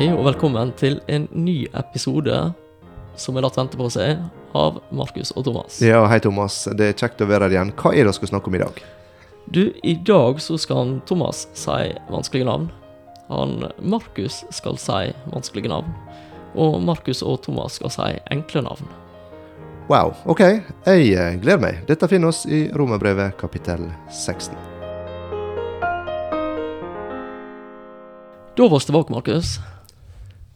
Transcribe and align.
Hei 0.00 0.06
og 0.16 0.22
velkommen 0.24 0.70
til 0.80 0.94
en 1.12 1.26
ny 1.36 1.66
episode 1.76 2.32
som 3.20 3.36
er 3.36 3.44
latt 3.44 3.58
vente 3.58 3.76
på 3.76 3.84
seg 3.92 4.22
av 4.56 4.78
Markus 4.96 5.28
og 5.36 5.44
Thomas. 5.44 5.74
Ja, 5.84 5.98
hei 6.08 6.16
Thomas. 6.24 6.62
Det 6.72 6.86
er 6.86 6.94
kjekt 6.96 7.20
å 7.20 7.26
være 7.28 7.50
her 7.50 7.52
igjen. 7.52 7.72
Hva 7.76 7.90
er 7.92 8.06
det 8.08 8.14
vi 8.14 8.16
skal 8.16 8.30
snakke 8.30 8.48
om 8.48 8.54
i 8.56 8.62
dag? 8.62 8.78
Du, 9.52 9.60
i 9.84 9.92
dag 10.08 10.40
så 10.40 10.56
skal 10.56 10.94
Thomas 11.04 11.42
si 11.52 11.90
vanskelige 12.08 12.48
navn. 12.48 12.70
Han 13.28 13.66
Markus 13.76 14.38
skal 14.56 14.80
si 14.80 15.12
vanskelige 15.34 15.68
navn. 15.68 15.92
Og 16.56 16.78
Markus 16.80 17.20
og 17.20 17.42
Thomas 17.44 17.76
skal 17.76 17.92
si 17.92 18.08
enkle 18.32 18.62
navn. 18.70 18.88
Wow, 19.92 20.14
ok. 20.24 20.40
Jeg 20.88 21.10
eh, 21.12 21.36
gleder 21.44 21.60
meg. 21.60 21.82
Dette 21.90 22.08
finner 22.08 22.32
oss 22.32 22.46
i 22.48 22.70
Romerbrevet 22.72 23.36
kapittel 23.36 23.84
16. 24.08 24.56
Da 28.56 28.64
var 28.64 28.80
vi 28.80 28.88
tilbake, 28.88 29.12
Markus. 29.12 29.58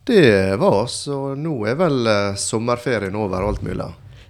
Det 0.04 0.56
var 0.60 0.82
oss, 0.82 0.96
og 1.08 1.38
nå 1.40 1.54
er 1.70 1.78
vel 1.80 2.08
eh, 2.10 2.34
sommerferien 2.40 3.14
over 3.16 3.44
og 3.44 3.54
alt 3.54 3.62
mulig. 3.64 3.86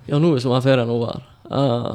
Ja, 0.07 0.21
nå 0.23 0.35
er 0.37 0.45
sommerferien 0.45 0.93
over. 0.95 1.25
Eh, 1.51 1.91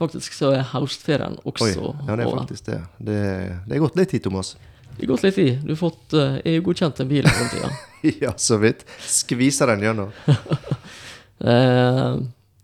faktisk 0.00 0.36
så 0.36 0.54
er 0.56 0.64
høstferien 0.72 1.36
også 1.42 1.68
Oi, 1.68 1.74
ja, 1.76 2.14
det 2.14 2.22
er 2.22 2.30
over. 2.30 2.40
faktisk 2.42 2.70
det. 2.70 2.80
Det, 2.96 3.20
det 3.68 3.76
er 3.76 3.84
gått 3.84 4.00
litt 4.00 4.14
tid, 4.14 4.24
Thomas. 4.24 4.54
Det 4.94 5.04
har 5.04 5.12
gått 5.12 5.26
litt 5.28 5.36
tid. 5.36 5.60
Du 5.62 5.74
har 5.74 5.78
fått 5.78 6.16
uh, 6.16 6.40
EU-godkjent 6.42 7.04
en 7.04 7.10
bil 7.10 7.22
i 7.22 7.28
mellomtida. 7.28 7.68
ja, 8.24 8.32
så 8.40 8.56
vidt. 8.62 8.86
Skviser 9.04 9.74
den 9.74 9.86
gjennom. 9.88 10.16
Eh, 11.38 12.14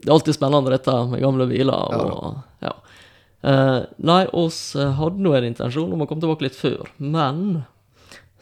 det 0.03 0.09
er 0.09 0.13
alltid 0.17 0.35
spennende 0.35 0.73
dette 0.73 0.91
med 1.07 1.21
gamle 1.23 1.45
biler. 1.47 1.93
Og, 1.95 2.41
ja. 2.65 2.73
Eh, 3.47 3.77
nei, 4.03 4.25
oss 4.35 4.75
eh, 4.75 4.97
hadde 4.99 5.23
nå 5.23 5.31
en 5.37 5.47
intensjon 5.47 5.93
om 5.95 6.03
å 6.03 6.09
komme 6.11 6.25
tilbake 6.25 6.49
litt 6.49 6.59
før, 6.59 6.91
men 6.99 7.63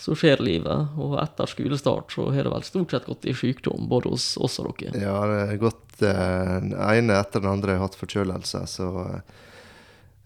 så 0.02 0.16
skjer 0.18 0.42
livet, 0.42 0.96
og 0.98 1.14
etter 1.22 1.46
skolestart 1.46 2.10
så 2.16 2.26
har 2.34 2.48
det 2.48 2.50
vel 2.50 2.64
stort 2.66 2.90
sett 2.90 3.06
gått 3.06 3.26
i 3.30 3.34
sykdom, 3.38 3.86
både 3.90 4.10
hos 4.10 4.32
oss 4.42 4.58
og 4.58 4.72
dere. 4.80 4.98
Ja, 4.98 5.14
det 5.30 5.40
er 5.44 5.60
gått 5.62 6.02
eh, 6.02 6.56
den 6.58 6.74
ene 6.74 7.20
etter 7.20 7.44
den 7.44 7.52
andre 7.52 7.76
har 7.76 7.86
hatt 7.86 7.98
forkjølelse, 8.00 8.64
så 8.66 8.88
eh, 9.04 9.20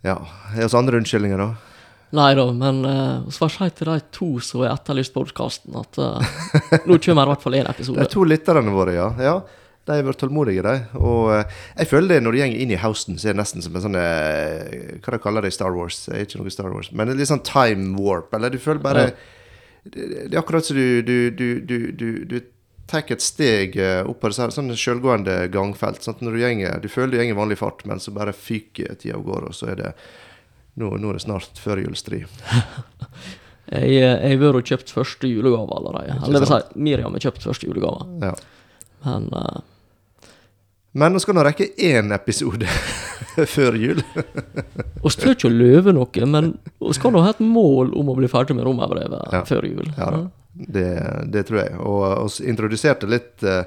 ja. 0.07 0.17
Er 0.55 0.63
vi 0.65 0.79
andre 0.79 1.03
unnskyldninger, 1.03 1.43
da? 1.43 1.77
Nei 2.17 2.31
da, 2.39 2.47
men 2.55 2.81
uh, 2.87 3.29
får 3.35 3.53
si 3.53 3.69
til 3.77 3.91
de 3.91 3.99
to 4.15 4.29
som 4.45 4.63
har 4.63 4.77
etterlyst 4.77 5.13
podkasten, 5.13 5.77
at 5.77 6.01
uh, 6.01 6.83
nå 6.87 6.97
kommer 7.03 7.27
i 7.27 7.33
hvert 7.35 7.45
fall 7.45 7.59
én 7.59 7.67
De 7.69 7.75
episode. 7.75 8.09
to 8.13 8.25
lytterne 8.25 8.73
våre, 8.73 8.97
ja. 8.97 9.11
ja. 9.21 9.37
De 9.87 9.95
har 9.99 10.07
vært 10.07 10.23
tålmodige, 10.23 10.65
de. 10.65 10.77
Og 11.03 11.33
uh, 11.35 11.63
jeg 11.77 11.91
føler 11.91 12.15
det 12.15 12.23
når 12.25 12.39
de 12.39 12.45
går 12.47 12.59
inn 12.65 12.73
i 12.73 12.81
høsten, 12.81 13.21
så 13.21 13.29
er 13.29 13.37
det 13.37 13.43
nesten 13.43 13.67
som 13.67 13.77
en 13.77 13.89
sånn 13.91 14.01
Hva 14.01 15.19
de 15.19 15.21
kaller 15.21 15.45
det 15.45 15.53
i 15.53 15.59
Star 15.59 15.77
Wars? 15.77 16.07
Det 16.07 16.15
er 16.15 16.29
ikke 16.29 16.41
noe 16.41 16.55
Star 16.55 16.73
Wars, 16.73 16.93
men 16.97 17.13
litt 17.19 17.35
sånn 17.35 17.45
time 17.45 17.93
warp. 17.99 18.33
Eller 18.39 18.55
du 18.55 18.63
føler 18.63 18.87
bare 18.87 19.09
Det, 19.11 19.35
det 19.95 20.33
er 20.33 20.39
akkurat 20.41 20.67
som 20.67 20.77
du 20.77 21.03
Du, 21.07 21.31
du, 21.31 21.49
du, 21.63 22.11
du, 22.25 22.37
tar 22.87 23.03
et 23.11 23.23
steg 23.23 23.75
opp 24.07 24.21
på 24.23 24.31
det 24.31 24.47
sånn 24.55 24.71
selvgående 24.79 25.49
gangfelt. 25.51 26.05
Sånn 26.05 26.15
at 26.15 26.21
når 26.23 26.37
du 26.37 26.43
gjenger, 26.45 26.77
du 26.79 26.87
føler 26.87 27.17
du 27.17 27.19
går 27.19 27.33
i 27.33 27.39
vanlig 27.41 27.57
fart, 27.59 27.83
men 27.83 27.99
så 27.99 28.15
bare 28.15 28.31
fyker 28.31 28.95
tida 28.95 29.17
av 29.19 29.25
gårde, 29.27 29.51
og 29.51 29.59
så 29.59 29.73
er 29.73 29.81
det 29.81 29.91
nå, 30.79 30.93
nå 31.01 31.11
er 31.11 31.19
det 31.19 31.25
snart 31.25 31.59
førjulstri. 31.59 32.23
Jeg, 33.67 33.97
eh, 33.99 34.21
har 34.23 34.37
vært 34.39 34.61
og 34.61 34.69
kjøpt 34.71 34.93
første 34.95 35.27
julegave 35.27 35.75
allerede. 35.75 36.19
Eller 36.21 36.39
det 36.39 36.43
vil 36.45 36.53
si, 36.53 36.83
Miriam 36.87 37.17
har 37.17 37.25
kjøpt 37.25 37.47
første 37.49 37.67
julegave. 37.67 38.05
Ja. 38.23 38.35
Men 39.07 39.27
eh, 39.35 39.57
Men 40.97 41.13
nå 41.13 41.21
skal 41.21 41.37
nå 41.37 41.45
rekke 41.45 41.69
én 41.77 42.15
episode 42.17 42.69
før 43.57 43.77
jul. 43.77 44.01
Vi 45.05 45.13
tør 45.13 45.35
ikke 45.35 45.51
å 45.51 45.53
løve 45.53 45.93
noe, 45.95 46.27
men 46.27 46.55
vi 46.83 46.95
skal 46.97 47.13
nå 47.15 47.21
ha 47.23 47.31
et 47.35 47.43
mål 47.45 47.93
om 48.01 48.09
å 48.11 48.17
bli 48.17 48.29
ferdig 48.33 48.57
med 48.59 48.67
romerbrevet 48.67 49.33
Ja. 49.35 49.45
før 49.47 49.69
jul. 49.69 49.93
Ja 49.99 50.27
det, 50.57 51.25
det 51.33 51.43
tror 51.49 51.61
jeg. 51.63 51.77
Og 51.85 52.31
vi 52.39 52.49
introduserte 52.51 53.09
litt 53.11 53.45
uh, 53.45 53.63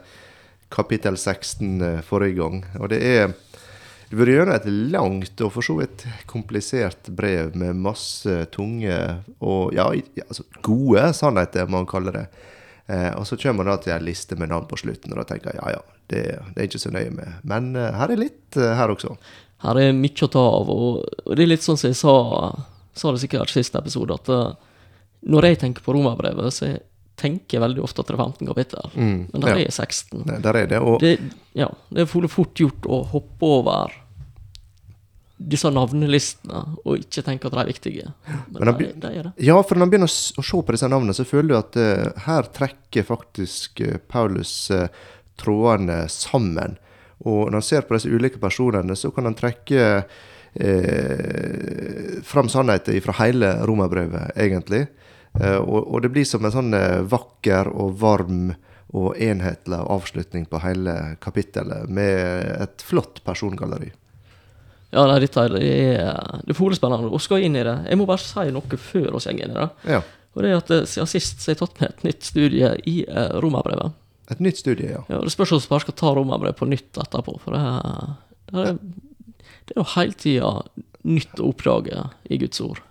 kapittel 0.73 1.17
16 1.17 1.81
uh, 1.81 1.99
forrige 2.05 2.39
gang. 2.42 2.64
Og 2.80 2.89
det 2.93 3.02
er 3.05 3.36
Det 4.09 4.17
har 4.17 4.25
vært 4.25 4.33
gjennom 4.33 4.55
et 4.55 4.70
langt 4.93 5.42
og 5.45 5.52
for 5.54 5.61
så 5.61 5.75
vidt 5.77 6.08
komplisert 6.25 7.11
brev 7.14 7.52
med 7.54 7.77
masse 7.77 8.39
tunge 8.49 8.95
og 9.37 9.75
ja, 9.77 9.86
altså 10.25 10.48
gode 10.65 11.04
sannheter, 11.14 11.70
man 11.70 11.86
kalle 11.86 12.15
det. 12.15 12.25
Uh, 12.89 13.14
og 13.20 13.27
så 13.30 13.37
kommer 13.37 13.61
man 13.61 13.75
da 13.75 13.77
til 13.83 13.93
en 13.93 14.08
liste 14.08 14.33
med 14.36 14.49
navn 14.49 14.65
på 14.65 14.80
slutten, 14.81 15.14
og 15.14 15.21
da 15.21 15.27
tenker 15.30 15.54
jeg 15.54 15.61
ja 15.61 15.75
ja, 15.77 15.83
det, 16.09 16.23
det 16.55 16.61
er 16.64 16.67
ikke 16.70 16.81
så 16.81 16.92
nøye 16.93 17.14
med. 17.14 17.37
Men 17.47 17.71
eh, 17.77 17.93
her 17.99 18.14
er 18.14 18.21
litt 18.23 18.58
eh, 18.59 18.75
her 18.77 18.93
også. 18.93 19.15
Her 19.64 19.80
er 19.81 19.95
mye 19.95 20.25
å 20.25 20.31
ta 20.31 20.43
av, 20.55 20.70
og, 20.71 21.08
det 21.36 21.43
er 21.43 21.52
litt 21.52 21.65
sånn 21.65 21.80
som 21.80 21.92
jeg 21.92 21.99
sa, 21.99 22.14
sa 22.95 23.11
det 23.14 23.23
sikkert 23.25 23.52
siste 23.53 23.81
episode, 23.81 24.15
at 24.15 24.31
eh, 24.33 24.52
når 25.30 25.49
jeg 25.49 25.61
tenker 25.65 25.83
på 25.83 25.95
romerbrevet, 25.98 26.55
så 26.55 26.69
jeg 26.69 26.83
tenker 27.19 27.59
veldig 27.59 27.81
ofte 27.83 27.99
at 27.99 28.08
det 28.08 28.15
er 28.15 28.21
15 28.23 28.48
kapittel. 28.48 28.92
Mm, 28.95 29.17
Men 29.33 29.43
der 29.43 29.58
ja. 29.59 29.65
er 29.67 29.75
16. 29.75 30.21
Der- 30.27 30.43
Der 30.45 30.61
er 30.61 30.69
det. 30.71 30.80
Og 30.80 31.02
Det, 31.03 31.17
ja, 31.53 31.67
det 31.92 32.05
er 32.05 32.27
fort 32.31 32.55
gjort 32.55 32.87
å 32.87 33.02
hoppe 33.11 33.49
over 33.59 33.98
disse 35.39 35.69
navnelistene 35.71 36.61
og 36.83 36.99
ikke 36.99 37.23
tenke 37.23 37.48
at 37.48 37.53
de 37.55 37.59
er 37.61 37.69
viktige. 37.69 38.08
Men, 38.27 38.59
Men 38.59 38.73
de, 38.75 38.89
de 38.99 39.11
er 39.11 39.30
det. 39.30 39.31
Ja, 39.48 39.55
for 39.64 39.75
når 39.75 39.86
man 39.86 39.93
begynner 39.93 40.11
å 40.11 40.43
se 40.43 40.59
på 40.59 40.75
disse 40.75 40.89
navnene, 40.92 41.15
så 41.15 41.25
føler 41.27 41.53
du 41.53 41.58
at 41.59 41.80
uh, 41.80 42.25
her 42.25 42.49
trekker 42.55 43.08
faktisk 43.08 43.83
uh, 43.86 43.95
Paulus 44.11 44.53
eh, 44.75 44.87
trådene 45.39 46.04
sammen. 46.11 46.77
Og 47.27 47.50
når 47.50 47.60
han 47.60 47.67
ser 47.67 47.88
på 47.88 47.95
disse 47.98 48.11
ulike 48.11 48.39
personene, 48.42 48.95
så 48.95 49.11
kan 49.16 49.27
han 49.27 49.38
trekke 49.38 49.86
eh, 50.54 52.22
fram 52.23 52.50
sannheten 52.52 53.02
fra 53.04 53.17
hele 53.23 53.54
romerbrevet, 53.67 54.36
egentlig. 54.39 54.86
Eh, 55.39 55.60
og, 55.60 55.82
og 55.83 56.02
det 56.04 56.11
blir 56.16 56.28
som 56.28 56.45
en 56.45 56.55
sånn 56.55 56.73
eh, 56.78 57.02
vakker 57.11 57.72
og 57.73 57.95
varm 58.02 58.54
og 58.89 59.14
enhetlig 59.22 59.78
avslutning 59.86 60.48
på 60.49 60.61
hele 60.64 60.95
kapittelet, 61.22 61.89
med 61.94 62.55
et 62.66 62.82
flott 62.82 63.22
persongalleri. 63.26 63.92
Ja, 64.89 65.04
nei, 65.05 65.20
dette 65.22 65.44
er, 65.45 65.54
det 65.54 65.73
er, 66.02 66.39
det 66.42 66.55
er 66.55 66.58
fole 66.58 66.78
spennende. 66.78 67.11
Og 67.14 67.22
skal 67.22 67.44
inn 67.45 67.58
i 67.60 67.66
det. 67.66 67.76
Jeg 67.92 67.99
må 67.99 68.08
bare 68.10 68.23
si 68.23 68.48
noe 68.54 68.80
før 68.82 69.11
vi 69.11 69.11
går 69.20 69.28
inn 69.36 69.44
i 69.52 69.58
det. 69.60 69.67
Ja. 69.92 70.02
Og 70.33 70.45
det 70.45 70.52
er 70.52 70.61
at 70.61 70.72
eh, 70.73 70.86
siden 70.89 71.10
sist 71.10 71.42
så 71.44 71.52
har 71.52 71.58
jeg 71.58 71.61
tatt 71.61 71.82
med 71.82 71.92
et 71.92 72.05
nytt 72.08 72.26
studie 72.26 72.72
i 72.89 72.95
eh, 73.05 73.36
romerbrevet. 73.44 73.98
Et 74.30 74.42
nytt 74.44 74.60
studie, 74.62 74.92
ja. 74.94 75.04
Ja, 75.10 75.22
det 75.26 75.34
spørs 75.34 75.56
om 75.56 75.62
vi 75.62 75.72
bare 75.72 75.86
skal 75.88 75.98
ta 75.98 76.12
romerbrev 76.14 76.58
på 76.60 76.67
nytt 76.70 76.98
etterpå, 77.02 77.40
for 77.42 77.56
det 77.58 77.64
det 78.50 78.66
er, 78.66 78.78
det 79.70 79.76
er 79.76 79.82
jo 79.82 79.90
hele 79.94 80.17
tida 80.17 80.52
nytt 81.10 81.42
å 81.42 81.50
oppdage 81.52 82.06
i 82.30 82.40
Guds 82.42 82.62
ord. 82.66 82.82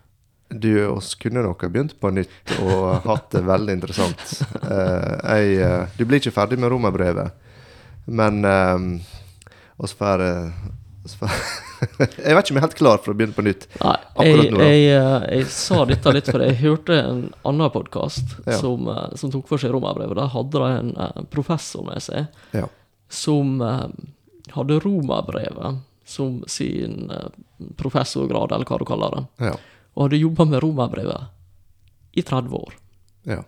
Du, 0.48 0.70
oss 0.86 1.12
kunne 1.20 1.42
nok 1.44 1.62
ha 1.66 1.68
begynt 1.68 1.96
på 2.00 2.10
nytt 2.14 2.54
og 2.62 3.04
hatt 3.04 3.26
det 3.34 3.42
veldig 3.44 3.74
interessant. 3.76 4.22
Uh, 4.62 5.18
jeg, 5.34 5.58
uh, 5.60 5.96
du 5.98 6.06
blir 6.06 6.22
ikke 6.22 6.32
ferdig 6.38 6.60
med 6.62 6.72
romerbrevet, 6.72 7.34
men 8.08 8.40
uh, 8.46 8.86
oss 9.82 9.92
får, 9.98 10.24
oss 10.24 10.54
får 10.54 10.77
Jeg 12.26 12.34
vet 12.34 12.44
ikke 12.48 12.52
om 12.52 12.56
jeg 12.56 12.60
er 12.60 12.64
helt 12.66 12.78
klar 12.78 12.98
for 13.02 13.12
å 13.12 13.16
begynne 13.18 13.36
på 13.36 13.44
nytt. 13.46 13.66
Nei, 13.80 13.94
jeg, 14.26 14.50
nå, 14.50 14.60
jeg, 14.66 14.84
eh, 14.98 15.26
jeg 15.38 15.46
sa 15.54 15.84
dette 15.86 16.12
litt 16.16 16.26
fordi 16.30 16.48
jeg 16.50 16.58
hørte 16.64 16.96
en 16.98 17.20
annen 17.46 17.70
podkast 17.74 18.34
Ja. 18.48 18.56
som, 18.58 18.88
eh, 18.90 19.14
som 19.20 19.30
tok 19.30 19.46
for 19.50 19.62
seg 19.62 19.70
romerbrevet. 19.74 20.18
Der 20.18 20.32
hadde 20.34 20.58
de 20.64 20.70
en 20.80 20.90
eh, 21.04 21.20
professor 21.30 21.86
med 21.86 22.02
seg 22.02 22.26
Ja. 22.56 22.66
som 23.08 23.60
hadde 23.62 24.80
romerbrevet 24.84 25.78
som 26.08 26.42
sin 26.48 27.10
professorgrad, 27.76 28.52
eller 28.52 28.64
hva 28.64 28.78
du 28.80 28.84
kaller 28.88 29.14
det. 29.14 29.24
Ja. 29.50 29.54
Og 29.94 30.06
hadde 30.08 30.20
jobba 30.22 30.44
med 30.48 30.62
romerbrevet 30.64 31.28
i 32.18 32.22
30 32.22 32.54
år. 32.58 32.74
Ja. 33.28 33.42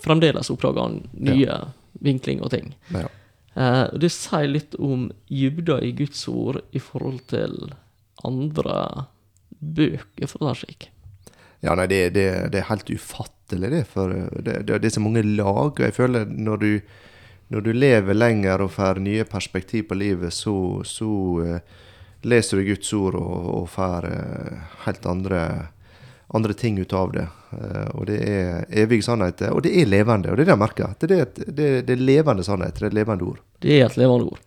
Fremdeles 0.00 0.50
oppdaga 0.52 0.84
han 0.86 1.00
nye 1.12 1.56
vinkling 2.00 2.42
og 2.44 2.50
ting. 2.54 2.74
ja. 2.94 3.08
Eh, 3.54 3.84
og 3.90 3.98
det 4.02 4.12
sier 4.14 4.50
litt 4.50 4.76
om 4.78 5.08
dybda 5.30 5.80
i 5.82 5.92
Guds 5.98 6.22
ord 6.30 6.60
i 6.70 6.82
forhold 6.82 7.24
til 7.32 7.56
andre 8.26 9.08
bøker, 9.60 10.30
for 10.30 10.50
å 10.50 10.56
si 10.58 10.74
det. 10.76 10.90
Ja, 11.60 11.74
nei, 11.76 11.86
det, 11.90 12.14
det, 12.16 12.26
det 12.54 12.62
er 12.62 12.70
helt 12.70 12.88
ufattelig, 12.88 13.70
det. 13.72 13.84
For 13.90 14.14
eh, 14.14 14.40
det, 14.46 14.62
det 14.70 14.80
er 14.80 14.94
så 14.94 15.02
mange 15.04 15.24
lag. 15.26 15.74
Og 15.74 15.82
jeg 15.84 15.96
føler 15.96 16.30
når 16.30 16.62
du, 16.62 16.70
når 17.52 17.66
du 17.66 17.72
lever 17.76 18.16
lenger 18.16 18.64
og 18.64 18.74
får 18.78 19.02
nye 19.04 19.26
perspektiv 19.28 19.90
på 19.90 19.98
livet, 19.98 20.32
så, 20.32 20.54
så 20.86 21.10
uh, 21.42 21.84
leser 22.22 22.60
du 22.60 22.70
Guds 22.70 22.92
ord 22.96 23.18
og, 23.18 23.50
og 23.58 23.68
får 23.74 24.08
uh, 24.08 24.72
helt 24.86 25.10
andre, 25.10 25.42
andre 26.34 26.54
ting 26.54 26.78
ut 26.78 26.92
av 26.94 27.12
det. 27.12 27.26
Eh, 27.52 27.86
og 27.98 28.06
det 28.06 28.18
er 28.28 28.66
evige 28.84 29.02
sannheter. 29.02 29.50
Og 29.54 29.62
det 29.66 29.72
er 29.82 29.86
levende. 29.90 30.30
Og 30.30 30.36
det 30.38 30.44
er 30.44 30.50
det 30.50 30.54
jeg 30.54 30.62
merker. 30.62 30.92
Det 31.00 31.10
er, 31.10 31.22
et- 31.26 31.40
det, 31.56 31.68
det 31.88 31.96
er 31.96 32.04
levende 32.06 32.44
sannhet. 32.46 32.74
Det 32.78 32.90
er 32.90 32.94
levende 33.00 33.26
ord. 33.26 33.40
Det 33.60 33.80
er 33.80 33.86
et 33.88 33.96
levende 33.98 34.30
ord. 34.30 34.38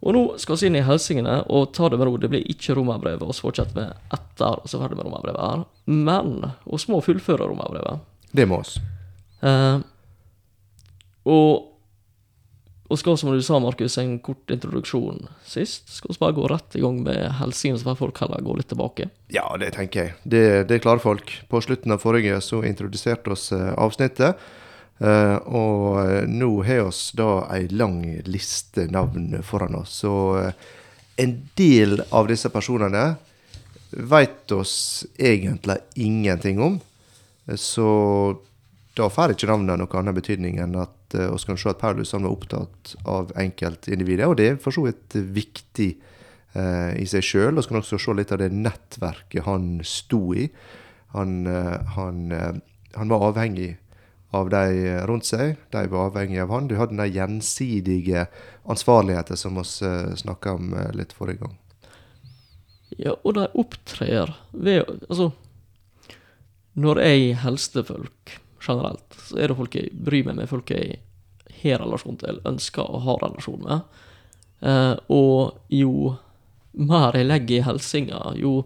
Og 0.00 0.14
nå 0.16 0.20
skal 0.40 0.56
vi 0.56 0.66
inn 0.70 0.76
i 0.80 0.84
helsingene 0.84 1.38
og 1.52 1.72
ta 1.76 1.88
det 1.92 1.98
med 2.00 2.08
ro. 2.08 2.16
Det 2.20 2.30
blir 2.32 2.44
ikke 2.48 2.76
romerbrevet 2.78 3.20
vi 3.24 3.34
fortsetter 3.36 3.76
med 3.76 3.96
etter 4.16 4.60
og 4.62 4.68
så 4.68 4.80
ferdig 4.80 4.96
med 4.96 5.04
romerbrevet 5.08 5.40
her. 5.44 5.64
Men 5.92 6.30
vi 6.64 6.78
må 6.92 7.00
fullføre 7.04 7.48
romerbrevet. 7.50 8.00
Det 8.32 8.46
må 8.48 8.60
oss. 8.62 8.78
Eh, 9.44 9.80
og 11.30 11.66
og 12.90 12.98
skal, 12.98 13.14
som 13.18 13.30
du 13.30 13.42
sa, 13.42 13.60
Markus, 13.62 13.94
en 14.02 14.16
kort 14.18 14.50
introduksjon 14.50 15.28
sist. 15.46 15.92
Skal 15.94 16.10
vi 16.10 16.18
bare 16.18 16.34
gå 16.34 16.48
rett 16.50 16.74
i 16.74 16.80
gang 16.82 16.96
med 17.06 17.20
helsingen, 17.38 17.78
så 17.78 17.86
får 17.86 18.00
folk 18.00 18.18
heller 18.24 18.42
gå 18.42 18.56
litt 18.58 18.68
tilbake. 18.72 19.06
Ja, 19.30 19.44
det 19.62 19.70
tenker 19.76 20.02
jeg. 20.02 20.16
Det, 20.24 20.42
det 20.66 20.80
klarer 20.82 21.02
folk. 21.02 21.30
På 21.46 21.62
slutten 21.62 21.94
av 21.94 22.02
forrige 22.02 22.40
så 22.42 22.64
introduserte 22.66 23.30
oss 23.30 23.52
eh, 23.54 23.70
avsnittet. 23.78 24.42
Eh, 24.98 25.36
og 25.46 26.00
eh, 26.02 26.26
nå 26.26 26.50
har 26.66 26.88
oss 26.88 27.12
da 27.14 27.46
ei 27.54 27.70
lang 27.70 28.02
liste 28.26 28.88
navn 28.90 29.38
foran 29.46 29.78
oss. 29.84 30.02
Så 30.02 30.12
en 31.20 31.38
del 31.54 32.02
av 32.10 32.26
disse 32.26 32.50
personene 32.50 33.12
veit 33.90 34.50
oss 34.50 35.06
egentlig 35.14 35.78
ingenting 35.94 36.58
om. 36.58 36.82
Så 37.54 37.90
da 38.98 39.06
får 39.06 39.38
ikke 39.38 39.54
navnet 39.54 39.78
noen 39.78 40.00
annen 40.02 40.18
betydning 40.18 40.58
enn 40.58 40.74
at 40.82 40.96
uh, 41.18 41.30
oss 41.34 41.46
kan 41.48 41.58
se 41.58 41.70
at 41.70 41.80
Paulus 41.80 42.14
var 42.14 42.30
opptatt 42.30 42.94
av 43.08 43.32
enkeltindividet, 43.38 44.28
og 44.28 44.38
det 44.40 44.48
er 44.48 44.62
for 44.62 44.74
så 44.74 44.86
vidt 44.86 45.16
viktig 45.34 45.90
eh, 46.54 46.92
i 47.00 47.06
seg 47.08 47.24
sjøl. 47.24 47.58
Vi 47.58 47.68
kan 47.68 47.80
også 47.80 47.98
se 48.00 48.14
litt 48.16 48.32
av 48.34 48.42
det 48.42 48.50
nettverket 48.54 49.46
han 49.46 49.78
sto 49.86 50.22
i. 50.34 50.48
Han, 51.14 51.46
eh, 51.46 51.76
han, 51.96 52.32
eh, 52.32 52.52
han 52.94 53.12
var 53.12 53.30
avhengig 53.30 53.76
av 54.30 54.50
de 54.50 54.96
rundt 55.10 55.26
seg. 55.26 55.56
De 55.74 55.86
var 55.90 56.10
avhengig 56.10 56.40
av 56.42 56.52
han. 56.54 56.68
Du 56.70 56.76
hadde 56.78 56.96
den 56.96 57.14
gjensidige 57.14 58.28
ansvarligheten 58.62 59.38
som 59.38 59.58
vi 59.58 59.66
snakka 60.22 60.54
om 60.58 60.74
eh, 60.74 60.92
litt 60.94 61.14
forrige 61.16 61.46
gang. 61.46 61.58
Ja, 62.98 63.14
og 63.22 63.36
de 63.38 63.46
opptrer 63.54 64.32
ved 64.50 64.82
Altså, 65.08 65.30
når 66.74 67.00
jeg 67.04 67.36
helste 67.42 67.84
folk 67.86 68.39
generelt, 68.60 69.18
så 69.26 69.38
er 69.38 69.50
det 69.50 69.58
folk 69.58 69.76
jeg 69.78 69.92
bryr 69.92 70.26
meg 70.28 70.40
med, 70.40 70.50
folk 70.50 70.72
jeg 70.74 71.00
har 71.62 71.82
relasjon 71.82 72.18
til, 72.20 72.40
ønsker 72.48 72.86
å 72.86 73.02
ha 73.04 73.16
relasjon 73.20 73.62
med. 73.66 74.00
Eh, 74.60 74.96
og 75.12 75.72
jo 75.72 76.14
mer 76.80 77.16
jeg 77.18 77.28
legger 77.28 77.60
i 77.60 77.66
hilsinga, 77.66 78.20
jo, 78.40 78.56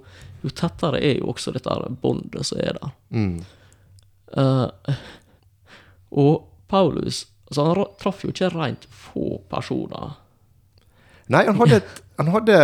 jo 0.42 0.54
tettere 0.54 1.00
er 1.02 1.20
jo 1.20 1.30
også 1.32 1.54
dette 1.54 1.76
båndet 2.02 2.46
som 2.46 2.60
er 2.62 2.78
der. 2.80 2.96
Mm. 3.14 3.38
Eh, 4.34 4.98
og 6.14 6.50
Paulus 6.70 7.24
altså 7.48 7.64
han 7.68 7.96
traff 8.00 8.24
jo 8.24 8.32
ikke 8.32 8.52
rent 8.54 8.86
få 8.90 9.38
personer. 9.50 10.16
Nei, 11.32 11.44
han 11.46 11.56
hadde, 11.60 11.80
et, 11.80 12.00
han 12.16 12.28
hadde 12.30 12.56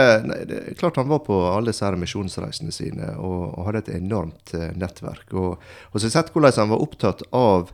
Klart 0.78 0.96
han 0.96 1.08
var 1.10 1.24
på 1.26 1.36
alle 1.50 1.72
disse 1.72 1.90
misjonsreisene 1.98 2.74
sine 2.74 3.12
og, 3.18 3.54
og 3.58 3.68
hadde 3.68 3.84
et 3.84 3.94
enormt 3.98 4.54
eh, 4.54 4.70
nettverk. 4.78 5.32
Og, 5.34 5.56
og 5.58 5.94
så 5.96 6.04
har 6.04 6.08
jeg 6.08 6.16
sett 6.18 6.34
hvordan 6.34 6.58
han 6.62 6.74
var 6.74 6.84
opptatt 6.84 7.24
av 7.34 7.72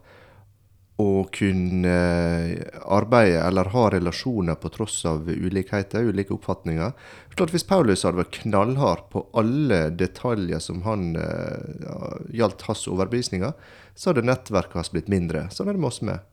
å 0.97 1.27
kunne 1.29 1.93
eh, 1.93 2.81
arbeide 2.89 3.43
eller 3.45 3.69
ha 3.75 3.85
relasjoner 3.93 4.57
på 4.57 4.71
tross 4.73 5.03
av 5.09 5.29
ulikheter, 5.29 6.09
ulike 6.09 6.33
oppfatninger. 6.39 6.95
Klart 7.37 7.53
Hvis 7.53 7.69
Paulus 7.69 8.07
hadde 8.09 8.23
vært 8.23 8.39
knallhard 8.41 9.05
på 9.13 9.27
alle 9.37 9.91
detaljer 9.93 10.63
som 10.65 10.81
han 10.89 11.11
eh, 11.21 11.85
ja, 11.85 12.15
gjaldt 12.41 12.65
hans 12.71 12.87
overbevisninger, 12.89 13.53
så 13.95 14.11
hadde 14.13 14.25
nettverket 14.25 14.81
hans 14.81 14.93
blitt 14.95 15.13
mindre. 15.13 15.47
Sånn 15.53 15.69
er 15.69 15.77
det 15.77 15.85
med 15.85 15.93
oss 15.93 16.01
med. 16.05 16.25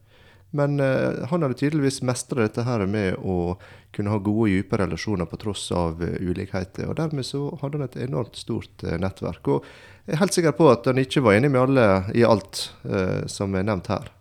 Men 0.53 0.79
eh, 0.79 1.23
han 1.29 1.41
hadde 1.41 1.57
tydeligvis 1.57 2.03
mestra 2.05 2.43
dette 2.43 2.61
her 2.67 2.85
med 2.85 3.17
å 3.25 3.55
kunne 3.93 4.13
ha 4.13 4.19
gode, 4.21 4.51
dype 4.53 4.77
relasjoner 4.77 5.25
på 5.29 5.39
tross 5.41 5.63
av 5.73 6.03
eh, 6.05 6.19
ulikheter. 6.21 6.85
Og 6.89 6.97
dermed 6.99 7.25
så 7.25 7.47
hadde 7.61 7.79
han 7.79 7.87
et 7.87 7.97
enormt 8.05 8.37
stort 8.37 8.85
eh, 8.85 8.99
nettverk. 9.01 9.49
Og 9.49 9.65
jeg 10.05 10.13
er 10.13 10.21
helt 10.21 10.35
sikker 10.37 10.53
på 10.57 10.67
at 10.69 10.89
han 10.89 11.01
ikke 11.01 11.23
var 11.25 11.39
enig 11.39 11.49
med 11.53 11.63
alle 11.63 11.87
i 12.13 12.25
alt 12.27 12.67
eh, 12.85 13.23
som 13.31 13.57
er 13.57 13.65
nevnt 13.65 13.89
her. 13.89 14.11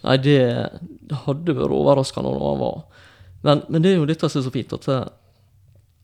Nei, 0.00 0.16
det, 0.24 0.40
det 1.10 1.20
hadde 1.26 1.58
vært 1.58 1.76
overraskende 1.76 2.32
når 2.32 2.46
han 2.46 2.62
var. 2.64 2.80
Men, 3.44 3.62
men 3.68 3.84
det 3.84 3.92
er 3.92 4.00
jo 4.00 4.08
dette 4.08 4.32
som 4.32 4.40
er 4.40 4.48
så 4.48 4.54
fint, 4.54 4.72
at 4.76 4.88
eh, 4.88 5.06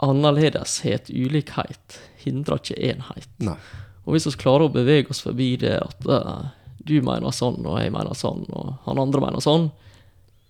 annerledeshet, 0.04 1.08
ulikhet, 1.08 2.00
hindrer 2.26 2.60
ikke 2.60 2.80
enhet. 2.92 3.32
Nei. 3.40 3.56
Og 4.04 4.14
hvis 4.14 4.28
vi 4.28 4.36
klarer 4.44 4.68
å 4.68 4.74
bevege 4.74 5.16
oss 5.16 5.24
forbi 5.24 5.54
det 5.64 5.78
at 5.80 6.08
eh, 6.12 6.52
du 6.86 7.00
mener 7.04 7.34
sånn, 7.34 7.58
og 7.66 7.80
jeg 7.80 7.92
mener 7.94 8.16
sånn, 8.16 8.46
og 8.54 8.76
han 8.86 9.02
andre 9.02 9.24
mener 9.24 9.44
sånn, 9.44 9.70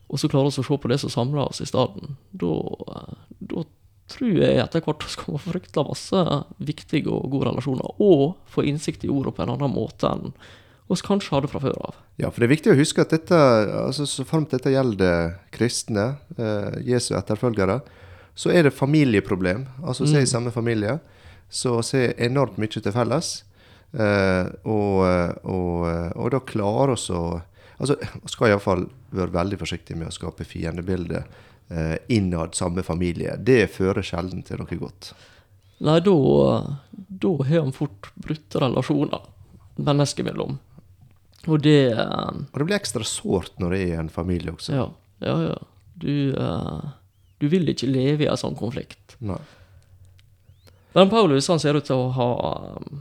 og 0.06 0.20
så 0.22 0.30
klarer 0.30 0.52
vi 0.52 0.62
å 0.62 0.66
se 0.66 0.78
på 0.82 0.90
det 0.92 1.00
som 1.02 1.12
samler 1.12 1.48
oss 1.48 1.62
i 1.64 1.66
stedet, 1.68 2.12
da, 2.38 2.52
da 3.40 3.64
tror 4.12 4.36
jeg 4.38 4.60
etter 4.62 4.84
hvert 4.84 5.02
vi 5.02 5.16
få 5.18 5.40
fryktelig 5.42 5.88
masse 5.88 6.22
viktige 6.62 7.10
og 7.10 7.32
gode 7.32 7.50
relasjoner, 7.50 7.98
og 7.98 8.36
få 8.52 8.66
innsikt 8.70 9.06
i 9.06 9.10
ordet 9.12 9.34
på 9.34 9.44
en 9.44 9.56
annen 9.56 9.74
måte 9.74 10.12
enn 10.12 10.30
vi 10.86 10.94
kanskje 11.02 11.32
hadde 11.34 11.48
fra 11.50 11.58
før 11.58 11.74
av. 11.82 11.96
Ja, 12.20 12.28
for 12.30 12.38
det 12.38 12.46
er 12.46 12.52
viktig 12.52 12.70
å 12.70 12.78
huske 12.78 13.02
at 13.02 13.10
dette, 13.10 13.36
altså 13.80 14.06
så 14.06 14.22
fremt 14.26 14.52
dette 14.54 14.70
gjelder 14.70 15.32
kristne, 15.54 16.12
eh, 16.38 16.76
Jesu 16.86 17.16
etterfølgere, 17.18 17.80
så 18.38 18.52
er 18.54 18.68
det 18.68 18.76
familieproblem. 18.76 19.64
Altså 19.82 20.06
se 20.06 20.22
i 20.22 20.30
samme 20.30 20.52
familie, 20.54 21.00
så 21.50 21.80
se 21.82 22.12
enormt 22.22 22.60
mye 22.60 22.70
til 22.70 22.94
felles. 22.94 23.40
Eh, 23.96 24.48
og, 24.69 25.02
og, 25.48 25.84
og 26.16 26.32
da 26.34 26.43
klarer 26.44 26.96
oss 26.96 27.10
å 27.14 27.26
Altså, 27.76 27.98
skal 28.25 28.54
iallfall 28.54 28.87
være 29.12 29.34
veldig 29.34 29.58
forsiktig 29.60 29.98
med 30.00 30.08
å 30.08 30.14
skape 30.14 30.46
fiendebilde 30.48 31.19
uh, 31.20 31.96
innad 32.08 32.54
samme 32.56 32.81
familie. 32.81 33.34
Det 33.37 33.66
fører 33.69 34.00
sjelden 34.00 34.40
til 34.48 34.62
noe 34.62 34.78
godt. 34.81 35.10
Nei, 35.84 35.98
da, 36.00 36.14
da 37.20 37.32
har 37.43 37.66
han 37.66 37.75
fort 37.76 38.08
brutte 38.14 38.62
relasjoner 38.64 39.28
mennesker 39.76 40.25
imellom. 40.25 40.56
Og 41.46 41.60
det 41.62 41.92
uh, 41.92 42.32
Og 42.32 42.62
det 42.62 42.69
blir 42.70 42.78
ekstra 42.78 43.04
sårt 43.04 43.60
når 43.60 43.76
det 43.76 43.82
er 43.90 44.00
en 44.00 44.12
familie 44.12 44.56
også. 44.56 44.72
Ja, 44.72 44.88
ja, 45.26 45.37
ja. 45.50 45.58
Du, 45.96 46.34
eh, 46.37 46.81
du 47.40 47.46
vil 47.49 47.70
ikke 47.72 47.88
leve 47.88 48.26
i 48.26 48.28
en 48.28 48.37
sånn 48.37 48.56
konflikt. 48.58 49.14
Nei. 49.25 49.38
Men 50.92 51.08
Paulus 51.08 51.49
han 51.49 51.60
ser 51.60 51.78
ut 51.78 51.87
til 51.88 51.96
å 51.96 52.10
ha, 52.12 52.26
um, 52.76 53.00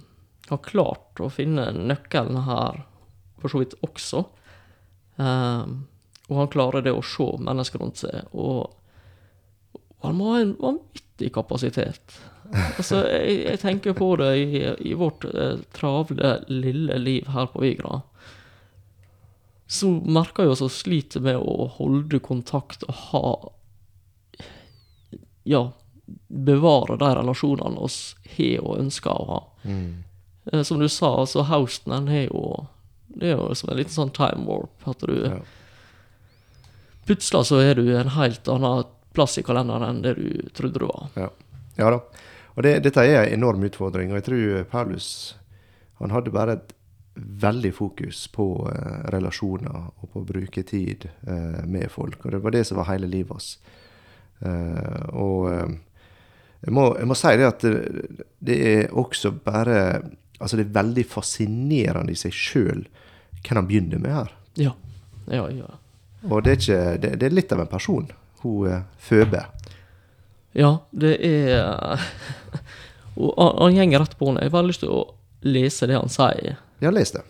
ha 0.51 0.57
klart 0.61 1.21
å 1.21 1.31
finne 1.33 1.71
nøkkelen 1.73 2.43
her, 2.45 2.83
for 3.41 3.51
så 3.51 3.61
vidt 3.63 3.75
også. 3.85 4.25
Um, 5.15 5.85
og 6.29 6.39
han 6.41 6.51
klarer 6.53 6.85
det 6.85 6.93
å 6.95 7.03
se 7.05 7.27
mennesker 7.41 7.81
rundt 7.81 8.01
seg, 8.01 8.31
og, 8.33 8.73
og 9.77 10.07
han 10.07 10.17
må 10.17 10.31
ha 10.33 10.41
en 10.41 10.55
vanvittig 10.61 11.31
kapasitet. 11.35 12.17
Altså, 12.53 13.01
jeg, 13.09 13.37
jeg 13.45 13.61
tenker 13.61 13.95
på 13.97 14.11
det 14.21 14.31
i, 14.37 14.61
i 14.89 14.93
vårt 14.97 15.25
eh, 15.25 15.61
travle, 15.73 16.35
lille 16.51 16.97
liv 17.01 17.29
her 17.33 17.49
på 17.49 17.63
Vigra. 17.63 18.01
Så 19.65 19.89
merker 20.05 20.45
jeg 20.45 20.53
oss 20.53 20.65
å 20.65 20.69
slite 20.69 21.21
med 21.25 21.41
å 21.41 21.65
holde 21.79 22.21
kontakt 22.21 22.85
og 22.85 22.99
ha 23.09 23.25
Ja, 25.45 25.63
bevare 26.27 26.99
de 27.01 27.09
relasjonene 27.17 27.81
oss 27.81 28.15
har 28.35 28.61
og 28.61 28.79
ønsker 28.83 29.13
å 29.13 29.25
ha. 29.29 29.39
Mm. 29.65 30.04
Eh, 30.51 30.61
Som 30.63 30.79
du 30.79 30.87
sa, 30.89 31.11
altså 31.21 31.43
Houston 31.49 31.93
den 31.93 32.07
er 32.15 32.27
jo 32.27 32.67
Det 33.07 33.31
er 33.31 33.37
jo 33.37 33.53
som 33.55 33.69
en 33.71 33.77
liten 33.77 33.93
sånn 33.93 34.13
time 34.13 34.45
warp. 34.47 34.87
At 34.87 34.99
du 35.05 35.13
Ja. 35.29 35.39
Plutselig 37.05 37.45
så 37.45 37.59
er 37.61 37.75
du 37.75 37.85
en 37.95 38.09
helt 38.09 38.47
annen 38.49 38.83
plass 39.13 39.37
i 39.37 39.43
kalenderen 39.45 39.83
enn 39.87 40.01
det 40.01 40.15
du 40.17 40.49
trodde 40.57 40.79
du 40.81 40.87
var. 40.89 41.09
Ja, 41.15 41.29
ja 41.77 41.89
da. 41.93 41.99
Og 42.55 42.63
det, 42.63 42.79
dette 42.83 43.03
er 43.05 43.27
en 43.27 43.33
enorm 43.37 43.63
utfordring, 43.67 44.09
og 44.11 44.17
jeg 44.19 44.25
tror 44.25 44.63
Paulus 44.71 45.35
han 45.99 46.11
hadde 46.11 46.33
bare 46.33 46.57
et 46.57 46.73
veldig 47.15 47.71
fokus 47.77 48.25
på 48.33 48.47
eh, 48.73 49.05
relasjoner 49.13 49.75
og 50.01 50.09
på 50.11 50.19
å 50.23 50.27
bruke 50.27 50.63
tid 50.67 51.05
eh, 51.27 51.61
med 51.63 51.87
folk. 51.93 52.25
Og 52.25 52.33
det 52.33 52.41
var 52.43 52.51
det 52.51 52.65
som 52.67 52.81
var 52.81 52.89
hele 52.89 53.07
livet 53.07 53.31
hans. 53.31 53.51
Eh, 54.41 55.05
og 55.15 55.47
eh, 55.53 55.77
jeg, 56.65 56.73
må, 56.75 56.89
jeg 56.99 57.07
må 57.07 57.15
si 57.15 57.31
det 57.39 57.47
at 57.47 57.63
det, 57.63 58.25
det 58.43 58.57
er 58.73 58.97
også 58.97 59.31
bare 59.45 59.77
Altså, 60.39 60.57
det 60.59 60.67
er 60.67 60.77
veldig 60.77 61.05
fascinerende 61.07 62.13
i 62.13 62.19
seg 62.19 62.33
sjøl 62.35 62.85
hvem 63.45 63.59
han 63.59 63.67
begynner 63.69 64.01
med 64.01 64.15
her. 64.15 64.31
Ja. 64.59 64.73
Ja, 65.31 65.45
ja. 65.49 65.69
Og 66.25 66.43
det 66.45 66.51
er, 66.51 66.59
ikke, 66.59 66.79
det, 67.01 67.11
det 67.21 67.27
er 67.27 67.35
litt 67.37 67.53
av 67.53 67.61
en 67.61 67.69
person, 67.69 68.09
hun 68.41 68.69
eh, 68.69 68.83
Føbe. 69.01 69.45
Ja, 70.55 70.71
det 70.95 71.17
er 71.25 72.01
Og 73.15 73.31
han, 73.61 73.75
gjenger 73.75 74.01
rett 74.03 74.17
på 74.19 74.27
henne. 74.27 74.43
Jeg 74.43 74.51
har 74.51 74.57
veldig 74.57 74.73
lyst 74.73 74.83
til 74.83 74.91
å 74.91 75.03
lese 75.47 75.87
det 75.87 75.95
han 75.95 76.11
sier. 76.11 76.57
Ja, 76.83 76.91
les 76.91 77.13
det. 77.15 77.21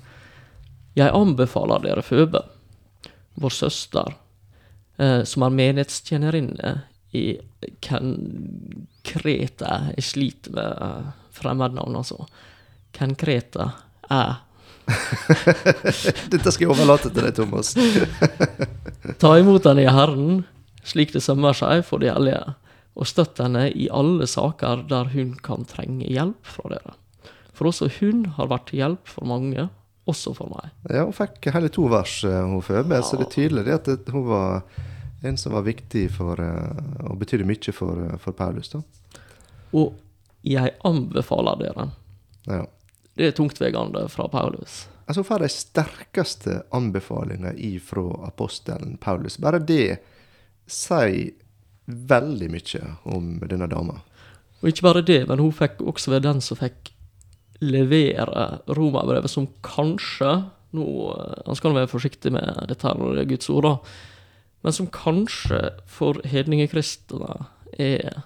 Jeg 0.98 1.14
anbefaler 1.14 1.84
dere 1.84 2.02
Føbe, 2.06 2.42
vår 3.38 3.54
søster, 3.54 4.16
eh, 4.98 5.22
som 5.28 5.46
er 5.46 5.54
menighetstjenerinne 5.54 6.72
i 7.14 7.26
Kreta. 9.06 9.76
Jeg 9.94 10.08
sliter 10.08 10.56
med 10.56 10.82
eh, 10.88 11.14
fremmednavn, 11.36 12.00
altså. 12.02 12.26
Kenkrete 12.96 13.70
er 14.10 14.42
Dette 16.32 16.52
skal 16.54 16.68
jeg 16.68 16.70
overlate 16.70 17.10
til 17.10 17.26
deg, 17.26 17.34
Thomas. 17.38 17.72
Ta 19.22 19.32
imot 19.40 19.66
henne 19.66 19.86
i 19.86 19.90
Herren, 19.90 20.44
slik 20.86 21.16
det 21.16 21.24
sømmer 21.26 21.58
seg 21.58 21.82
for 21.88 22.04
de 22.04 22.12
hellige, 22.12 22.54
og 22.96 23.10
støtt 23.10 23.42
henne 23.42 23.68
i 23.74 23.88
alle 23.90 24.28
saker 24.30 24.86
der 24.92 25.10
hun 25.16 25.34
kan 25.46 25.66
trenge 25.70 26.06
hjelp 26.06 26.38
fra 26.46 26.76
dere. 26.76 26.94
For 27.56 27.72
også 27.72 27.90
hun 28.00 28.26
har 28.38 28.52
vært 28.52 28.70
til 28.70 28.84
hjelp 28.84 29.10
for 29.10 29.28
mange, 29.30 29.68
også 30.06 30.36
for 30.38 30.52
meg. 30.54 30.70
Ja, 30.92 31.06
hun 31.08 31.16
fikk 31.18 31.50
hele 31.56 31.72
to 31.74 31.88
vers, 31.90 32.20
eh, 32.28 32.42
hun 32.46 32.62
Føbe, 32.66 33.02
så 33.02 33.18
det 33.18 33.30
er 33.30 33.36
tydelig 33.40 33.66
det 33.66 33.80
at 33.82 34.14
hun 34.14 34.28
var 34.30 34.68
en 35.26 35.38
som 35.42 35.56
var 35.56 35.66
viktig 35.66 36.10
for, 36.14 36.38
eh, 36.38 37.08
og 37.10 37.18
betydde 37.20 37.48
mye 37.48 37.74
for, 37.74 38.06
eh, 38.06 38.18
for 38.22 38.38
Paulus. 38.38 38.70
da. 38.70 38.82
Og 39.74 39.96
jeg 40.44 40.76
anbefaler 40.86 41.58
dere. 41.58 41.90
Ja. 42.46 42.66
Det 43.16 43.30
er 43.30 43.36
tungtveiende 43.36 44.06
fra 44.12 44.28
Paulus. 44.32 44.86
Altså, 45.06 45.22
hun 45.22 45.30
får 45.30 45.44
de 45.46 45.52
sterkeste 45.54 46.58
anbefalinger 46.76 47.56
ifra 47.62 48.04
apostelen 48.28 48.98
Paulus. 49.02 49.38
Bare 49.42 49.62
det 49.62 50.00
sier 50.66 51.36
veldig 51.86 52.50
mye 52.50 52.84
om 53.14 53.36
denne 53.46 53.70
dama. 53.70 54.02
Og 54.62 54.72
ikke 54.72 54.88
bare 54.88 55.06
det, 55.06 55.22
men 55.30 55.40
hun 55.40 55.54
fikk 55.54 55.84
også 55.86 56.16
være 56.16 56.26
den 56.26 56.42
som 56.42 56.58
fikk 56.58 56.92
levere 57.64 58.48
romerbrevet, 58.68 59.32
som 59.32 59.48
kanskje 59.64 60.32
nå, 60.76 60.86
eh, 61.16 61.44
Han 61.46 61.56
skal 61.56 61.74
være 61.74 61.88
forsiktig 61.88 62.34
med 62.36 62.68
dette 62.68 62.88
her 62.88 63.20
er 63.20 63.30
Guds 63.30 63.50
ord, 63.50 63.64
da. 63.64 63.78
Men 64.64 64.74
som 64.74 64.88
kanskje 64.88 65.62
for 65.86 66.20
hedningekristne 66.26 67.46
er 67.80 68.24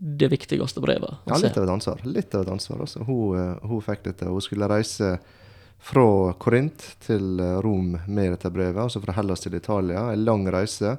det 0.00 0.28
viktigste 0.28 0.80
brevet. 0.84 1.22
Ja, 1.24 1.38
litt 1.40 1.56
av 1.56 1.64
et 1.64 1.72
ansvar. 1.72 2.00
Litt 2.04 2.34
av 2.34 2.44
et 2.44 2.52
ansvar, 2.52 2.84
også. 2.84 3.04
Hun, 3.08 3.38
eh, 3.40 3.68
hun 3.68 3.82
fikk 3.84 4.04
dette. 4.04 4.28
Hun 4.28 4.44
skulle 4.44 4.68
reise 4.68 5.16
fra 5.78 6.32
Korint 6.40 6.84
til 7.04 7.40
eh, 7.40 7.58
Rom 7.64 7.94
med 8.06 8.34
dette 8.34 8.50
brevet, 8.52 8.82
altså 8.82 9.00
fra 9.04 9.14
Hellas 9.16 9.44
til 9.44 9.56
Italia. 9.56 10.08
En 10.12 10.24
lang 10.24 10.44
reise. 10.52 10.96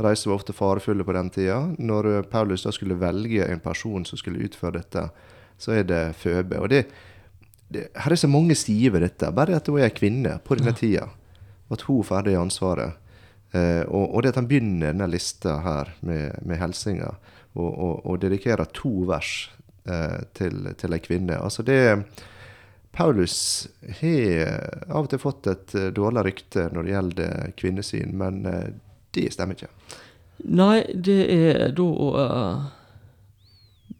Reiser 0.00 0.30
var 0.30 0.38
ofte 0.40 0.56
farefulle 0.56 1.04
på 1.04 1.14
den 1.16 1.30
tida. 1.34 1.60
Når 1.78 2.10
eh, 2.14 2.26
Paulus 2.32 2.64
da 2.64 2.72
skulle 2.74 2.98
velge 3.00 3.46
en 3.46 3.60
person 3.60 4.06
som 4.08 4.20
skulle 4.20 4.42
utføre 4.46 4.78
dette, 4.80 5.06
så 5.60 5.76
er 5.76 5.84
det 5.88 6.02
Føbe. 6.16 6.60
Og 6.60 6.70
det, 6.72 6.86
det, 7.68 7.90
her 7.92 8.14
er 8.14 8.20
så 8.20 8.30
mange 8.30 8.56
sider 8.56 8.96
ved 8.96 9.04
dette. 9.08 9.32
Bare 9.36 9.58
at 9.60 9.68
hun 9.68 9.80
er 9.82 9.92
kvinne 9.92 10.38
på 10.44 10.56
denne 10.56 10.72
tida. 10.76 11.10
Og 11.68 11.76
at 11.76 11.86
hun 11.88 12.06
får 12.06 12.28
det 12.28 12.38
ansvaret. 12.40 12.96
Eh, 13.52 13.82
og, 13.88 14.14
og 14.14 14.22
det 14.22 14.32
at 14.32 14.40
han 14.40 14.48
begynner 14.48 14.92
denne 14.92 15.10
lista 15.10 15.58
her 15.64 15.92
med, 16.06 16.38
med 16.46 16.60
helsinga, 16.60 17.16
og, 17.58 17.70
og, 17.70 17.94
og 18.06 18.20
dedikerer 18.22 18.70
to 18.76 18.92
vers 19.10 19.48
eh, 19.88 20.20
til, 20.36 20.70
til 20.78 20.94
ei 20.94 21.00
kvinne. 21.02 21.38
Altså 21.40 21.64
det 21.66 21.80
Paulus 22.92 23.68
har 24.00 24.86
av 24.90 25.04
og 25.04 25.10
til 25.12 25.22
fått 25.22 25.50
et 25.50 25.74
eh, 25.78 25.90
dårlig 25.94 26.26
rykte 26.26 26.68
når 26.74 26.86
det 26.86 26.94
gjelder 26.94 27.52
kvinnesyn, 27.58 28.14
men 28.18 28.44
eh, 28.50 28.68
det 29.14 29.30
stemmer 29.34 29.58
ikke. 29.58 29.70
Nei, 30.50 30.84
det 30.94 31.20
er 31.28 31.72
da 31.76 31.84
uh, 31.84 32.60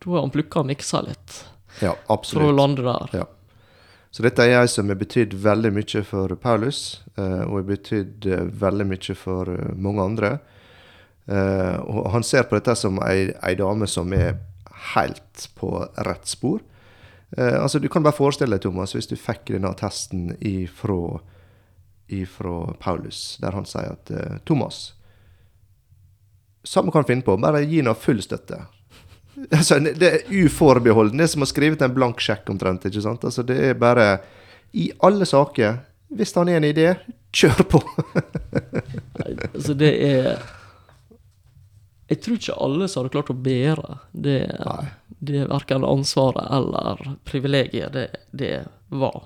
Da 0.01 0.13
har 0.15 0.23
han 0.25 0.31
plukka 0.33 0.63
og 0.63 0.71
miksa 0.71 1.03
litt 1.05 1.35
Ja, 1.83 1.93
absolutt. 2.09 2.47
for 2.47 2.47
å 2.49 2.55
lande 2.55 2.87
der. 2.87 3.19
Ja. 3.19 3.27
Så 4.11 4.25
dette 4.25 4.47
er 4.47 4.63
ei 4.63 4.71
som 4.71 4.89
har 4.91 4.99
betydd 4.99 5.37
veldig 5.39 5.75
mye 5.77 6.01
for 6.07 6.33
Paulus, 6.41 7.03
og 7.15 7.53
har 7.53 7.67
betydd 7.69 8.27
veldig 8.59 8.87
mye 8.91 9.15
for 9.15 9.53
mange 9.79 10.03
andre. 10.03 10.31
Eh, 11.27 11.77
og 11.81 12.11
han 12.15 12.25
ser 12.27 12.49
på 12.49 12.57
dette 12.59 12.75
som 12.79 12.99
ei, 13.07 13.31
ei 13.47 13.55
dame 13.59 13.89
som 13.91 14.13
er 14.17 14.39
helt 14.95 15.49
på 15.59 15.73
rett 16.07 16.27
spor. 16.29 16.61
Eh, 17.37 17.63
altså, 17.63 17.79
du 17.79 17.89
kan 17.89 18.03
bare 18.03 18.17
forestille 18.17 18.57
deg, 18.57 18.65
Thomas, 18.65 18.95
hvis 18.97 19.11
du 19.11 19.17
fikk 19.19 19.53
denne 19.53 19.71
attesten 19.71 20.33
ifra, 20.41 21.21
ifra 22.11 22.57
Paulus, 22.83 23.39
der 23.43 23.55
han 23.55 23.69
sier 23.69 23.95
at 23.95 24.11
eh, 24.15 24.41
Thomas 24.49 24.95
Samme 26.67 26.93
kan 26.93 27.07
finne 27.09 27.25
på, 27.25 27.39
bare 27.41 27.63
gi 27.65 27.79
henne 27.81 27.95
full 27.97 28.21
støtte. 28.25 28.59
Altså, 29.57 29.79
det 29.81 30.05
er 30.05 30.27
uforbeholden. 30.29 31.17
Det 31.17 31.25
er 31.25 31.31
som 31.33 31.47
å 31.47 31.49
skrive 31.49 31.79
til 31.79 31.87
en 31.87 31.95
blank 31.97 32.19
sjekk 32.21 32.51
omtrent. 32.53 32.83
ikke 32.85 33.01
sant? 33.01 33.23
Altså, 33.25 33.41
det 33.49 33.57
er 33.71 33.79
bare 33.79 34.19
I 34.77 34.91
alle 35.07 35.25
saker, 35.25 35.79
hvis 36.13 36.35
han 36.37 36.51
er 36.53 36.59
en 36.59 36.67
idé, 36.69 36.91
kjør 37.33 37.63
på! 37.71 37.81
Nei, 38.13 39.31
Altså, 39.55 39.73
det 39.81 39.95
er 40.11 40.43
Jeg 42.11 42.21
tror 42.25 42.39
ikke 42.41 42.59
alle 42.67 42.89
som 42.91 43.01
hadde 43.01 43.15
klart 43.15 43.33
å 43.33 43.39
bære 43.39 43.97
det, 44.11 44.41
det 45.23 45.45
verken 45.47 45.87
ansvaret 45.87 46.49
eller 46.57 47.05
privilegiet 47.29 47.95
det, 47.95 48.07
det 48.35 48.55
var. 48.91 49.23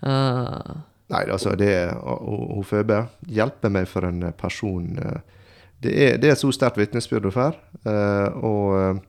Uh, 0.00 0.78
Nei, 1.12 1.22
altså, 1.30 1.54
det 1.58 1.72
Hun 2.02 2.64
Føbe 2.66 3.04
hjelper 3.30 3.72
meg 3.72 3.86
for 3.90 4.06
en 4.08 4.24
person 4.38 4.96
eh, 4.98 5.20
Det 5.82 5.92
er, 5.92 6.16
det 6.18 6.32
er 6.32 6.38
så 6.40 6.50
sterkt 6.54 6.80
vitnesbyrd 6.80 7.28
hun 7.28 7.34
får. 7.34 7.58
eh, 7.86 8.38
og, 8.42 9.02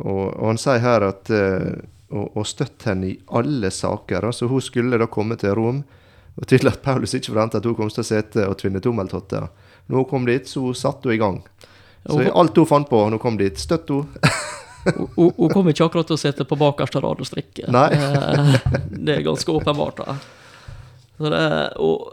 og, 0.00 0.24
og 0.32 0.46
han 0.48 0.58
sier 0.58 0.82
her 0.82 1.06
at 1.06 1.30
eh, 1.30 1.76
å, 2.10 2.24
å 2.40 2.44
støtte 2.46 2.90
henne 2.90 3.10
i 3.12 3.18
alle 3.38 3.70
saker. 3.70 4.26
altså 4.26 4.48
Hun 4.50 4.64
skulle 4.64 4.98
da 4.98 5.06
komme 5.06 5.38
til 5.38 5.54
Rom. 5.58 5.84
Og 6.36 6.48
tydelig 6.48 6.74
at 6.74 6.82
Paulus 6.82 7.14
ikke 7.14 7.32
forventet 7.34 7.60
at 7.60 7.68
hun 7.68 7.76
kom 7.78 7.92
til 7.92 8.02
å 8.02 8.08
sitte 8.08 8.48
og 8.48 8.58
tvinne 8.60 8.82
tommeltotter. 8.82 9.46
Når 9.86 9.96
hun 10.02 10.08
kom 10.10 10.26
dit, 10.26 10.48
så 10.48 10.72
satte 10.74 11.08
hun 11.08 11.14
i 11.14 11.20
gang. 11.20 11.42
Så 12.06 12.18
hun- 12.20 12.32
alt 12.34 12.56
hun 12.56 12.66
fant 12.66 12.88
på 12.90 12.96
når 13.04 13.18
hun 13.18 13.22
kom 13.22 13.36
dit, 13.36 13.58
støtte 13.58 13.92
hun. 13.92 14.08
hun- 15.16 15.50
kommer 15.52 15.70
ikke 15.74 15.86
akkurat 15.86 16.06
til 16.06 16.16
å 16.16 16.20
sitte 16.20 16.44
på 16.46 16.58
bakerste 16.58 17.02
rad 17.02 17.20
og 17.20 17.26
strikke. 17.26 17.68
Nei. 17.72 17.88
Eh, 17.92 18.58
det 18.90 19.16
er 19.16 19.22
ganske 19.26 19.52
åpenbart. 19.52 20.02
Det, 21.18 21.72
og, 21.82 22.12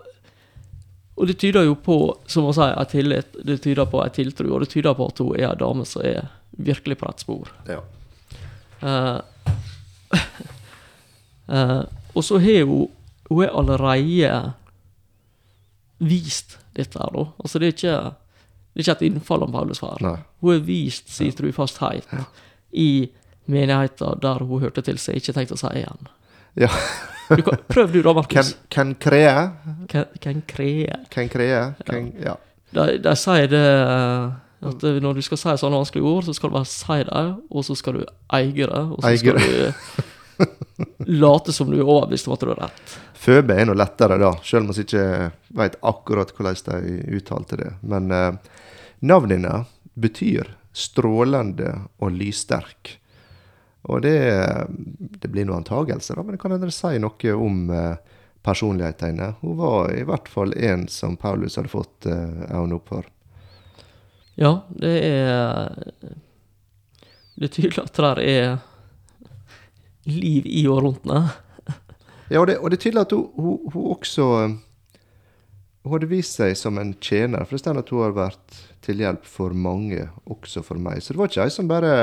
og 1.18 1.28
det 1.28 1.38
tyder 1.42 1.68
jo 1.68 1.76
på, 1.76 1.98
som 2.28 2.48
å 2.50 2.54
si, 2.56 2.66
en 2.66 2.90
tillit. 2.90 3.36
Det 3.46 3.60
tyder 3.62 3.90
på 3.90 4.02
en 4.04 4.14
tiltro, 4.16 4.54
og 4.54 4.64
det 4.64 4.70
tyder 4.74 4.96
på 4.98 5.10
at 5.12 5.22
hun 5.22 5.36
er 5.36 5.52
en 5.52 5.60
dame 5.60 5.86
som 5.86 6.06
er 6.06 6.30
virkelig 6.58 6.98
på 7.02 7.10
rett 7.10 7.26
spor. 7.26 7.52
Ja. 7.70 7.82
Uh, 8.84 9.20
uh, 11.50 11.84
og 12.16 12.24
så 12.24 12.40
har 12.44 12.66
hun 12.68 12.90
Hun 13.30 13.40
er 13.46 13.54
allerede 13.56 14.54
vist 16.04 16.58
dette 16.78 17.00
her, 17.00 17.12
da. 17.16 17.26
Altså, 17.44 17.60
det 17.62 17.68
er 17.68 17.76
ikke, 17.78 17.98
det 18.74 18.82
er 18.82 18.86
ikke 18.86 18.98
et 18.98 19.08
innfall 19.10 19.46
om 19.46 19.54
Paulus 19.56 19.82
far. 19.84 19.98
Nei. 20.04 20.18
Hun 20.44 20.56
har 20.56 20.66
vist 20.68 21.12
sin 21.14 21.34
trufasthet 21.38 22.10
i 22.72 23.10
menigheten 23.46 24.22
der 24.24 24.44
hun 24.44 24.62
hørte 24.64 24.84
til, 24.86 25.00
seg, 25.02 25.20
ikke 25.20 25.36
tenkt 25.36 25.56
å 25.56 25.60
si 25.60 25.72
igjen. 25.82 26.14
Ja. 26.60 26.70
Du 27.30 27.44
prøv 27.70 27.94
du 27.94 28.02
da, 28.04 28.14
Markus. 28.14 28.54
Kan 28.74 28.96
Kree. 29.00 29.32
Kan 29.90 30.42
kree. 30.48 30.98
Kan 31.10 31.30
Kree. 31.32 31.62
Ja. 32.22 32.36
De, 32.74 32.98
de 33.04 33.14
sier 33.18 33.48
det 33.52 33.62
eh, 33.64 34.34
at 34.64 34.86
når 35.04 35.20
du 35.20 35.22
skal 35.26 35.40
si 35.40 35.56
sånne 35.60 35.80
vanskelige 35.82 36.10
ord, 36.10 36.28
så 36.28 36.36
skal 36.36 36.50
du 36.50 36.56
bare 36.58 36.70
si 36.70 37.00
det, 37.08 37.24
og 37.52 37.66
så 37.68 37.76
skal 37.78 38.00
du 38.00 38.04
eie 38.34 38.54
det, 38.54 38.68
og 38.72 39.00
så 39.04 39.14
skal 39.20 39.40
du 39.40 40.44
late 40.98 41.54
som 41.54 41.72
du 41.72 41.78
er 41.80 41.88
overbevist 41.88 42.28
om 42.28 42.34
at 42.36 42.44
du 42.44 42.52
har 42.52 42.62
rett. 42.66 42.96
Føbe 43.24 43.56
er 43.56 43.70
noe 43.70 43.78
lettere, 43.78 44.18
da, 44.20 44.34
selv 44.44 44.68
om 44.68 44.74
vi 44.74 44.84
ikke 44.84 45.06
vet 45.60 45.78
akkurat 45.82 46.34
hvordan 46.36 46.84
de 46.88 46.98
uttalte 47.18 47.60
det. 47.60 47.70
Men 47.82 48.12
eh, 48.12 48.34
navnene 49.06 49.64
betyr 49.94 50.56
strålende 50.74 51.76
og 52.02 52.12
lyssterk. 52.18 52.98
Og 53.84 54.02
det, 54.02 54.18
det 55.20 55.30
blir 55.30 55.46
noen 55.46 55.62
antagelser, 55.62 56.16
da, 56.16 56.24
men 56.24 56.36
det 56.36 56.42
kan 56.42 56.56
hende 56.56 56.70
det 56.72 56.76
sier 56.76 57.02
noe 57.04 57.36
om 57.36 57.64
eh, 57.72 58.20
personligheten 58.44 59.14
hennes. 59.14 59.40
Hun 59.42 59.58
var 59.60 59.92
i 59.94 60.06
hvert 60.08 60.30
fall 60.32 60.56
en 60.56 60.88
som 60.92 61.18
Paulus 61.20 61.60
hadde 61.60 61.72
fått 61.72 62.08
eh, 62.10 62.46
øynene 62.50 62.80
opp 62.80 62.92
for. 62.92 63.10
Ja, 64.40 64.64
det 64.70 64.94
er 65.06 65.76
Det 67.36 67.48
er 67.48 67.52
tydelig 67.54 67.82
at 67.82 67.94
det 67.94 68.04
der 68.04 68.20
er 68.22 68.58
liv 70.10 70.48
i 70.48 70.66
og 70.68 70.84
rundt 70.84 71.08
henne. 71.08 71.32
Ja, 72.32 72.42
og 72.42 72.48
det, 72.50 72.58
og 72.60 72.72
det 72.72 72.80
er 72.80 72.84
tydelig 72.86 73.04
at 73.04 73.16
hun, 73.16 73.26
hun, 73.36 73.74
hun 73.74 73.90
også 73.94 74.28
Hun 75.84 75.92
hadde 75.92 76.08
vist 76.08 76.38
seg 76.40 76.54
som 76.56 76.78
en 76.80 76.94
tjener. 77.04 77.44
For 77.44 77.58
det 77.58 77.60
står 77.66 77.82
at 77.82 77.90
hun 77.92 78.06
har 78.06 78.14
vært 78.16 78.60
til 78.86 79.02
hjelp 79.04 79.26
for 79.28 79.52
mange, 79.52 80.06
også 80.32 80.64
for 80.64 80.80
meg. 80.80 81.02
Så 81.04 81.12
det 81.12 81.20
var 81.20 81.32
ikke 81.32 81.44
ei 81.44 81.52
som 81.52 81.68
bare 81.68 81.96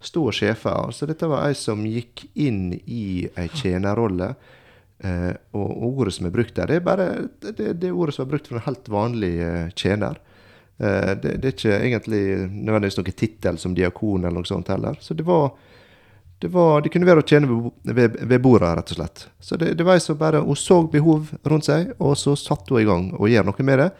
sto 0.00 0.24
og 0.30 0.32
sjefa. 0.32 0.72
Altså, 0.86 1.04
dette 1.08 1.28
var 1.28 1.44
ei 1.44 1.56
som 1.58 1.84
gikk 1.84 2.24
inn 2.40 2.72
i 2.80 3.28
ei 3.36 3.46
tjenerrolle. 3.52 4.32
Eh, 5.04 5.32
og 5.56 5.84
ordet 6.00 6.16
som 6.16 6.28
er 6.28 6.34
brukt 6.34 6.56
der, 6.56 6.68
det 6.68 6.80
er 6.80 6.84
bare 6.84 7.06
det, 7.40 7.70
det 7.80 7.92
ordet 7.92 8.16
som 8.16 8.26
er 8.26 8.32
brukt 8.34 8.48
for 8.50 8.58
en 8.58 8.66
helt 8.66 8.88
vanlig 8.92 9.32
eh, 9.44 9.68
tjener. 9.76 10.18
Eh, 10.76 11.12
det, 11.20 11.38
det 11.40 11.48
er 11.48 11.54
ikke 11.54 11.78
egentlig 11.78 12.24
nødvendigvis 12.52 12.98
noen 13.00 13.16
tittel 13.22 13.60
som 13.60 13.76
diakon 13.76 14.24
eller 14.24 14.40
noe 14.40 14.48
sånt 14.48 14.72
heller. 14.72 14.96
Så 15.00 15.16
det 15.16 15.28
var 15.28 15.52
det, 16.40 16.48
var, 16.48 16.80
det 16.80 16.88
kunne 16.92 17.08
være 17.08 17.20
å 17.20 17.26
tjene 17.26 17.48
ved, 17.50 17.92
ved, 17.96 18.14
ved 18.30 18.40
bordet, 18.40 18.70
rett 18.78 18.92
og 18.94 18.96
slett. 18.96 19.26
Så 19.44 19.58
det, 19.60 19.74
det 19.76 19.84
var 19.84 19.98
ei 19.98 20.04
som 20.04 20.16
bare 20.16 20.40
Hun 20.40 20.56
så 20.56 20.78
behov 20.88 21.28
rundt 21.44 21.68
seg, 21.68 21.90
og 22.00 22.14
så 22.16 22.32
satte 22.38 22.72
hun 22.72 22.80
i 22.80 22.88
gang 22.88 23.10
og 23.18 23.28
gjør 23.28 23.50
noe 23.50 23.66
med 23.68 23.82
det. 23.82 23.90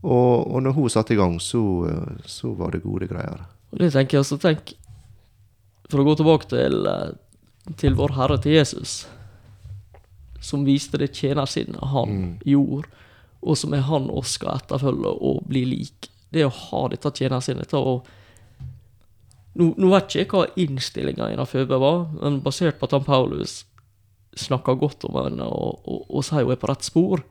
Og, 0.00 0.46
og 0.46 0.62
når 0.62 0.76
hun 0.76 0.92
satte 0.92 1.16
i 1.16 1.18
gang, 1.18 1.34
så, 1.42 1.62
så 2.30 2.52
var 2.56 2.76
det 2.76 2.84
gode 2.84 3.10
greier. 3.10 3.42
Og 3.70 3.82
det 3.82 3.90
tenker 3.94 4.18
jeg 4.18 4.24
også, 4.24 4.38
tenk 4.40 4.74
For 5.90 6.02
å 6.02 6.06
gå 6.06 6.14
tilbake 6.20 6.46
til, 6.52 6.86
eh, 6.86 7.74
til 7.80 7.98
vår 7.98 8.14
Herre, 8.14 8.38
til 8.38 8.54
Jesus, 8.54 9.02
som 10.40 10.62
viste 10.64 11.00
det 11.02 11.10
tjenersinnet 11.18 11.90
han 11.90 12.38
gjorde, 12.46 12.86
og 13.42 13.58
som 13.58 13.74
er 13.74 13.82
han 13.88 14.06
oss 14.14 14.36
skal 14.38 14.60
etterfølge 14.60 15.10
og 15.10 15.42
bli 15.50 15.64
lik. 15.66 16.10
Det 16.30 16.46
å 16.46 16.54
ha 16.54 16.86
dette 16.92 17.10
tjenersinnet 17.18 17.72
til 17.72 17.82
å 17.82 17.94
nå, 19.58 19.72
nå 19.74 19.90
vet 19.90 20.06
ikke 20.06 20.20
jeg 20.20 20.30
hva 20.30 20.62
innstillinga 20.62 21.30
i 21.32 21.46
Føbe 21.48 21.80
var, 21.82 22.06
men 22.20 22.40
basert 22.44 22.78
på 22.78 22.86
at 22.86 22.96
han 22.96 23.06
Paulus 23.06 23.64
snakker 24.38 24.78
godt 24.78 25.04
om 25.08 25.16
henne 25.18 25.46
og, 25.46 25.80
og, 25.90 26.04
og 26.06 26.26
sier 26.26 26.46
hun 26.46 26.54
er 26.54 26.60
på 26.60 26.70
rett 26.70 26.86
spor, 26.86 27.24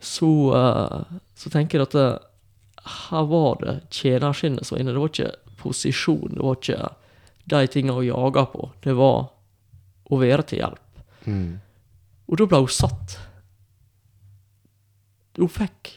så, 0.00 0.28
uh, 0.54 1.18
så 1.36 1.50
tenker 1.52 1.80
jeg 1.80 1.88
at 1.90 1.96
det, 1.98 2.10
her 3.10 3.26
var 3.28 3.58
det 3.60 3.74
tjenerskinnet 3.92 4.64
som 4.64 4.76
var 4.76 4.82
inne. 4.82 4.94
Det 4.96 5.02
var 5.02 5.12
ikke 5.12 5.56
posisjon, 5.60 6.36
det 6.36 6.44
var 6.46 6.56
ikke 6.56 6.92
de 7.50 7.66
tingene 7.72 7.96
hun 7.98 8.06
jaga 8.06 8.46
på. 8.52 8.70
Det 8.80 8.94
var 8.96 9.18
å 10.10 10.20
være 10.20 10.46
til 10.48 10.62
hjelp. 10.62 11.02
Mm. 11.26 11.58
Og 12.30 12.40
da 12.40 12.46
ble 12.48 12.62
hun 12.62 12.72
satt 12.72 13.18
Hun 15.36 15.50
fikk 15.52 15.90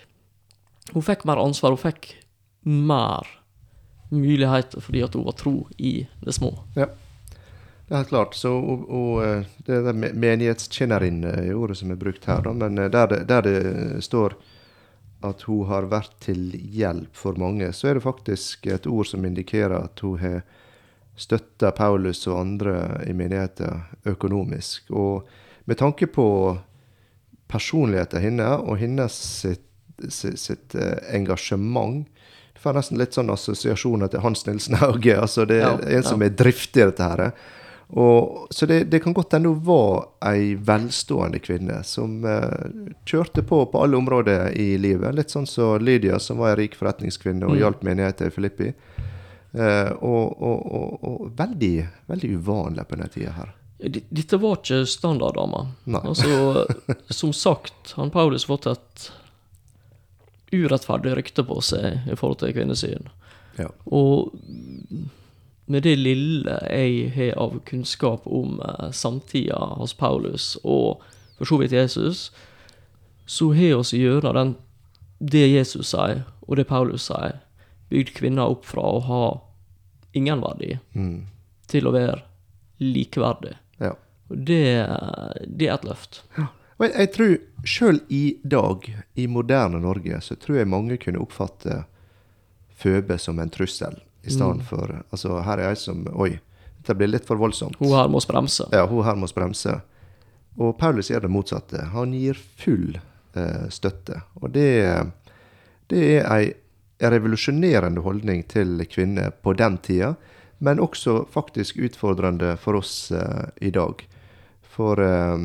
Hun 0.92 1.06
fikk 1.06 1.24
mer 1.30 1.40
ansvar, 1.40 1.72
hun 1.72 1.80
fikk 1.80 2.10
mer 2.68 3.30
muligheter 4.14 4.82
fordi 4.84 5.02
at 5.06 5.16
hun 5.18 5.26
var 5.26 5.38
tro 5.40 5.56
i 5.78 6.08
det 6.22 6.36
små. 6.36 6.54
Ja. 6.78 6.88
Det 7.84 7.92
er 7.92 8.00
helt 8.00 8.14
klart. 8.14 8.36
Så, 8.40 8.50
og, 8.56 8.88
og 8.88 9.24
eh, 9.26 9.46
det 9.68 9.76
er 9.82 9.94
me- 9.98 10.14
menighetstjenerinne 10.16 11.34
i 11.48 11.54
ordet 11.54 11.78
som 11.82 11.92
er 11.92 12.00
brukt 12.00 12.26
her, 12.30 12.42
da, 12.46 12.54
men 12.56 12.80
eh, 12.80 12.90
der 12.94 13.10
det, 13.12 13.24
der 13.28 13.42
det 13.46 14.04
står 14.06 14.38
at 15.24 15.44
hun 15.48 15.68
har 15.70 15.88
vært 15.92 16.16
til 16.24 16.52
hjelp 16.52 17.16
for 17.16 17.38
mange, 17.40 17.70
så 17.76 17.90
er 17.90 17.98
det 18.00 18.04
faktisk 18.04 18.68
et 18.68 18.88
ord 18.88 19.08
som 19.08 19.24
indikerer 19.28 19.76
at 19.78 20.04
hun 20.04 20.18
har 20.20 20.42
støtta 21.16 21.70
Paulus 21.76 22.26
og 22.28 22.40
andre 22.40 23.04
i 23.08 23.14
menigheten 23.14 23.84
økonomisk. 24.10 24.90
Og 24.92 25.28
med 25.70 25.80
tanke 25.80 26.08
på 26.12 26.26
personligheten 27.52 28.24
hennes 28.24 28.64
og 28.64 28.80
hennes 28.82 29.14
sitt, 29.14 29.68
sitt, 30.08 30.40
sitt 30.40 30.76
eh, 30.76 30.98
engasjement 31.16 32.08
får 32.64 32.78
nesten 32.80 32.98
litt 33.02 33.14
sånn 33.18 33.30
assosiasjoner 33.34 34.10
til 34.14 34.24
Hans 34.24 34.46
Nilsen 34.48 34.80
Hauge. 34.82 35.18
altså 35.26 35.46
Det 35.50 35.60
er 35.62 35.68
Ja, 35.68 35.98
en 36.00 36.04
som 36.08 36.22
er 36.26 36.30
driftig 36.40 36.82
i 36.82 36.88
dette 36.90 37.04
her. 37.12 37.32
Og, 37.94 38.48
så 38.50 38.66
det, 38.66 38.80
det 38.90 39.04
kan 39.04 39.14
godt 39.14 39.36
hende 39.36 39.52
hun 39.52 39.60
var 39.68 40.08
ei 40.26 40.56
velstående 40.56 41.38
kvinne 41.44 41.76
som 41.86 42.24
eh, 42.26 42.96
kjørte 43.06 43.44
på 43.46 43.60
på 43.70 43.84
alle 43.84 44.00
områder 44.00 44.56
i 44.58 44.78
livet. 44.82 45.14
Litt 45.14 45.30
sånn 45.36 45.46
som 45.46 45.78
Lydia, 45.84 46.18
som 46.20 46.40
var 46.42 46.56
ei 46.56 46.64
rik 46.64 46.78
forretningskvinne 46.80 47.46
og 47.46 47.54
Mm. 47.54 47.60
hjalp 47.62 47.84
menigheten 47.86 48.28
i 48.32 48.34
Filippi. 48.34 48.72
Eh, 49.54 49.92
og, 50.02 50.42
og, 50.42 51.04
og, 51.06 51.28
veldig, 51.38 51.76
veldig 52.10 52.32
uvanlig 52.40 52.88
på 52.90 52.96
denne 52.98 53.12
tida 53.14 53.36
her. 53.38 53.52
Dette 53.84 54.38
var 54.42 54.58
ikke 54.58 54.86
standarddama. 54.90 55.66
Altså, 56.02 56.66
som 57.14 57.34
sagt, 57.36 57.94
han 58.00 58.10
Paulus 58.10 58.48
fått 58.50 58.66
et 58.72 59.12
urettferdig 60.54 61.16
rykte 61.18 61.44
på 61.48 61.60
seg 61.66 62.08
i 62.10 62.16
forhold 62.16 62.40
til 62.44 62.54
kvinnesyn. 62.56 63.08
Ja. 63.60 63.68
Og 63.86 64.34
med 65.66 65.84
det 65.86 65.96
lille 66.00 66.58
jeg 66.70 67.12
har 67.16 67.38
av 67.40 67.60
kunnskap 67.70 68.26
om 68.28 68.60
eh, 68.62 68.90
samtida 68.92 69.60
hos 69.80 69.94
Paulus, 69.94 70.54
og 70.64 71.02
for 71.38 71.46
så 71.50 71.60
vidt 71.62 71.72
Jesus, 71.76 72.32
så 73.26 73.52
har 73.56 73.78
oss 73.80 73.94
gjennom 73.96 74.36
den, 74.36 74.56
det 75.20 75.46
Jesus 75.54 75.94
sier, 75.94 76.26
og 76.48 76.58
det 76.60 76.68
Paulus 76.68 77.08
sier, 77.08 77.40
bygd 77.90 78.14
kvinner 78.18 78.52
opp 78.52 78.66
fra 78.68 78.84
å 78.98 79.00
ha 79.08 79.24
ingen 80.14 80.42
verdi 80.44 80.78
Mm. 80.94 81.26
til 81.68 81.88
å 81.88 81.94
være 81.96 82.20
likeverdig. 82.84 83.56
ja. 83.80 83.94
Og 84.32 84.38
det, 84.48 84.88
det 85.48 85.68
er 85.68 85.74
et 85.76 85.84
løft. 85.86 86.22
Og 86.84 86.90
jeg, 86.90 86.96
jeg 87.00 87.12
tror 87.16 87.34
sjøl 87.64 88.00
i 88.12 88.24
dag, 88.44 88.88
i 89.16 89.28
moderne 89.32 89.80
Norge, 89.80 90.18
så 90.22 90.36
tror 90.36 90.58
jeg 90.60 90.68
mange 90.68 90.98
kunne 91.00 91.22
oppfatte 91.24 91.84
Føbe 92.84 93.16
som 93.22 93.38
en 93.40 93.52
trussel. 93.54 93.96
I 94.24 94.32
stedet 94.34 94.58
Mm. 94.58 94.64
for 94.68 95.04
Altså, 95.12 95.38
her 95.44 95.60
er 95.60 95.70
ei 95.70 95.76
som 95.76 96.02
Oi, 96.12 96.40
dette 96.82 96.96
blir 96.98 97.08
litt 97.08 97.26
for 97.26 97.40
voldsomt. 97.40 97.78
Hun 97.80 97.94
her 97.96 98.10
må 98.12 98.20
bremse. 98.28 98.68
Ja, 98.74 98.86
hun 98.88 99.04
her 99.06 99.16
må 99.16 99.28
bremse. 99.32 99.78
Og 100.60 100.78
Paulus 100.78 101.08
gjør 101.10 101.22
det 101.22 101.32
motsatte. 101.32 101.86
Han 101.94 102.12
gir 102.14 102.36
full 102.58 103.00
eh, 103.36 103.70
støtte. 103.70 104.22
Og 104.42 104.52
det, 104.52 105.08
det 105.88 106.04
er 106.20 106.28
ei 106.36 106.54
revolusjonerende 107.00 108.02
holdning 108.04 108.44
til 108.48 108.84
kvinner 108.92 109.32
på 109.32 109.54
den 109.56 109.78
tida, 109.78 110.16
men 110.60 110.80
også 110.80 111.26
faktisk 111.32 111.78
utfordrende 111.78 112.58
for 112.58 112.76
oss 112.76 113.12
eh, 113.12 113.48
i 113.62 113.72
dag. 113.72 114.04
For 114.76 115.00
eh, 115.00 115.38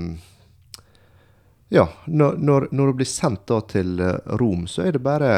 ja, 1.68 1.88
når, 2.06 2.38
når, 2.40 2.70
hun 2.70 2.96
blir 2.96 3.09
sendt 3.09 3.46
da 3.50 3.61
til 3.68 3.98
eh, 4.00 4.37
Rom, 4.40 4.66
så 4.70 4.87
er 4.87 4.96
det 4.96 5.04
bare 5.04 5.33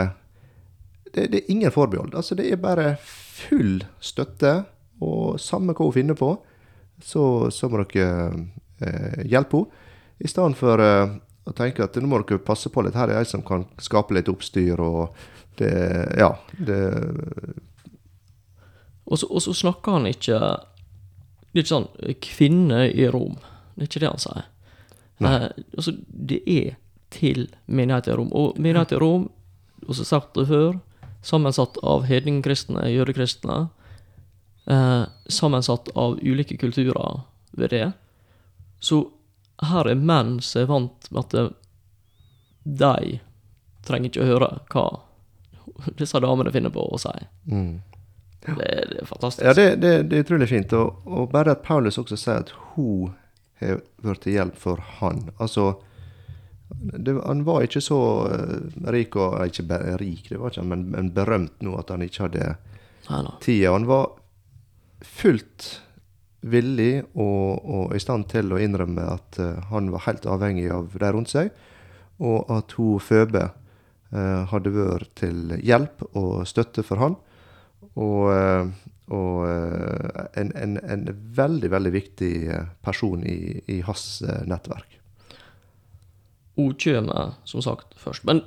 det, 1.11 1.27
det 1.33 1.41
er 1.41 1.51
ingen 1.51 1.73
forbehold. 1.75 2.15
Altså, 2.15 2.37
det 2.39 2.47
er 2.51 2.61
bare 2.63 2.95
full 3.03 3.81
støtte, 4.01 4.61
og 5.03 5.41
samme 5.43 5.75
hva 5.75 5.89
hun 5.89 5.97
finner 5.97 6.19
på, 6.19 6.35
så, 7.03 7.25
så 7.51 7.71
må 7.71 7.83
dere 7.83 8.31
eh, 8.85 9.27
hjelpe 9.27 9.65
henne. 9.65 9.87
I 10.21 10.29
stedet 10.29 10.59
for 10.61 10.83
eh, 10.85 11.17
å 11.49 11.55
tenke 11.57 11.83
at 11.87 11.97
nå 11.97 12.09
må 12.11 12.21
dere 12.21 12.43
passe 12.45 12.71
på 12.71 12.85
litt. 12.85 12.99
Her 12.99 13.11
er 13.11 13.23
ei 13.23 13.29
som 13.29 13.43
kan 13.47 13.65
skape 13.81 14.15
litt 14.15 14.29
oppstyr, 14.31 14.81
og 14.85 15.17
det 15.59 15.75
Ja. 16.19 16.35
Det, 16.57 16.79
Og 19.11 19.19
så, 19.19 19.27
og 19.27 19.43
så 19.43 19.53
snakker 19.53 19.93
han 19.93 20.07
ikke 20.07 20.39
Det 20.39 21.59
er 21.59 21.65
ikke 21.65 21.75
sånn 21.75 21.89
'kvinne 22.23 22.85
i 22.95 23.09
Rom'. 23.11 23.41
Det 23.75 23.83
er 23.83 23.89
ikke 23.89 24.01
det 24.01 24.11
han 24.13 24.23
sier. 24.23 24.45
Eh, 25.21 25.49
altså, 25.77 25.97
det 26.09 26.41
er 26.47 26.79
til 27.11 27.49
menigheten 27.67 28.15
i 28.15 28.17
Rom. 28.17 28.33
Og 28.33 28.59
menigheten 28.59 28.99
i 28.99 29.01
Rom, 29.03 29.27
og 29.87 29.99
som 29.99 30.09
sagt 30.09 30.35
det 30.39 30.47
før, 30.49 30.79
sammensatt 31.27 31.77
av 31.85 32.07
hedningkristne, 32.09 32.89
jødekristne, 32.95 33.69
Uh, 34.71 35.03
sammensatt 35.27 35.89
av 35.99 36.19
ulike 36.23 36.57
kulturer 36.57 37.21
ved 37.51 37.71
det. 37.71 37.93
Så 38.79 39.01
her 39.67 39.89
er 39.89 39.99
menn 39.99 40.37
som 40.45 40.61
er 40.61 40.69
vant 40.69 41.09
med 41.11 41.25
at 41.25 41.55
de 42.63 43.19
trenger 43.89 44.13
ikke 44.13 44.23
å 44.23 44.29
høre 44.29 44.51
hva 44.71 44.85
disse 45.99 46.21
damene 46.23 46.53
finner 46.55 46.71
på 46.71 46.85
å 46.87 47.01
si. 47.01 47.17
mm. 47.51 47.81
Det, 48.41 48.55
det 48.57 49.01
er 49.03 49.09
fantastisk. 49.09 49.45
Ja, 49.45 49.53
det, 49.57 49.67
det, 49.83 49.91
det 50.09 50.17
er 50.17 50.25
utrolig 50.25 50.47
fint. 50.49 50.73
Og, 50.73 51.03
og 51.05 51.27
bare 51.33 51.53
at 51.57 51.65
Paulus 51.65 51.99
også 52.01 52.17
sier 52.17 52.45
at 52.45 52.53
hun 52.73 53.11
har 53.61 53.81
vært 54.07 54.25
til 54.25 54.37
hjelp 54.39 54.59
for 54.59 54.83
han. 55.01 55.29
Altså, 55.39 55.75
det, 56.79 57.17
han 57.27 57.45
var 57.45 57.65
ikke 57.67 57.83
så 57.83 58.01
eh, 58.31 58.57
rik, 58.95 59.17
og 59.19 59.41
eh, 59.41 59.51
ikke 59.51 59.81
rik, 60.01 60.29
det 60.31 60.41
var 60.41 60.53
ikke 60.53 60.67
men, 60.71 60.87
men 60.95 61.13
berømt 61.15 61.63
nå 61.65 61.77
at 61.81 61.93
han 61.93 62.05
ikke 62.07 62.29
hadde 62.29 62.51
tida. 63.43 63.75
Han 63.75 63.89
var 63.91 64.13
fullt 65.05 65.71
villig 66.41 67.03
og, 67.13 67.61
og 67.61 67.97
i 67.97 68.01
stand 68.01 68.31
til 68.31 68.53
å 68.55 68.61
innrømme 68.61 69.05
at 69.17 69.41
eh, 69.43 69.59
han 69.73 69.91
var 69.93 70.07
helt 70.07 70.29
avhengig 70.31 70.71
av 70.73 70.95
de 70.95 71.11
rundt 71.13 71.33
seg, 71.33 71.51
og 72.21 72.53
at 72.53 72.77
hun 72.79 73.01
Føbe 73.01 73.51
hadde 74.11 74.73
vært 74.75 75.13
til 75.21 75.53
hjelp 75.63 76.01
og 76.19 76.41
støtte 76.51 76.83
for 76.83 76.99
han. 76.99 77.13
Og, 77.95 78.25
og 79.11 79.47
eh, 79.49 80.27
en, 80.39 80.53
en, 80.55 80.77
en 80.79 81.07
veldig, 81.37 81.71
veldig 81.71 81.93
viktig 81.95 82.33
eh, 82.47 82.67
person 82.85 83.25
i, 83.27 83.59
i 83.67 83.81
hans 83.87 84.23
eh, 84.23 84.43
nettverk. 84.47 84.99
Hun 86.59 86.75
kommer, 86.79 87.35
som 87.49 87.63
sagt, 87.65 87.97
først. 87.99 88.25
Men, 88.29 88.45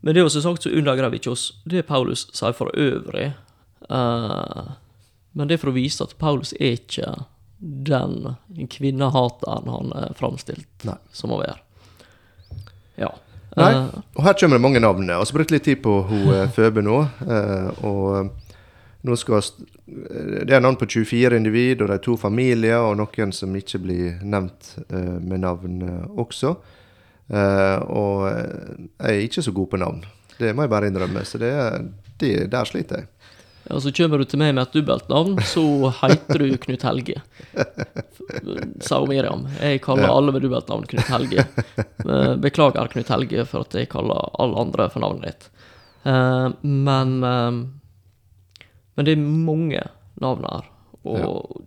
men 0.00 0.14
det 0.14 0.22
også 0.22 0.42
sagt, 0.44 0.62
så 0.62 0.70
undergraver 0.70 1.18
ikke 1.18 1.32
oss 1.32 1.48
det 1.66 1.88
Paulus 1.88 2.28
sier 2.36 2.54
for 2.54 2.70
øvrig. 2.78 3.32
Uh, 3.90 4.76
men 5.32 5.48
det 5.48 5.56
er 5.56 5.62
for 5.62 5.72
å 5.72 5.74
vise 5.74 6.04
at 6.04 6.12
Paulus 6.20 6.52
er 6.60 6.76
ikke 6.76 7.14
den 7.58 8.36
kvinnehateren 8.70 9.70
han 9.72 9.94
er 9.96 10.14
framstilt 10.18 10.84
Nei. 10.86 10.98
som 11.16 11.32
å 11.32 11.40
være. 11.40 11.56
Ja. 13.00 13.10
Nei. 13.56 13.72
Og 14.14 14.22
her 14.26 14.36
kommer 14.38 14.60
det 14.60 14.66
mange 14.66 14.82
navn. 14.84 15.08
Vi 15.08 15.16
har 15.16 15.34
brukt 15.34 15.54
litt 15.54 15.66
tid 15.66 15.80
på 15.82 15.96
hun 16.10 16.52
Føbe 16.54 16.84
nå. 16.84 17.00
og 17.88 18.36
nå 19.06 19.16
skal 19.16 19.40
Det 19.86 20.52
er 20.52 20.60
navn 20.60 20.76
på 20.76 20.88
24 20.88 21.36
individ, 21.40 21.80
og 21.80 21.88
det 21.88 21.96
er 21.96 22.04
to 22.04 22.16
familier, 22.20 22.80
og 22.84 22.98
noen 23.00 23.32
som 23.32 23.54
ikke 23.56 23.80
blir 23.80 24.18
nevnt 24.22 24.74
uh, 24.92 25.16
med 25.20 25.40
navn 25.44 25.80
eh, 25.86 26.04
også. 26.20 26.56
Uh, 27.30 27.78
og 27.86 28.26
jeg 28.28 29.14
er 29.14 29.24
ikke 29.24 29.44
så 29.46 29.54
god 29.56 29.70
på 29.72 29.80
navn. 29.80 30.04
Det 30.40 30.52
må 30.56 30.66
jeg 30.66 30.72
bare 30.72 30.90
innrømme. 30.90 31.24
Så 31.24 31.40
det, 31.40 31.52
det, 32.20 32.34
der 32.52 32.68
sliter 32.68 33.02
jeg. 33.02 33.10
Ja, 33.70 33.78
så 33.80 33.92
kommer 33.94 34.18
du 34.18 34.24
til 34.26 34.40
meg 34.40 34.54
med 34.56 34.64
et 34.66 34.76
dobbeltnavn, 34.76 35.36
så 35.46 35.64
heter 36.00 36.42
du 36.42 36.56
Knut 36.60 36.84
Helge. 36.88 37.20
Sa 38.82 39.00
Miriam. 39.06 39.44
Jeg 39.60 39.82
kaller 39.84 40.08
Ja. 40.08 40.14
alle 40.16 40.32
med 40.34 40.44
dobbeltnavn 40.44 40.88
Knut 40.90 41.12
Helge. 41.12 41.44
Beklager, 42.40 42.88
Knut 42.92 43.12
Helge, 43.12 43.44
for 43.48 43.68
at 43.68 43.76
jeg 43.76 43.92
kaller 43.92 44.32
alle 44.40 44.64
andre 44.64 44.88
for 44.92 45.04
navnet 45.04 45.28
ditt. 45.28 45.52
Uh, 46.08 46.50
Men 46.64 47.20
Men 49.00 49.06
det 49.08 49.14
er 49.16 49.20
mange 49.24 49.80
navn 50.20 50.42
her, 50.44 50.66
og 51.08 51.62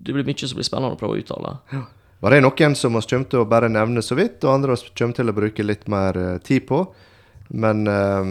det 0.00 0.14
blir 0.16 0.24
mye 0.24 0.46
som 0.48 0.56
blir 0.56 0.64
spennende 0.64 0.96
å 0.96 1.00
prøve 1.00 1.18
å 1.18 1.20
uttale. 1.20 1.50
Var 2.24 2.32
det 2.32 2.38
noen 2.40 2.76
som 2.80 2.96
vi 2.96 3.02
kommer 3.10 3.28
til 3.28 3.42
å 3.42 3.48
bare 3.50 3.68
nevne 3.68 4.00
så 4.00 4.16
vidt, 4.16 4.40
og 4.40 4.54
andre 4.54 4.72
vi 4.78 4.94
kommer 4.96 5.18
til 5.18 5.28
å 5.28 5.34
bruke 5.36 5.66
litt 5.66 5.84
mer 5.92 6.16
eh, 6.16 6.38
tid 6.40 6.64
på. 6.70 6.80
Men 7.52 7.84
eh, 7.92 8.30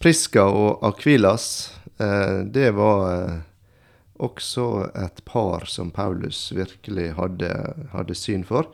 Priska 0.00 0.46
og 0.48 0.88
Akvilas, 0.88 1.46
eh, 2.00 2.40
det 2.48 2.70
var 2.80 3.04
eh, 3.12 3.38
også 4.24 4.66
et 5.04 5.20
par 5.28 5.68
som 5.68 5.92
Paulus 5.92 6.48
virkelig 6.56 7.10
hadde, 7.20 7.52
hadde 7.92 8.16
syn 8.16 8.48
for. 8.48 8.72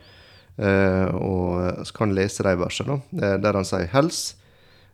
Eh, 0.63 1.11
og 1.19 1.83
vi 1.83 1.99
kan 1.99 2.15
lese 2.15 2.47
de 2.47 2.55
versene, 2.63 3.03
der 3.11 3.59
han 3.59 3.67
sier 3.67 3.91
hels. 3.91 4.37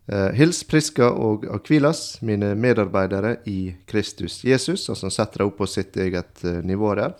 Eh, 0.07 0.29
hils 0.39 0.63
Priska 0.63 1.09
og 1.11 1.43
Akvilas, 1.51 2.21
mine 2.23 2.53
medarbeidere 2.55 3.35
i 3.45 3.75
Kristus 3.85 4.45
Jesus. 4.45 4.89
og 4.89 4.97
som 4.97 5.11
setter 5.11 5.43
deg 5.43 5.49
opp 5.49 5.57
på 5.59 5.67
sitt 5.67 5.97
eget 5.99 6.43
eh, 6.47 6.61
nivå 6.63 6.93
der. 6.95 7.15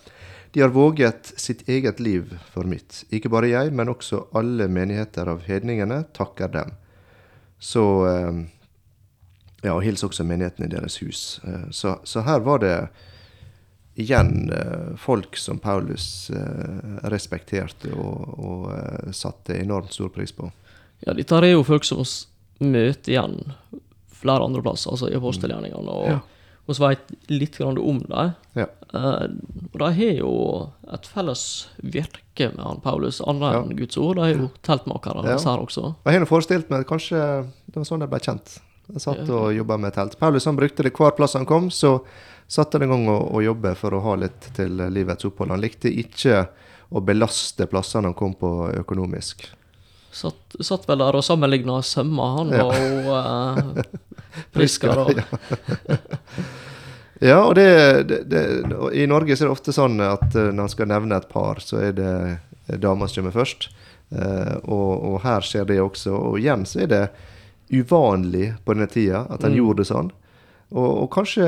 De 0.56 0.62
har 0.63 0.71
våget 0.71 1.34
sitt 1.36 1.67
eget 1.67 2.00
liv 2.00 2.32
for 2.54 2.63
mitt. 2.63 3.04
Ikke 3.12 3.30
bare 3.30 3.50
jeg, 3.52 3.73
men 3.76 3.91
også 3.91 4.30
alle 4.32 4.69
menigheter 4.71 5.28
av 5.28 5.43
hedningene 5.43 6.06
takker 6.15 6.54
dem. 6.54 6.71
Så 7.60 7.84
eh, 8.08 8.45
Ja, 9.65 9.73
og 9.73 9.82
hils 9.82 10.04
også 10.06 10.23
menigheten 10.23 10.67
i 10.67 10.69
deres 10.69 11.00
hus. 11.02 11.41
Så, 11.73 11.95
så 12.06 12.21
her 12.21 12.43
var 12.45 12.60
det 12.62 12.76
igjen 13.97 14.52
folk 15.02 15.34
som 15.36 15.58
Paulus 15.60 16.30
respekterte 17.10 17.89
og, 17.97 18.38
og 18.38 19.15
satte 19.17 19.58
enormt 19.58 19.97
stor 19.97 20.13
pris 20.13 20.32
på. 20.32 20.52
Ja, 21.02 21.17
dette 21.17 21.41
er 21.41 21.56
jo 21.56 21.65
folk 21.65 21.89
som 21.89 22.06
oss 22.06 22.28
møter 22.59 23.13
igjen 23.13 23.37
flere 24.17 24.43
andre 24.47 24.63
plasser, 24.65 24.91
altså 24.93 25.11
i 25.11 25.17
apostelgjerningene. 25.17 25.93
Og 25.93 26.07
Ja. 26.09 26.19
vi 26.67 26.73
vet 26.83 27.11
litt 27.29 27.61
om 27.61 27.75
dem. 27.99 28.33
Ja. 28.55 28.65
Uh, 28.93 29.27
og 29.73 29.79
de 29.79 29.91
har 29.93 30.13
jo 30.17 30.71
et 30.93 31.05
felles 31.05 31.67
virke 31.83 32.49
med 32.55 32.63
han 32.63 32.81
Paulus, 32.81 33.21
annet 33.21 33.55
enn 33.55 33.77
Guds 33.77 33.97
ord. 33.97 34.15
De 34.15 34.21
er 34.21 34.37
jo 34.37 34.51
teltmakere, 34.63 35.23
Ja. 35.23 35.35
disse 35.35 35.49
her 35.49 35.59
også. 35.59 35.95
Jeg 36.05 36.19
har 36.19 36.25
forestilt 36.25 36.69
meg 36.69 36.85
kanskje 36.87 37.19
det 37.67 37.75
var 37.75 37.83
sånn 37.83 37.99
de 37.99 38.07
ble 38.07 38.19
kjent. 38.19 38.59
Jeg 38.93 39.01
satt 39.01 39.29
og 39.29 39.53
jobba 39.53 39.77
med 39.77 39.93
telt. 39.93 40.17
Paulus 40.17 40.45
han 40.45 40.55
brukte 40.55 40.83
det 40.83 40.93
hver 40.93 41.11
plass 41.15 41.33
han 41.33 41.45
kom, 41.45 41.69
så 41.69 42.01
satt 42.47 42.71
han 42.73 42.83
i 42.83 42.87
gang 42.87 43.07
og, 43.09 43.33
og 43.35 43.43
jobbe 43.43 43.75
for 43.75 43.91
å 43.91 44.01
ha 44.01 44.15
litt 44.15 44.39
til 44.55 44.77
livets 44.77 45.25
opphold. 45.27 45.51
Han 45.51 45.61
likte 45.61 45.91
ikke 45.91 46.47
å 46.95 47.01
belaste 47.03 47.67
plassene 47.67 48.07
han 48.07 48.13
kom 48.15 48.33
på 48.33 48.71
økonomisk. 48.79 49.49
Satt, 50.11 50.55
satt 50.63 50.87
vel 50.89 50.97
der 51.03 51.15
og 51.19 51.23
sammenligna 51.25 51.81
sømmer, 51.85 52.37
han 52.37 52.49
Ja. 52.55 52.63
og 52.65 53.07
uh, 53.11 53.81
Prisker. 54.53 54.93
da. 54.95 55.97
Ja, 57.19 57.39
og 57.47 57.55
det, 57.55 58.03
det, 58.09 58.19
det, 58.29 58.41
I 58.93 59.07
Norge 59.09 59.35
så 59.35 59.43
er 59.43 59.49
det 59.49 59.55
ofte 59.55 59.73
sånn 59.73 59.97
at 60.05 60.35
eh, 60.37 60.51
når 60.53 60.67
en 60.67 60.69
skal 60.73 60.89
nevne 60.91 61.17
et 61.17 61.25
par, 61.31 61.57
så 61.65 61.79
er 61.87 61.95
det 61.97 62.11
eh, 62.13 62.77
dama 62.77 63.07
som 63.09 63.23
kommer 63.23 63.33
først. 63.39 63.69
Uh, 64.07 64.53
og, 64.71 64.91
og 65.09 65.15
her 65.25 65.43
skjer 65.43 65.65
det 65.67 65.79
også. 65.83 66.13
Og 66.15 66.37
igjen 66.39 66.61
så 66.69 66.85
er 66.85 66.91
det 66.93 67.01
uvanlig 67.75 68.53
på 68.63 68.75
denne 68.77 68.87
tida 68.87 69.25
at 69.33 69.41
han 69.43 69.51
Mm. 69.51 69.57
gjorde 69.59 69.81
det 69.81 69.87
sånn. 69.89 70.11
Og, 70.71 70.91
og 71.03 71.09
kanskje 71.11 71.47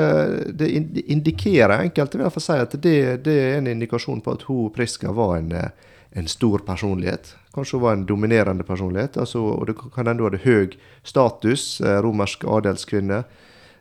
det 0.57 0.67
in- 0.75 0.89
det 0.95 1.05
indikerer 1.11 1.85
enkelte 1.85 2.17
vil 2.17 2.25
jeg 2.25 2.33
fall 2.35 2.43
si 2.43 2.57
at 2.65 2.75
det, 2.83 2.95
det 3.23 3.37
er 3.45 3.57
en 3.61 3.67
indikasjon 3.71 4.19
på 4.25 4.33
at 4.35 4.43
hun 4.49 4.69
Priska 4.75 5.11
var 5.15 5.37
en, 5.37 5.51
eh, 5.55 5.69
en 6.11 6.27
stor 6.27 6.59
personlighet. 6.59 7.35
Kanskje 7.53 7.77
hun 7.77 7.83
var 7.83 7.93
en 7.93 8.05
dominerende 8.05 8.63
personlighet. 8.63 9.17
Altså, 9.17 9.41
og 9.41 9.67
det 9.67 9.75
kan 9.77 10.07
hende 10.07 10.23
hun 10.23 10.31
hadde 10.31 10.45
høy 10.45 10.77
status, 11.03 11.81
eh, 11.81 11.99
romersk 12.01 12.45
adelskvinne. 12.45 13.23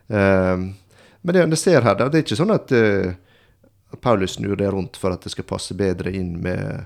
Eh, 0.07 0.57
men 1.21 1.35
det 1.35 1.41
jeg 1.41 1.57
ser 1.57 1.81
her, 1.81 1.97
det 1.97 2.21
er 2.21 2.23
ikke 2.23 2.39
sånn 2.39 2.55
at 2.55 2.71
eh, 2.75 3.17
Paulus 4.01 4.37
snur 4.37 4.55
det 4.59 4.69
rundt 4.71 4.97
for 4.97 5.13
at 5.13 5.25
det 5.25 5.33
skal 5.33 5.47
passe 5.49 5.75
bedre 5.77 6.13
inn 6.13 6.37
med, 6.43 6.85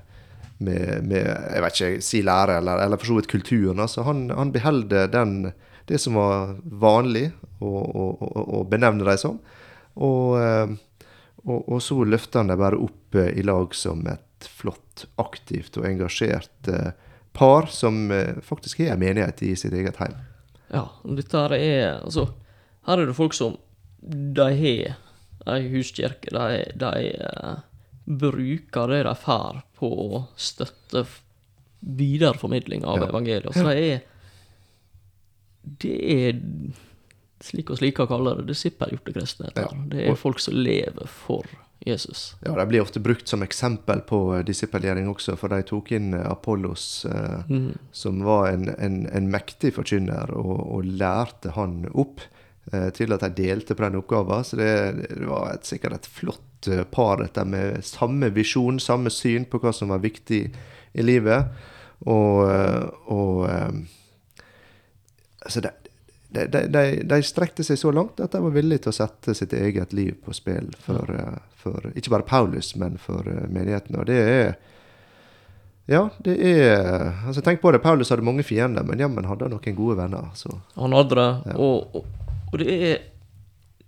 med, 0.58 1.04
med 1.04 1.28
jeg 1.28 1.64
vet 1.64 1.78
ikke, 1.78 2.04
si 2.04 2.22
lære, 2.24 2.58
eller, 2.62 2.80
eller 2.86 3.00
for 3.00 3.12
så 3.12 3.18
vidt 3.20 3.30
kulturen. 3.30 3.82
Altså, 3.84 4.02
han, 4.08 4.26
han 4.32 4.52
beholder 4.54 5.12
det 5.12 6.00
som 6.00 6.16
var 6.16 6.56
vanlig 6.64 7.28
å, 7.60 8.64
benevne 8.68 9.04
dem 9.04 9.20
som. 9.20 9.38
Og, 9.94 10.40
eh, 10.40 10.72
og, 11.44 11.58
og 11.68 11.82
så 11.84 12.00
løfter 12.08 12.40
han 12.40 12.52
dem 12.52 12.60
bare 12.64 12.80
opp 12.80 13.20
i 13.20 13.44
lag 13.44 13.76
som 13.76 14.00
et 14.08 14.33
flott, 14.50 15.06
aktivt 15.20 15.76
og 15.80 15.86
engasjert 15.88 16.68
eh, 16.70 16.92
par 17.34 17.66
som 17.72 18.10
eh, 18.14 18.36
faktisk 18.44 18.78
har 18.84 18.94
en 18.94 19.02
menighet 19.02 19.42
i 19.42 19.54
sitt 19.58 19.72
eget 19.74 19.96
heim. 20.02 20.14
Ja, 20.74 20.86
dette 21.04 21.38
her 21.38 21.52
er 21.56 22.00
Altså, 22.04 22.28
her 22.86 22.98
er 23.02 23.06
det 23.10 23.16
folk 23.16 23.34
som 23.36 23.56
de 24.04 24.44
har 24.44 24.96
ei 25.54 25.68
huskirke. 25.72 26.30
De, 26.32 26.64
de 26.80 26.92
eh, 27.14 27.60
bruker 28.04 28.90
det 28.92 29.02
de 29.06 29.14
får 29.18 29.62
på 29.78 29.90
å 30.18 30.24
støtte 30.36 31.04
videreformidling 31.84 32.84
av 32.88 33.02
Ja. 33.02 33.08
evangeliet. 33.10 33.52
Så 33.54 33.64
de 33.68 33.92
er 33.94 34.02
Det 35.80 35.94
er 36.12 36.40
slik 37.44 37.70
og 37.70 37.78
slik 37.80 37.98
kaller 38.00 38.08
kalle 38.10 38.34
det 38.38 38.46
dette 39.50 39.60
her. 39.60 39.68
Ja. 39.76 39.84
Det 39.92 40.08
er 40.08 40.16
folk 40.18 40.40
som 40.42 40.56
lever 40.56 41.06
for 41.10 41.44
Jesus. 41.84 42.36
Ja, 42.40 42.54
De 42.56 42.64
blir 42.70 42.80
ofte 42.80 43.00
brukt 43.00 43.28
som 43.28 43.42
eksempel 43.44 44.00
på 44.08 44.18
eh, 44.38 44.44
disippelgjering 44.46 45.08
også, 45.10 45.34
for 45.36 45.52
de 45.52 45.58
tok 45.68 45.92
inn 45.92 46.14
eh, 46.16 46.30
Apollos, 46.30 47.04
eh, 47.04 47.42
Mm. 47.50 47.74
som 47.92 48.22
var 48.24 48.48
en, 48.54 48.68
en, 48.78 49.02
en 49.12 49.28
mektig 49.30 49.74
forkynner, 49.76 50.32
og, 50.32 50.54
og 50.78 50.84
lærte 50.88 51.52
han 51.58 51.82
opp 51.92 52.22
eh, 52.72 52.88
til 52.96 53.12
at 53.12 53.20
de 53.26 53.34
delte 53.42 53.76
på 53.76 53.84
den 53.84 54.00
oppgaven. 54.00 54.44
Så 54.48 54.56
det, 54.56 54.70
det 55.10 55.28
var 55.28 55.52
et, 55.52 55.68
sikkert 55.68 55.98
et 55.98 56.08
flott 56.08 56.68
eh, 56.72 56.84
par, 56.88 57.20
dette 57.20 57.44
med 57.44 57.84
samme 57.84 58.32
visjon, 58.32 58.80
samme 58.80 59.12
syn 59.12 59.44
på 59.44 59.60
hva 59.60 59.74
som 59.76 59.92
var 59.92 60.00
viktig 60.00 60.42
i 60.94 61.04
livet. 61.04 61.52
Og, 62.08 62.48
og 63.12 63.44
eh, 63.48 63.84
altså 65.44 65.60
det, 65.64 65.74
de, 66.34 66.62
de, 66.68 66.84
de, 67.06 67.18
strekte 67.22 67.64
seg 67.66 67.78
så 67.78 67.92
langt 67.94 68.20
at 68.20 68.34
de 68.34 68.42
var 68.42 68.54
villige 68.54 68.84
til 68.84 68.92
å 68.92 68.96
sette 68.96 69.34
sitt 69.36 69.54
eget 69.56 69.94
liv 69.96 70.16
på 70.24 70.34
spill 70.36 70.70
for, 70.82 71.10
eh, 71.14 71.40
for 71.60 71.90
ikke 71.94 72.12
bare 72.16 72.28
Paulus, 72.28 72.74
men 72.80 72.98
for 73.00 73.26
eh, 73.30 73.46
menigheten. 73.48 73.98
Og 74.00 74.08
det 74.10 74.20
er 74.22 74.54
Ja, 75.86 76.08
det 76.24 76.38
er 76.40 77.10
altså 77.26 77.42
Tenk 77.44 77.60
på 77.60 77.68
det, 77.72 77.82
Paulus 77.84 78.08
hadde 78.08 78.24
mange 78.24 78.42
fiender, 78.42 78.86
men 78.88 78.98
jammen 78.98 79.26
hadde 79.28 79.44
han 79.44 79.52
noen 79.52 79.76
gode 79.76 79.98
venner. 79.98 80.30
Så 80.34 80.48
Han 80.74 80.96
hadde 80.96 81.18
det, 81.18 81.56
og, 81.60 81.96
og, 81.96 82.06
og 82.52 82.58
det 82.62 82.78
er 82.88 83.02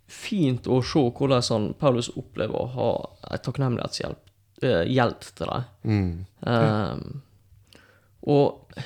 fint 0.07 0.69
å 0.69 0.83
se 0.85 1.01
hvordan 1.01 1.43
han, 1.51 1.71
Paulus 1.81 2.11
opplever 2.15 2.61
å 2.61 2.69
ha 2.77 2.91
en 3.33 3.43
takknemlighetshjelp 3.43 4.63
eh, 4.63 4.85
hjelp 4.93 5.25
til 5.33 5.51
dem. 5.51 5.73
mm. 5.83 6.13
Ehm, 6.53 7.23
og 8.27 8.77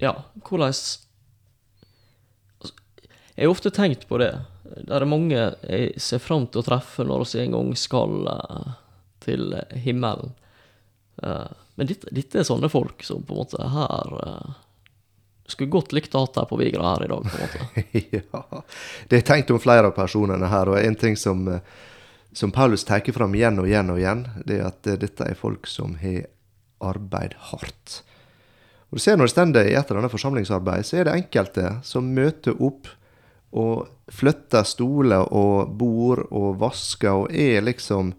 ja, 0.00 0.12
hvordan 0.48 0.72
Jeg 3.36 3.46
har 3.46 3.54
ofte 3.54 3.72
tenkt 3.72 4.06
på 4.08 4.18
det. 4.20 4.32
Det 4.62 4.92
er 4.92 5.08
mange 5.08 5.38
jeg 5.38 6.00
ser 6.00 6.20
fram 6.22 6.46
til 6.48 6.62
å 6.62 6.66
treffe 6.66 7.04
når 7.06 7.24
vi 7.24 7.42
en 7.42 7.56
gang 7.56 7.72
skal 7.78 8.28
uh, 8.28 8.72
til 9.24 9.54
himmelen. 9.84 10.34
Uh, 11.22 11.48
men 11.74 11.88
dette, 11.88 12.38
er 12.38 12.46
sånne 12.46 12.68
folk 12.72 13.02
som 13.06 13.24
på 13.24 13.34
en 13.34 13.40
måte 13.42 13.70
her 13.72 14.12
uh, 14.20 14.52
Skulle 15.48 15.72
godt 15.72 15.94
likt 15.96 16.14
å 16.14 16.22
ha 16.22 16.28
dem 16.34 16.48
på 16.48 16.58
Vigra 16.60 16.92
her 16.92 17.06
i 17.06 17.08
dag, 17.10 17.24
på 17.26 17.38
en 17.38 17.42
måte. 17.42 17.86
ja. 18.14 18.62
Det 19.08 19.18
er 19.18 19.26
tenkt 19.26 19.50
om 19.52 19.60
flere 19.60 19.90
av 19.90 19.96
personene 19.96 20.48
her, 20.48 20.70
og 20.70 20.78
en 20.78 20.96
ting 20.96 21.18
som, 21.18 21.42
eh, 21.50 21.64
som 22.32 22.52
Paulus 22.54 22.86
tar 22.88 23.02
fram 23.12 23.34
igjen 23.36 23.58
og 23.60 23.68
igjen 23.68 23.90
og 23.92 23.98
igjen, 24.00 24.22
det 24.46 24.60
er 24.60 24.70
at 24.70 24.88
eh, 24.88 24.96
dette 25.02 25.26
er 25.26 25.36
folk 25.36 25.66
som 25.68 25.98
har 26.00 26.22
arbeid 26.80 27.34
hardt. 27.50 27.98
Og 28.88 28.96
du 28.96 29.02
ser 29.02 29.18
Når 29.18 29.28
det 29.28 29.34
stender 29.34 29.68
i 29.68 29.74
et 29.74 29.90
eller 29.90 30.04
annet 30.04 30.14
forsamlingsarbeid, 30.14 30.86
så 30.86 31.00
er 31.00 31.10
det 31.10 31.18
enkelte 31.18 31.74
som 31.84 32.14
møter 32.14 32.56
opp 32.62 32.88
og 33.52 34.12
flytter 34.12 34.64
stoler 34.66 35.28
og 35.32 35.72
bord 35.78 36.24
og 36.30 36.58
vasker 36.60 37.24
og 37.24 37.32
er 37.34 37.64
liksom 37.64 38.14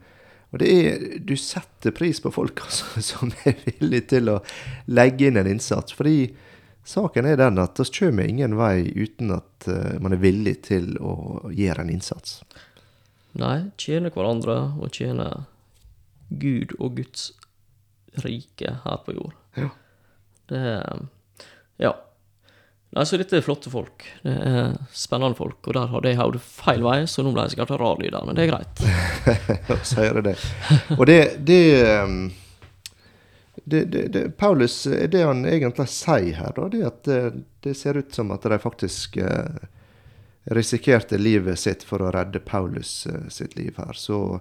og 0.53 0.59
det 0.61 0.69
er, 0.69 1.05
Du 1.25 1.33
setter 1.39 1.91
pris 1.91 2.19
på 2.21 2.31
folk 2.31 2.61
altså, 2.65 3.01
som 3.01 3.31
er 3.43 3.57
villige 3.65 4.09
til 4.15 4.29
å 4.29 4.39
legge 4.93 5.27
inn 5.27 5.39
en 5.41 5.49
innsats. 5.49 5.95
Fordi 5.97 6.27
saken 6.85 7.25
er 7.25 7.39
den 7.41 7.57
at 7.57 7.81
vi 7.81 7.87
kommer 7.97 8.29
ingen 8.29 8.53
vei 8.59 8.85
uten 8.93 9.33
at 9.33 9.67
eh, 9.71 9.95
man 10.03 10.13
er 10.13 10.21
villig 10.21 10.59
til 10.69 10.93
å 11.01 11.49
gjøre 11.49 11.87
en 11.87 11.93
innsats. 11.95 12.43
Nei, 13.33 13.71
tjene 13.81 14.13
hverandre 14.13 14.59
og 14.77 14.93
tjene 14.93 15.25
Gud 16.29 16.75
og 16.77 16.99
Guds 16.99 17.31
rike 18.21 18.77
her 18.83 19.01
på 19.05 19.17
jord. 19.17 19.33
Ja. 19.57 19.73
Det 20.51 20.65
Ja. 21.81 21.95
Nei, 22.93 23.05
så 23.09 23.17
dette 23.17 23.39
er 23.39 23.45
flotte 23.45 23.71
folk. 23.73 24.05
Det 24.21 24.33
er 24.33 24.75
spennende 24.93 25.37
folk. 25.37 25.57
Og 25.65 25.73
der 25.73 25.89
hadde 25.89 26.11
jeg 26.11 26.19
hodet 26.19 26.41
feil 26.45 26.83
vei, 26.85 26.99
så 27.09 27.25
nå 27.25 27.31
ble 27.33 27.47
jeg 27.47 27.55
sikkert 27.55 27.73
radlyder, 27.81 28.27
men 28.27 28.37
det 28.37 28.45
er 28.45 28.51
greit. 28.51 28.83
Gjør 29.97 30.19
det 30.21 30.33
det. 30.33 30.35
Og 30.99 31.05
det, 31.09 31.19
det, 31.47 31.63
um, 32.03 32.19
det, 33.65 33.83
det, 34.13 34.23
Paulus, 34.37 34.85
eh, 34.85 35.07
det 35.09 35.23
han 35.25 35.41
egentlig 35.49 35.87
sier 35.89 36.37
her, 36.37 36.53
da, 36.59 36.67
det 36.69 36.83
at 36.85 37.01
det, 37.09 37.21
det 37.65 37.73
ser 37.79 37.97
ut 37.97 38.13
som 38.13 38.33
at 38.35 38.45
de 38.45 38.61
faktisk 38.61 39.17
eh, 39.17 39.65
risikerte 40.43 41.17
livet 41.17 41.59
sitt 41.59 41.83
for 41.87 42.03
å 42.03 42.11
redde 42.13 42.43
Paulus 42.45 43.05
eh, 43.07 43.27
sitt 43.29 43.55
liv 43.57 43.73
her. 43.81 43.97
Så 43.97 44.39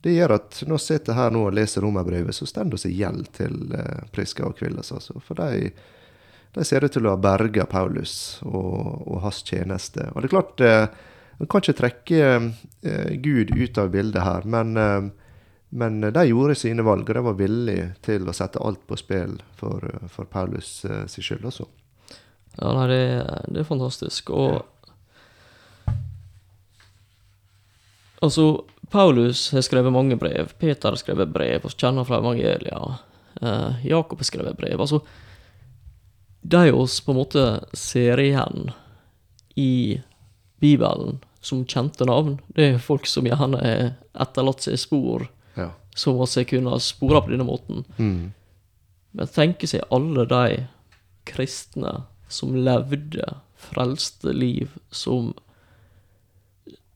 det 0.00 0.16
gjør 0.16 0.38
at 0.38 0.62
når 0.64 0.78
vi 0.78 0.86
sitter 0.86 1.18
her 1.18 1.32
nå 1.34 1.44
og 1.48 1.56
leser 1.56 1.84
romerbrevet, 1.84 2.34
så 2.34 2.48
står 2.48 2.70
vi 2.72 2.82
i 2.88 2.98
gjeld 3.02 3.32
til 3.36 3.74
eh, 3.76 4.04
Priska 4.14 4.46
og 4.46 4.56
Kvillas. 4.56 4.92
Altså, 4.96 5.20
for 5.20 5.42
de, 5.42 5.72
de 6.54 6.64
ser 6.66 6.84
ut 6.84 6.92
til 6.92 7.06
å 7.06 7.14
ha 7.14 7.20
berga 7.20 7.66
Paulus 7.70 8.40
og, 8.42 9.06
og 9.06 9.20
hans 9.22 9.44
tjeneste. 9.46 10.08
Og 10.14 10.22
det 10.22 10.30
er 10.30 10.34
klart, 10.34 10.60
En 10.60 10.90
man 11.40 11.48
kan 11.48 11.62
ikke 11.64 11.78
trekke 11.78 12.24
eh, 12.84 13.12
Gud 13.24 13.54
ut 13.56 13.78
av 13.80 13.88
bildet 13.94 14.20
her, 14.20 14.44
men, 14.44 14.74
eh, 14.76 15.06
men 15.72 16.00
de 16.04 16.24
gjorde 16.28 16.58
sine 16.60 16.84
valg, 16.84 17.08
og 17.08 17.16
de 17.16 17.22
var 17.24 17.38
villige 17.38 17.86
til 18.04 18.28
å 18.28 18.34
sette 18.36 18.60
alt 18.60 18.82
på 18.84 18.98
spill 19.00 19.38
for, 19.56 19.86
eh, 19.88 20.10
for 20.12 20.28
Paulus 20.28 20.84
eh, 20.84 21.06
sin 21.08 21.24
skyld 21.24 21.46
også. 21.48 21.64
Ja, 22.58 22.74
nei, 22.76 22.84
det, 22.92 23.00
det 23.48 23.62
er 23.62 23.70
fantastisk. 23.70 24.34
Og 24.36 24.60
Altså, 28.20 28.66
Paulus 28.92 29.46
har 29.54 29.62
skrevet 29.64 29.94
mange 29.94 30.18
brev. 30.20 30.50
Peter 30.60 30.92
har 30.92 31.00
skrevet 31.00 31.30
brev, 31.32 31.64
og 31.64 31.72
kjenner 31.72 32.04
fra 32.04 32.18
evangelia. 32.20 32.80
Eh, 33.40 33.86
Jakob 33.88 34.20
har 34.20 34.28
skrevet 34.28 34.58
brev. 34.60 34.76
Altså, 34.76 35.00
de 36.40 36.72
oss 36.72 37.00
på 37.04 37.12
en 37.12 37.18
måte 37.20 37.44
ser 37.76 38.20
igjen 38.22 38.70
i 39.60 40.00
Bibelen 40.60 41.18
som 41.40 41.64
kjente 41.64 42.04
navn, 42.08 42.38
det 42.56 42.66
er 42.74 42.82
folk 42.82 43.06
som 43.08 43.28
gjerne 43.28 43.60
har 43.60 43.94
etterlatt 44.20 44.64
seg 44.64 44.78
spor 44.80 45.28
Ja. 45.56 45.70
som 45.94 46.20
vi 46.20 46.44
kunne 46.44 46.80
spore 46.80 47.22
på 47.22 47.30
denne 47.30 47.44
måten. 47.44 47.84
Mm. 47.98 48.32
Men 49.12 49.26
tenke 49.26 49.66
seg 49.66 49.82
alle 49.90 50.26
de 50.28 50.66
kristne 51.24 52.02
som 52.28 52.54
levde 52.54 53.26
frelste 53.56 54.32
liv, 54.32 54.76
som 54.90 55.34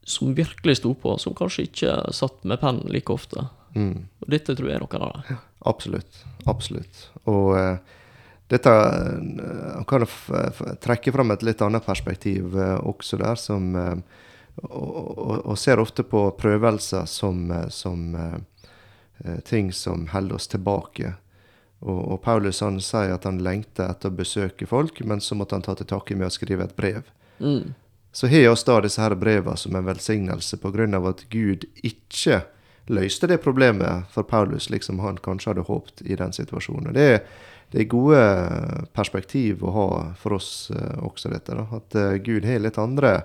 som 0.05 0.35
virkelig 0.35 0.77
sto 0.77 0.95
på, 0.95 1.19
som 1.19 1.35
kanskje 1.35 1.65
ikke 1.65 1.93
satt 2.13 2.43
med 2.45 2.61
penn 2.61 2.83
like 2.93 3.13
ofte. 3.13 3.47
Mm. 3.75 4.05
Og 4.21 4.29
dette 4.29 4.53
tror 4.53 4.69
jeg 4.69 4.77
er 4.77 4.83
noen 4.85 5.05
av 5.07 5.15
dem. 5.17 5.39
Absolutt. 5.65 6.19
Absolutt. 6.47 7.07
Og 7.25 7.55
eh, 7.57 7.79
dette 8.53 8.71
Han 8.71 9.85
kan 9.89 10.05
trekke 10.85 11.13
fram 11.13 11.31
et 11.33 11.43
litt 11.43 11.63
annet 11.65 11.87
perspektiv 11.87 12.57
eh, 12.59 12.77
også 12.85 13.17
der, 13.23 13.41
som 13.41 13.71
eh, 13.77 13.97
og, 14.63 15.47
og, 15.47 15.59
ser 15.59 15.83
ofte 15.83 16.05
på 16.07 16.31
prøvelser 16.39 17.07
som, 17.11 17.51
eh, 17.51 17.69
som 17.69 18.15
eh, 18.15 18.39
eh, 19.25 19.39
ting 19.41 19.73
som 19.73 20.07
holder 20.13 20.39
oss 20.39 20.49
tilbake. 20.49 21.15
Og, 21.85 22.01
og 22.13 22.21
Paulus 22.23 22.63
han 22.65 22.81
sier 22.81 23.17
at 23.17 23.27
han 23.29 23.43
lengter 23.45 23.91
etter 23.91 24.13
å 24.13 24.19
besøke 24.19 24.67
folk, 24.67 25.03
men 25.05 25.21
så 25.21 25.37
måtte 25.37 25.59
han 25.59 25.67
ta 25.67 25.75
til 25.77 25.91
takke 25.91 26.17
med 26.17 26.31
å 26.31 26.35
skrive 26.35 26.69
et 26.69 26.77
brev. 26.77 27.11
Mm. 27.39 27.75
Så 28.15 28.31
har 28.31 28.53
oss 28.53 28.63
da 28.65 28.79
disse 28.81 29.03
her 29.03 29.17
brevene 29.19 29.59
som 29.59 29.75
en 29.75 29.89
velsignelse 29.89 30.59
av 30.63 31.07
at 31.11 31.25
Gud 31.31 31.67
ikke 31.83 32.45
løste 32.87 33.27
det 33.27 33.41
problemet 33.43 34.07
for 34.13 34.23
Paulus, 34.23 34.71
liksom 34.71 35.01
han 35.01 35.19
kanskje 35.19 35.51
hadde 35.51 35.67
håpet 35.67 36.03
i 36.05 36.15
den 36.15 36.33
situasjonen. 36.33 36.95
Det 36.95 37.03
er, 37.03 37.21
det 37.75 37.83
er 37.83 37.91
gode 37.91 38.19
perspektiv 38.95 39.65
å 39.67 39.73
ha 39.75 39.87
for 40.15 40.37
oss 40.37 40.71
eh, 40.71 40.99
også, 41.03 41.33
dette. 41.33 41.57
da, 41.59 41.65
At 41.75 41.97
eh, 41.99 42.21
Gud 42.23 42.47
har 42.47 42.61
litt 42.63 42.79
andre 42.79 43.25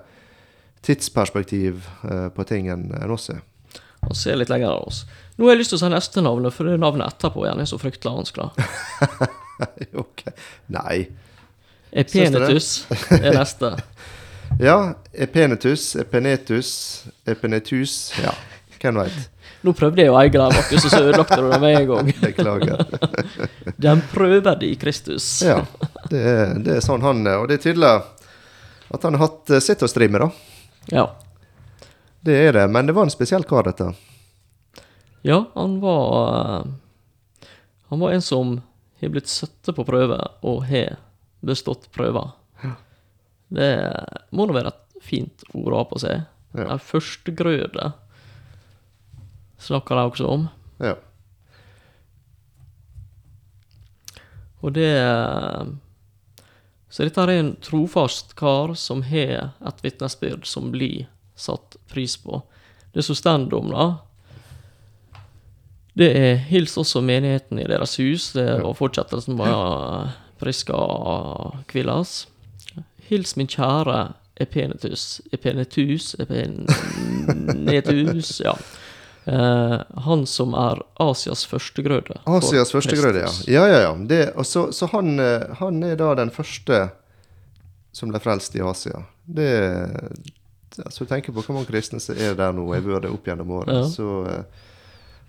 tidsperspektiv 0.82 1.84
eh, 2.02 2.26
på 2.34 2.46
ting 2.48 2.66
enn 2.72 2.88
oss 3.14 3.28
er. 3.30 3.44
Han 4.00 4.16
ser 4.16 4.40
litt 4.40 4.50
lenger 4.50 4.72
av 4.72 4.88
oss. 4.88 5.04
Nå 5.36 5.46
har 5.46 5.54
jeg 5.54 5.62
lyst 5.62 5.74
til 5.74 5.78
å 5.78 5.82
si 5.84 5.92
neste 5.92 6.24
navnet, 6.26 6.56
for 6.56 6.66
det 6.66 6.80
navnet 6.82 7.06
etterpå 7.06 7.44
gjerne 7.46 7.62
er 7.62 7.70
så 7.70 7.78
fryktelig 7.78 8.16
vanskelig. 8.16 8.66
ok. 10.02 10.24
Nei. 10.74 10.98
Epenetus 11.92 12.72
er 13.20 13.30
neste. 13.38 13.76
Ja, 14.58 14.96
Epenetus, 15.14 15.92
Epenetus, 15.96 16.70
Epenetus 17.22 17.92
Ja, 18.18 18.32
hvem 18.80 19.00
veit. 19.00 19.16
Nå 19.66 19.74
prøvde 19.76 20.04
jeg 20.04 20.12
å 20.12 20.16
eie 20.20 20.32
den, 20.32 20.54
Markus, 20.56 20.84
og 20.86 20.92
så 20.92 21.00
ødelagte 21.04 21.36
du 21.40 21.48
den 21.50 21.62
med 21.62 21.76
en 21.78 21.88
gang. 21.90 22.12
Beklager. 22.24 22.84
Den 23.86 24.02
prøver 24.12 24.64
i 24.64 24.74
Kristus. 24.80 25.26
Ja, 25.44 25.58
det 26.10 26.20
er, 26.20 26.54
det 26.60 26.78
er 26.78 26.84
sånn 26.84 27.04
han 27.04 27.20
er. 27.26 27.42
Og 27.42 27.48
det 27.50 27.58
er 27.58 27.64
tydelig 27.68 27.90
at 28.90 29.04
han 29.06 29.16
har 29.16 29.26
hatt 29.28 29.52
eh, 29.52 29.62
sitt 29.64 29.84
å 29.84 29.88
stri 29.90 30.08
med, 30.10 30.24
da. 30.24 30.30
Ja. 30.90 31.04
Det 32.24 32.36
er 32.48 32.56
det. 32.56 32.66
Men 32.72 32.88
det 32.88 32.96
var 32.96 33.08
en 33.08 33.12
spesiell 33.12 33.44
kar, 33.48 33.68
dette. 33.68 33.92
Ja, 35.26 35.44
han 35.54 35.78
var 35.84 36.34
eh, 36.34 37.46
Han 37.92 38.00
var 38.00 38.12
en 38.16 38.22
som 38.24 38.58
har 39.00 39.12
blitt 39.12 39.28
satt 39.28 39.72
på 39.76 39.84
prøve, 39.84 40.18
og 40.46 40.64
har 40.68 40.98
bestått 41.44 41.88
prøver. 41.92 42.32
Det 43.50 43.70
må 44.30 44.46
nå 44.46 44.54
være 44.54 44.70
et 44.70 45.02
fint 45.02 45.42
ord 45.56 45.72
å 45.72 45.80
ha 45.80 45.86
på 45.90 45.98
seg. 45.98 46.22
Ja. 46.54 46.66
En 46.74 46.82
førstegrøde 46.82 47.92
snakker 49.60 49.98
de 49.98 50.08
også 50.08 50.26
om. 50.26 50.48
Ja. 50.80 50.96
Og 54.60 54.74
det 54.76 54.90
Så 56.90 57.06
dette 57.06 57.22
er 57.22 57.38
en 57.38 57.52
trofast 57.62 58.34
kar 58.34 58.72
som 58.74 59.04
har 59.06 59.52
et 59.62 59.82
vitnesbyrd 59.84 60.46
som 60.48 60.72
blir 60.72 61.06
satt 61.38 61.76
pris 61.88 62.16
på. 62.18 62.42
Det 62.92 63.04
som 63.06 63.14
står 63.14 63.54
om, 63.54 63.70
da, 63.70 63.84
det 65.94 66.10
er 66.18 66.36
hils 66.50 66.74
også 66.78 67.00
menigheten 67.04 67.60
i 67.62 67.68
deres 67.68 67.94
hus. 68.00 68.32
Det 68.32 68.62
var 68.62 68.74
fortsettelsen 68.74 69.36
med 69.38 70.10
Priska 70.40 70.80
Kvillas. 71.70 72.26
Hils 73.10 73.36
min 73.36 73.48
kjære 73.50 74.12
Epenetus 74.40 75.20
Epenetus 75.32 76.14
Epenetus 76.18 78.40
Ja. 78.44 78.54
Eh, 79.30 79.76
han 80.06 80.24
som 80.26 80.54
er 80.58 80.80
Asias 80.98 81.44
førstegrøde. 81.46 82.16
Asias 82.26 82.72
førstegrøde, 82.74 83.20
ja. 83.22 83.30
Ja, 83.52 83.66
ja, 83.70 83.80
ja. 83.84 83.92
Det, 84.10 84.22
så 84.48 84.68
så 84.74 84.88
han, 84.90 85.12
eh, 85.22 85.44
han 85.60 85.82
er 85.86 85.94
da 86.00 86.14
den 86.18 86.32
første 86.34 86.88
som 87.92 88.10
ble 88.10 88.18
frelst 88.22 88.56
i 88.58 88.62
Asia. 88.64 89.04
Det 89.26 89.50
altså, 90.84 91.06
tenker 91.06 91.34
på 91.34 91.42
hvor 91.44 91.54
mange 91.60 91.70
kristne 91.70 92.00
som 92.02 92.18
er 92.18 92.34
der 92.38 92.52
nå. 92.56 92.66
Jeg 92.74 92.86
burde 92.86 93.10
opp 93.12 93.26
gjennom 93.30 93.50
året. 93.60 93.74
Ja. 93.74 93.86
Så, 93.90 94.08
eh, 94.26 94.42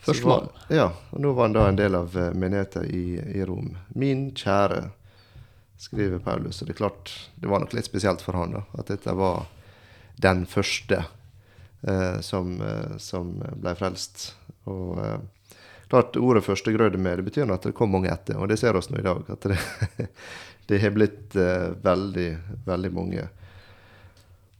så 0.05 0.17
var- 0.25 0.49
Ja, 0.69 0.89
og 1.11 1.19
nå 1.21 1.33
var 1.37 1.43
han 1.49 1.53
da 1.53 1.67
en 1.69 1.75
del 1.75 1.95
av 1.95 2.13
menigheten 2.33 2.85
i, 2.89 3.19
i 3.39 3.45
Rom. 3.45 3.75
Min 3.93 4.31
kjære, 4.31 4.89
skriver 5.77 6.19
Paulus. 6.19 6.61
Og 6.61 6.67
det 6.67 6.75
er 6.75 6.83
klart, 6.83 7.11
det 7.41 7.49
var 7.49 7.59
nok 7.59 7.73
litt 7.73 7.85
spesielt 7.85 8.21
for 8.21 8.33
han 8.37 8.51
da, 8.53 8.61
at 8.77 8.87
dette 8.87 9.13
var 9.17 9.45
den 10.21 10.45
første 10.45 11.03
som, 12.21 12.53
eh, 12.61 12.97
som 12.97 13.33
ble 13.41 13.75
frelst. 13.75 14.35
Og 14.69 14.99
eh, 15.05 15.19
klart, 15.89 16.17
ordet 16.17 16.45
førstegrøde 16.45 16.97
med, 16.97 17.19
det 17.19 17.27
betyr 17.29 17.51
at 17.51 17.67
det 17.67 17.75
kom 17.77 17.93
mange 17.95 18.11
etter, 18.11 18.39
og 18.39 18.49
det 18.51 18.59
ser 18.61 18.77
oss 18.77 18.91
nå 18.91 19.01
i 19.01 19.05
dag. 19.05 19.23
At 19.33 19.47
det, 19.49 20.07
det 20.69 20.81
har 20.83 20.95
blitt 20.95 21.35
eh, 21.35 21.69
veldig, 21.83 22.31
veldig 22.67 22.91
mange. 22.95 23.27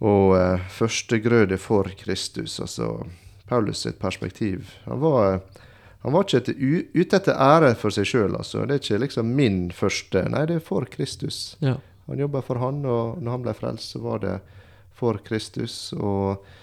Og 0.01 0.37
eh, 0.37 0.69
førstegrøde 0.73 1.59
for 1.61 1.91
Kristus, 1.99 2.59
altså 2.59 2.95
Paulus 3.51 3.83
sitt 3.85 3.99
perspektiv. 3.99 4.71
Han 4.87 5.01
var, 5.03 5.41
han 6.01 6.15
var 6.15 6.25
ikke 6.25 6.55
ute 6.55 7.19
etter 7.19 7.37
ære 7.37 7.75
for 7.77 7.93
seg 7.93 8.07
sjøl, 8.07 8.35
altså. 8.39 8.65
Det 8.65 8.77
er 8.77 8.83
ikke 8.83 9.03
liksom 9.05 9.35
min 9.37 9.63
første. 9.75 10.23
Nei, 10.31 10.47
det 10.49 10.57
er 10.57 10.65
for 10.65 10.87
Kristus. 10.89 11.57
Ja. 11.61 11.77
Han 12.07 12.19
jobba 12.19 12.41
for 12.43 12.59
han, 12.59 12.81
og 12.87 13.21
når 13.21 13.37
han 13.37 13.45
ble 13.45 13.53
frelst, 13.55 13.93
så 13.93 14.01
var 14.03 14.23
det 14.23 14.39
for 14.97 15.19
Kristus. 15.27 15.91
Og 15.99 16.33
eh, 16.33 16.57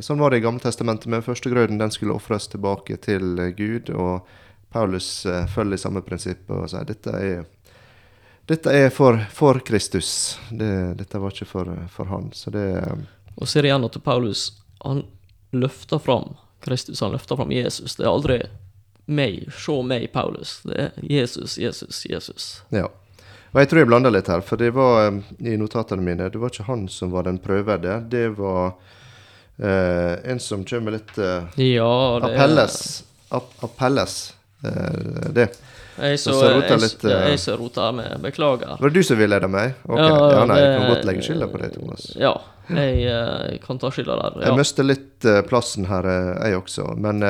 sånn 0.00 0.20
var 0.20 0.32
det 0.32 0.40
i 0.40 0.44
Gamle 0.44 0.62
testamentet, 0.62 1.08
men 1.12 1.24
førstegrøden 1.24 1.78
den 1.78 1.92
skulle 1.92 2.16
ofres 2.16 2.48
tilbake 2.48 2.96
til 3.04 3.38
eh, 3.38 3.52
Gud. 3.56 3.90
Og 3.92 4.26
Paulus 4.72 5.26
eh, 5.26 5.44
følger 5.52 5.80
samme 5.80 6.02
prinsipp 6.06 6.50
og 6.52 6.68
sier 6.72 6.88
dette 6.88 7.12
er, 7.12 7.44
dette 8.48 8.72
er 8.72 8.88
for, 8.94 9.20
for 9.32 9.60
Kristus. 9.66 10.38
Det, 10.50 10.70
dette 11.00 11.20
var 11.20 11.34
ikke 11.34 11.48
for, 11.50 11.72
for 11.92 12.12
han. 12.12 12.30
Så 12.32 12.52
det 12.54 12.66
eh, 12.80 13.04
Og 13.36 13.48
ser 13.50 13.68
igjen 13.68 13.84
at 13.84 14.00
Paulus 14.04 14.48
han 14.84 15.04
løfter 15.56 16.00
fram 16.00 16.36
Kristus, 16.64 17.00
han 17.00 17.12
løfter 17.12 17.36
fram 17.36 17.52
Jesus. 17.52 17.98
Det 17.98 18.06
er 18.06 18.12
aldri 18.12 18.38
meg, 19.06 19.44
se 19.54 19.76
meg, 19.86 20.08
Paulus. 20.12 20.60
Det 20.66 20.88
er 20.88 21.02
Jesus, 21.04 21.58
Jesus, 21.60 22.04
Jesus. 22.08 22.46
Ja. 22.74 22.88
Og 23.52 23.60
jeg 23.62 23.70
tror 23.70 23.80
jeg 23.80 23.88
blanda 23.88 24.10
litt 24.10 24.28
her, 24.28 24.42
for 24.44 24.60
det 24.60 24.72
var 24.76 25.06
eh, 25.06 25.20
i 25.52 25.56
notatene 25.60 26.04
mine 26.04 26.32
Det 26.32 26.40
var 26.40 26.52
ikke 26.52 26.70
han 26.70 26.88
som 26.92 27.12
var 27.12 27.28
den 27.28 27.38
prøvede. 27.44 28.00
Det 28.10 28.28
var 28.40 28.74
eh, 29.58 30.30
en 30.30 30.40
som 30.40 30.64
kommer 30.64 30.96
litt 30.98 31.14
uh, 31.18 31.46
Ja, 31.60 32.20
det 32.22 32.32
Appelles. 32.32 33.04
App 33.28 33.64
Appelles. 33.64 34.34
Uh, 34.64 35.30
det. 35.32 35.48
Jeg 35.96 36.18
så, 36.20 36.34
så 36.36 36.50
jeg, 36.50 36.76
litt, 36.82 37.04
eh, 37.08 37.22
jeg 37.30 37.40
som 37.40 37.56
roter 37.60 37.94
med. 37.96 38.18
Beklager. 38.20 38.76
Var 38.80 38.92
det 38.92 39.00
du 39.00 39.06
som 39.08 39.16
villeda 39.16 39.48
meg? 39.48 39.78
Okay. 39.88 40.04
Ja, 40.04 40.42
nei, 40.48 40.58
jeg 40.60 40.74
kan 40.74 40.90
godt 40.92 41.08
legge 41.08 41.24
skylda 41.24 41.48
på 41.48 41.60
deg, 41.62 41.72
Thomas. 41.78 42.04
Ja, 42.20 42.34
jeg 42.68 42.98
jeg 43.06 43.62
kan 43.64 43.80
ta 43.80 43.90
skylda 43.94 44.18
der. 44.20 44.36
Jeg 44.44 44.58
mister 44.60 44.84
litt 44.84 45.28
plassen 45.48 45.88
her, 45.88 46.08
jeg 46.44 46.58
også. 46.60 46.90
Men 47.00 47.24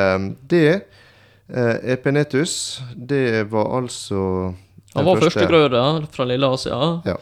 det 0.51 0.67
uh, 0.75 1.77
Epenetus, 1.95 2.83
det 2.97 3.47
var 3.53 3.71
altså 3.79 4.51
Han 4.97 5.09
var 5.13 5.23
førstegrøde 5.23 5.87
fra 6.11 6.27
Lille 6.27 6.51
Asia. 6.59 6.83
Ja. 7.07 7.17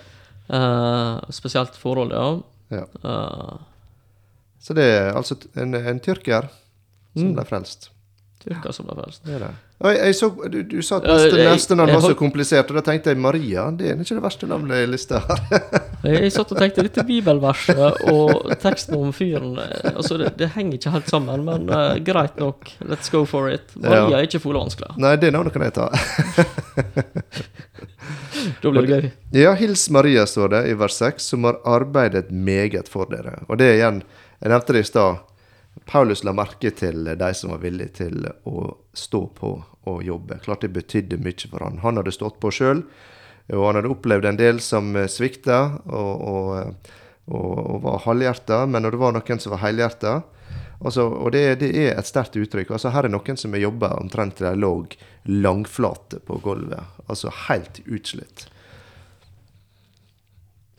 Spesielt 1.32 1.76
forhold, 1.80 2.16
ja. 2.16 2.26
Ja. 2.72 2.88
Så 4.64 4.72
det 4.76 4.84
er 4.96 5.10
altså 5.12 5.36
en, 5.60 5.74
en 5.76 6.00
tyrker 6.00 6.48
som 7.14 7.28
Mm. 7.28 7.34
ble 7.36 7.44
frelst. 7.46 7.90
Tyrker 8.44 8.72
som 8.74 8.86
ble 8.88 8.94
frelst. 8.98 9.20
Det 9.24 9.34
er 9.36 9.42
det. 9.44 9.50
Jeg, 9.84 9.96
jeg 10.06 10.14
så, 10.16 10.28
du, 10.50 10.56
du 10.70 10.78
sa 10.82 10.96
at 10.98 11.04
neste, 11.08 11.36
jeg- 11.38 11.52
neste 11.52 11.76
navn 11.76 11.92
var 11.92 12.00
så 12.04 12.14
komplisert, 12.16 12.70
og 12.72 12.76
da 12.78 12.82
tenkte 12.86 13.12
jeg 13.12 13.18
Maria. 13.20 13.66
Det 13.76 13.90
er 13.90 14.00
ikke 14.00 14.16
det 14.16 14.24
verste 14.24 14.48
navnet 14.48 14.82
i 14.82 14.86
lista 14.90 15.20
her. 15.20 15.42
Jeg, 16.04 16.18
jeg 16.20 16.32
satt 16.34 16.50
og 16.52 16.58
tenkte 16.60 16.82
dette 16.84 17.00
bibelverset 17.08 17.78
og 18.12 18.50
teksten 18.60 18.92
om 18.98 19.08
fyren 19.16 19.54
eh, 19.56 19.86
Altså, 19.94 20.18
det, 20.20 20.34
det 20.36 20.50
henger 20.52 20.76
ikke 20.76 20.90
helt 20.92 21.08
sammen, 21.08 21.46
men 21.46 21.64
uh, 21.72 21.94
greit 22.04 22.36
nok. 22.36 22.68
Let's 22.84 23.08
go 23.08 23.22
for 23.24 23.48
it. 23.48 23.72
Maria 23.80 24.02
Ja. 24.10 24.18
er 24.18 24.26
ikke 24.28 24.42
fuglevanskelig. 24.44 24.90
vanskelig. 24.90 25.00
Nei, 25.06 25.14
det 25.22 25.30
navnet 25.32 25.54
kan 25.56 25.64
jeg 25.64 25.72
ta. 25.78 25.88
Da 28.62 28.70
blir 28.70 28.84
det 28.84 28.90
gøy. 28.98 29.06
Ja, 29.32 29.54
hils 29.56 29.86
Maria, 29.92 30.26
står 30.28 30.50
det 30.52 30.60
i 30.68 30.74
vers 30.76 30.96
6, 31.00 31.24
som 31.32 31.44
har 31.48 31.56
arbeidet 31.64 32.28
meget 32.30 32.88
for 32.92 33.08
dere. 33.10 33.38
Og 33.48 33.56
det 33.60 33.70
er 33.70 33.78
igjen 33.78 34.02
Jeg 34.40 34.52
nevnte 34.52 34.74
det 34.76 34.84
i 34.84 34.88
stad. 34.88 35.22
Paulus 35.90 36.22
la 36.24 36.32
merke 36.36 36.70
til 36.70 37.06
de 37.18 37.30
som 37.34 37.52
var 37.52 37.62
villige 37.64 37.98
til 38.00 38.26
å 38.48 38.68
stå 38.96 39.22
på 39.36 39.54
og 39.90 40.04
jobbe. 40.04 40.38
Klart 40.44 40.64
det 40.64 40.72
betydde 40.74 41.20
mye 41.20 41.50
for 41.50 41.64
han. 41.64 41.80
Han 41.82 42.00
hadde 42.00 42.14
stått 42.14 42.38
på 42.42 42.52
sjøl, 42.54 42.84
og 43.52 43.64
han 43.68 43.80
hadde 43.80 43.90
opplevd 43.92 44.28
en 44.30 44.38
del 44.40 44.60
som 44.64 44.94
svikta 45.10 45.58
og, 45.84 46.12
og, 46.30 46.94
og, 47.28 47.50
og 47.58 47.82
var 47.84 48.04
halvhjerta, 48.06 48.62
men 48.70 48.86
når 48.86 48.94
det 48.94 49.02
var 49.02 49.16
noen 49.16 49.42
som 49.42 49.52
var 49.56 49.64
helhjerta 49.66 50.14
altså, 50.80 51.04
Og 51.08 51.32
det, 51.32 51.42
det, 51.60 51.68
er 51.76 51.98
et 51.98 52.08
sterkt 52.08 52.38
uttrykk. 52.40 52.70
altså 52.70 52.94
Her 52.94 53.08
er 53.08 53.12
noen 53.12 53.36
som 53.40 53.52
har 53.52 53.66
jobba 53.66 53.92
omtrent 53.98 54.38
til 54.38 54.48
de 54.48 54.54
lå 54.60 54.72
langflate 55.28 56.22
på 56.24 56.38
gulvet. 56.44 56.96
Altså 57.08 57.32
helt 57.48 57.82
utslitt. 57.84 58.48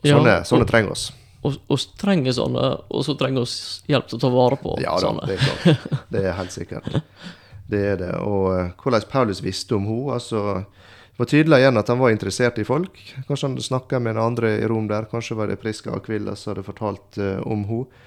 Sånne, 0.05 0.39
ja, 0.39 0.41
sånne 0.45 0.67
trenger 0.69 0.93
oss 0.93 1.11
og, 1.45 1.57
og 1.71 1.81
trenger 1.99 2.35
sånne, 2.35 2.69
og 2.89 3.05
så 3.05 3.15
trenger 3.19 3.45
vi 3.45 3.93
hjelp 3.93 4.07
til 4.09 4.19
å 4.19 4.23
ta 4.23 4.31
vare 4.33 4.59
på 4.61 4.75
ja, 4.83 4.95
da, 4.95 5.01
sånne. 5.07 5.27
Det 5.29 5.35
er 5.35 5.43
klart. 5.43 5.91
Det 6.15 6.23
er 6.23 6.39
helt 6.39 6.55
sikkert. 6.55 6.97
Det 7.69 7.81
er 7.93 7.99
det. 8.01 8.11
Og 8.21 8.47
uh, 8.53 8.73
hvordan 8.81 9.05
Paulus 9.09 9.41
visste 9.43 9.77
om 9.77 9.87
henne 9.89 10.17
altså, 10.17 10.41
Det 11.15 11.23
var 11.23 11.29
tydelig 11.31 11.61
igjen 11.63 11.81
at 11.81 11.89
han 11.89 12.01
var 12.01 12.13
interessert 12.13 12.59
i 12.61 12.67
folk. 12.67 12.99
Kanskje 13.27 13.49
han 13.49 13.57
snakka 13.61 13.99
med 13.99 14.15
en 14.15 14.23
andre 14.25 14.55
i 14.59 14.67
rom 14.69 14.89
der. 14.91 15.09
Kanskje 15.11 15.37
var 15.39 15.49
det 15.49 15.59
Priska 15.61 15.97
Kvilla 16.05 16.35
som 16.37 16.53
hadde 16.53 16.67
fortalt 16.67 17.19
uh, 17.21 17.39
om 17.45 17.65
henne. 17.69 18.03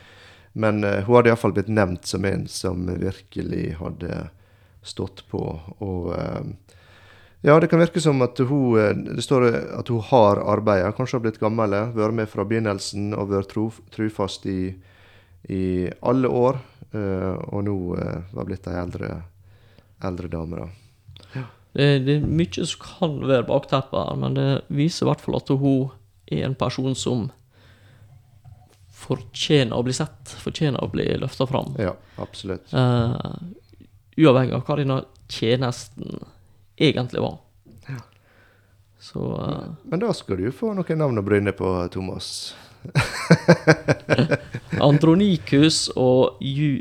Men 0.59 0.83
uh, 0.85 1.01
hun 1.07 1.19
hadde 1.19 1.33
iallfall 1.33 1.55
blitt 1.57 1.71
nevnt 1.71 2.07
som 2.09 2.25
en 2.27 2.47
som 2.51 2.87
virkelig 2.89 3.77
hadde 3.83 4.29
stått 4.87 5.25
på. 5.31 5.43
Og 5.85 6.15
ja, 7.41 7.61
det 7.61 7.69
kan 7.71 7.79
virke 7.79 8.01
som 8.03 8.23
at 8.27 8.41
hun 8.43 8.79
eh, 8.81 8.95
det 9.15 9.23
står 9.23 9.47
at 9.79 9.91
hun 9.93 10.03
har 10.11 10.41
arbeidet. 10.43 10.97
Kanskje 10.97 11.19
har 11.19 11.25
blitt 11.27 11.39
gammel, 11.39 11.73
eh, 11.77 11.93
vært 11.95 12.17
med 12.19 12.31
fra 12.31 12.47
begynnelsen 12.49 13.13
og 13.15 13.31
vært 13.31 13.53
tro, 13.53 13.69
trufast 13.95 14.47
i, 14.51 14.75
i, 15.49 15.63
alle 16.03 16.29
år. 16.29 16.59
Uh, 16.89 17.37
og 17.53 17.67
nå 17.67 17.73
uh, 18.01 18.21
var 18.33 18.47
blitt 18.49 18.65
ei 18.71 18.79
eldre, 18.81 19.11
eldre 20.09 20.31
dame, 20.33 20.63
da. 20.63 21.27
Ja. 21.35 21.43
Det, 21.77 21.89
det, 22.07 22.15
er 22.15 22.31
mye 22.41 22.65
som 22.65 22.81
kan 22.81 23.19
være 23.29 23.45
bakteppet 23.45 23.99
her, 23.99 24.17
men 24.17 24.39
det 24.39 24.47
viser 24.73 25.05
i 25.05 25.09
hvert 25.11 25.21
fall 25.21 25.37
at 25.37 25.53
hun 25.53 25.91
er 26.33 26.47
en 26.47 26.57
person 26.57 26.97
som 26.97 27.27
fortjener 28.99 29.77
å 29.77 29.85
bli 29.85 29.93
sett, 29.97 30.33
fortjener 30.41 30.81
å 30.81 30.89
bli 30.91 31.07
løfta 31.21 31.45
fram. 31.51 31.77
Ja, 31.77 31.93
absolutt. 32.17 32.73
Uh, 32.73 33.21
uavhengig 34.17 34.57
av 34.57 34.65
hva 34.65 34.81
denne 34.81 34.99
tjenesten 35.29 36.25
egentlig 36.79 37.23
var. 37.25 37.37
Ja. 37.89 37.99
Så 38.99 39.27
uh, 39.35 39.69
Men 39.91 40.03
da 40.03 40.15
skal 40.15 40.41
du 40.41 40.49
få 40.55 40.73
noen 40.77 41.03
navn 41.03 41.21
å 41.21 41.27
bryne 41.27 41.55
på, 41.57 41.75
Thomas. 41.95 42.55
Andronikus 44.89 45.89
og 45.99 46.39
Ju, 46.41 46.79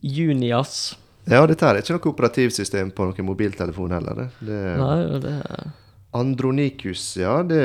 Junias. 0.00 0.94
Ja, 1.30 1.42
dette 1.46 1.66
er 1.66 1.80
ikke 1.80 1.98
noe 1.98 2.12
operativsystem 2.14 2.94
på 2.94 3.10
noen 3.10 3.26
mobiltelefon 3.26 3.92
heller. 3.94 4.30
Det, 4.40 4.46
det 4.46 4.60
Nei, 4.80 5.20
det 5.22 5.36
er 5.44 5.68
Andronikus, 6.12 7.16
ja. 7.16 7.36
Det, 7.46 7.62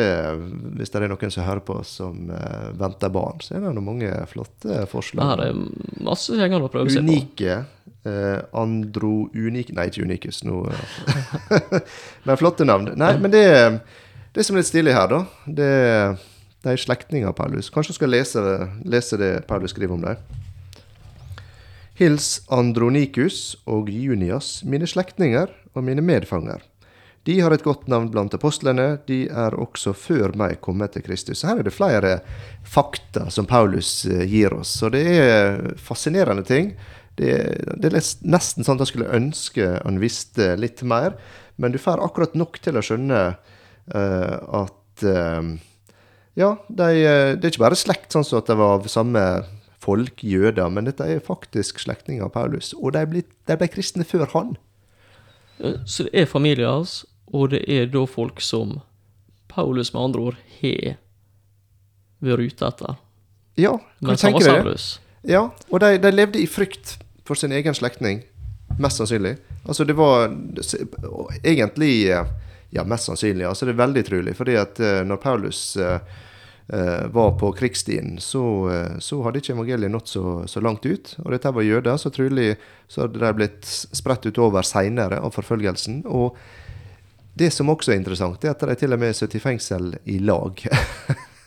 hvis 0.77 0.91
det 0.93 0.99
er 1.01 1.09
noen 1.09 1.31
som 1.33 1.47
hører 1.47 1.63
på 1.65 1.79
som 1.87 2.27
uh, 2.29 2.69
venter 2.77 3.09
barn, 3.13 3.41
så 3.41 3.55
er 3.55 3.63
det 3.63 3.71
noen 3.73 3.87
mange 3.87 4.11
flotte 4.29 4.83
forslag. 4.91 5.39
Det 5.41 5.47
er 5.49 6.03
masse 6.05 6.37
ting 6.37 6.53
å 6.59 6.69
prøve 6.69 6.93
seg 6.93 7.01
på. 7.01 7.15
Unike. 7.15 7.63
Uh, 8.05 8.37
andro 8.53 9.31
unik 9.33 9.71
Nei, 9.73 9.87
ikke 9.89 10.05
Unikus 10.05 10.43
nå. 10.45 10.59
men 12.27 12.37
flotte 12.37 12.67
navn. 12.69 12.91
Nei, 13.01 13.15
men 13.17 13.33
det, 13.33 13.45
det 14.37 14.45
som 14.45 14.53
er 14.53 14.61
litt 14.61 14.69
stilig 14.69 14.93
her, 14.93 15.09
da, 15.09 15.23
det, 15.49 15.71
det 16.61 16.75
er 16.75 16.85
slektninger 16.85 17.33
av 17.33 17.37
Paulus. 17.39 17.71
Kanskje 17.73 17.95
du 17.95 17.97
skal 17.97 18.13
lese, 18.13 18.45
lese 18.85 19.17
det 19.17 19.31
Paulus 19.49 19.73
skriver 19.73 19.97
om 19.97 20.05
dem. 20.05 20.21
Hils 21.97 22.43
Andronikus 22.53 23.55
og 23.65 23.89
Junias, 23.89 24.59
mine 24.67 24.85
slektninger 24.85 25.49
og 25.73 25.85
mine 25.87 26.05
medfanger 26.05 26.61
de 27.25 27.39
har 27.41 27.53
et 27.55 27.63
godt 27.65 27.87
navn 27.89 28.11
blant 28.13 28.33
apostlene. 28.37 28.99
De 29.09 29.23
er 29.25 29.55
også 29.57 29.95
før 29.97 30.35
meg 30.37 30.59
kommet 30.65 30.93
til 30.93 31.01
Kristus. 31.07 31.41
Her 31.45 31.57
er 31.57 31.65
det 31.65 31.73
flere 31.73 32.19
fakta 32.69 33.31
som 33.33 33.47
Paulus 33.49 34.03
eh, 34.05 34.27
gir 34.29 34.53
oss. 34.53 34.75
Og 34.85 34.93
det 34.93 35.01
er 35.09 35.57
fascinerende 35.81 36.45
ting. 36.45 36.75
Det, 37.17 37.31
det 37.81 37.89
er 37.89 37.97
nesten 38.29 38.67
sånn 38.67 38.77
at 38.77 38.85
jeg 38.85 38.91
skulle 38.91 39.17
ønske 39.17 39.71
han 39.79 39.97
visste 40.03 40.51
litt 40.61 40.83
mer. 40.85 41.17
Men 41.57 41.73
du 41.73 41.79
får 41.81 42.03
akkurat 42.03 42.35
nok 42.37 42.59
til 42.61 42.77
å 42.77 42.83
skjønne 42.83 43.21
uh, 43.31 44.37
at 44.61 45.05
uh, 45.07 45.53
Ja, 46.35 46.49
de, 46.67 46.89
det 47.39 47.47
er 47.47 47.53
ikke 47.53 47.63
bare 47.63 47.79
slekt 47.79 48.11
sånn 48.11 48.27
at 48.35 48.51
det 48.51 48.57
var 48.59 48.75
av 48.75 48.89
samme 48.91 49.23
folk, 49.79 50.19
jøder, 50.19 50.67
men 50.73 50.89
dette 50.89 51.07
er 51.07 51.23
faktisk 51.23 51.79
slektninger 51.79 52.27
av 52.27 52.33
Paulus. 52.35 52.73
Og 52.75 52.91
de 52.97 53.05
ble, 53.07 53.23
de 53.23 53.57
ble 53.57 53.71
kristne 53.71 54.05
før 54.05 54.27
han. 54.33 54.55
Så 55.87 56.09
det 56.09 56.11
er 56.19 56.27
familien 56.27 56.67
hans, 56.67 57.05
og 57.33 57.49
det 57.53 57.63
er 57.71 57.89
da 57.89 58.05
folk 58.09 58.41
som 58.43 58.79
Paulus 59.47 59.93
med 59.93 60.01
andre 60.01 60.27
ord 60.29 60.37
har 60.59 60.97
vært 62.25 62.51
ute 62.51 62.69
etter. 62.69 63.01
Ja, 63.55 63.77
kan 64.03 64.17
du 64.17 64.19
tenke 64.19 64.43
deg 64.43 64.67
det? 64.67 64.77
Ja, 65.25 65.47
og 65.71 65.81
de, 65.81 65.95
de, 66.01 66.11
levde 66.13 66.41
i 66.41 66.47
frykt 66.49 66.97
for 67.25 67.39
sin 67.39 67.55
egen 67.55 67.75
slektning. 67.77 68.21
Mest 68.81 68.99
sannsynlig. 68.99 69.37
Altså, 69.65 69.85
det 69.87 69.95
var 69.97 70.27
egentlig 71.43 72.09
Ja, 72.75 72.83
mest 72.83 73.07
sannsynlig. 73.07 73.45
Altså, 73.47 73.65
det 73.65 73.75
er 73.75 73.83
veldig 73.85 74.03
trolig. 74.05 74.35
Fordi 74.35 74.55
at 74.59 74.79
uh, 74.83 74.99
når 75.07 75.21
Paulus 75.23 75.77
uh, 75.77 75.99
var 77.13 77.37
på 77.39 77.51
krigsstien, 77.55 78.17
så, 78.19 78.41
så, 78.99 79.21
hadde 79.23 79.39
ikke 79.39 79.53
evangeliet 79.53 79.93
nådd 79.93 80.09
så, 80.09 80.23
så, 80.49 80.59
langt 80.65 80.85
ut. 80.85 81.13
Og 81.23 81.31
dette 81.31 81.53
var 81.53 81.63
jøder, 81.63 81.97
så 82.01 82.09
trolig 82.09 82.55
så 82.89 83.05
hadde 83.05 83.21
de 83.21 83.33
blitt 83.37 83.69
spredt 83.69 84.25
utover 84.25 84.65
seinere 84.65 85.21
av 85.21 85.31
forfølgelsen. 85.37 86.01
og 86.09 86.35
det 87.35 87.51
som 87.51 87.69
også 87.69 87.91
er 87.91 87.99
interessant, 87.99 88.43
er 88.43 88.53
at 88.53 88.63
de 88.63 88.75
til 88.79 88.95
og 88.95 89.01
med 89.01 89.15
sitter 89.15 89.41
i 89.41 89.43
fengsel 89.43 89.89
i 90.07 90.19
lag. 90.23 90.61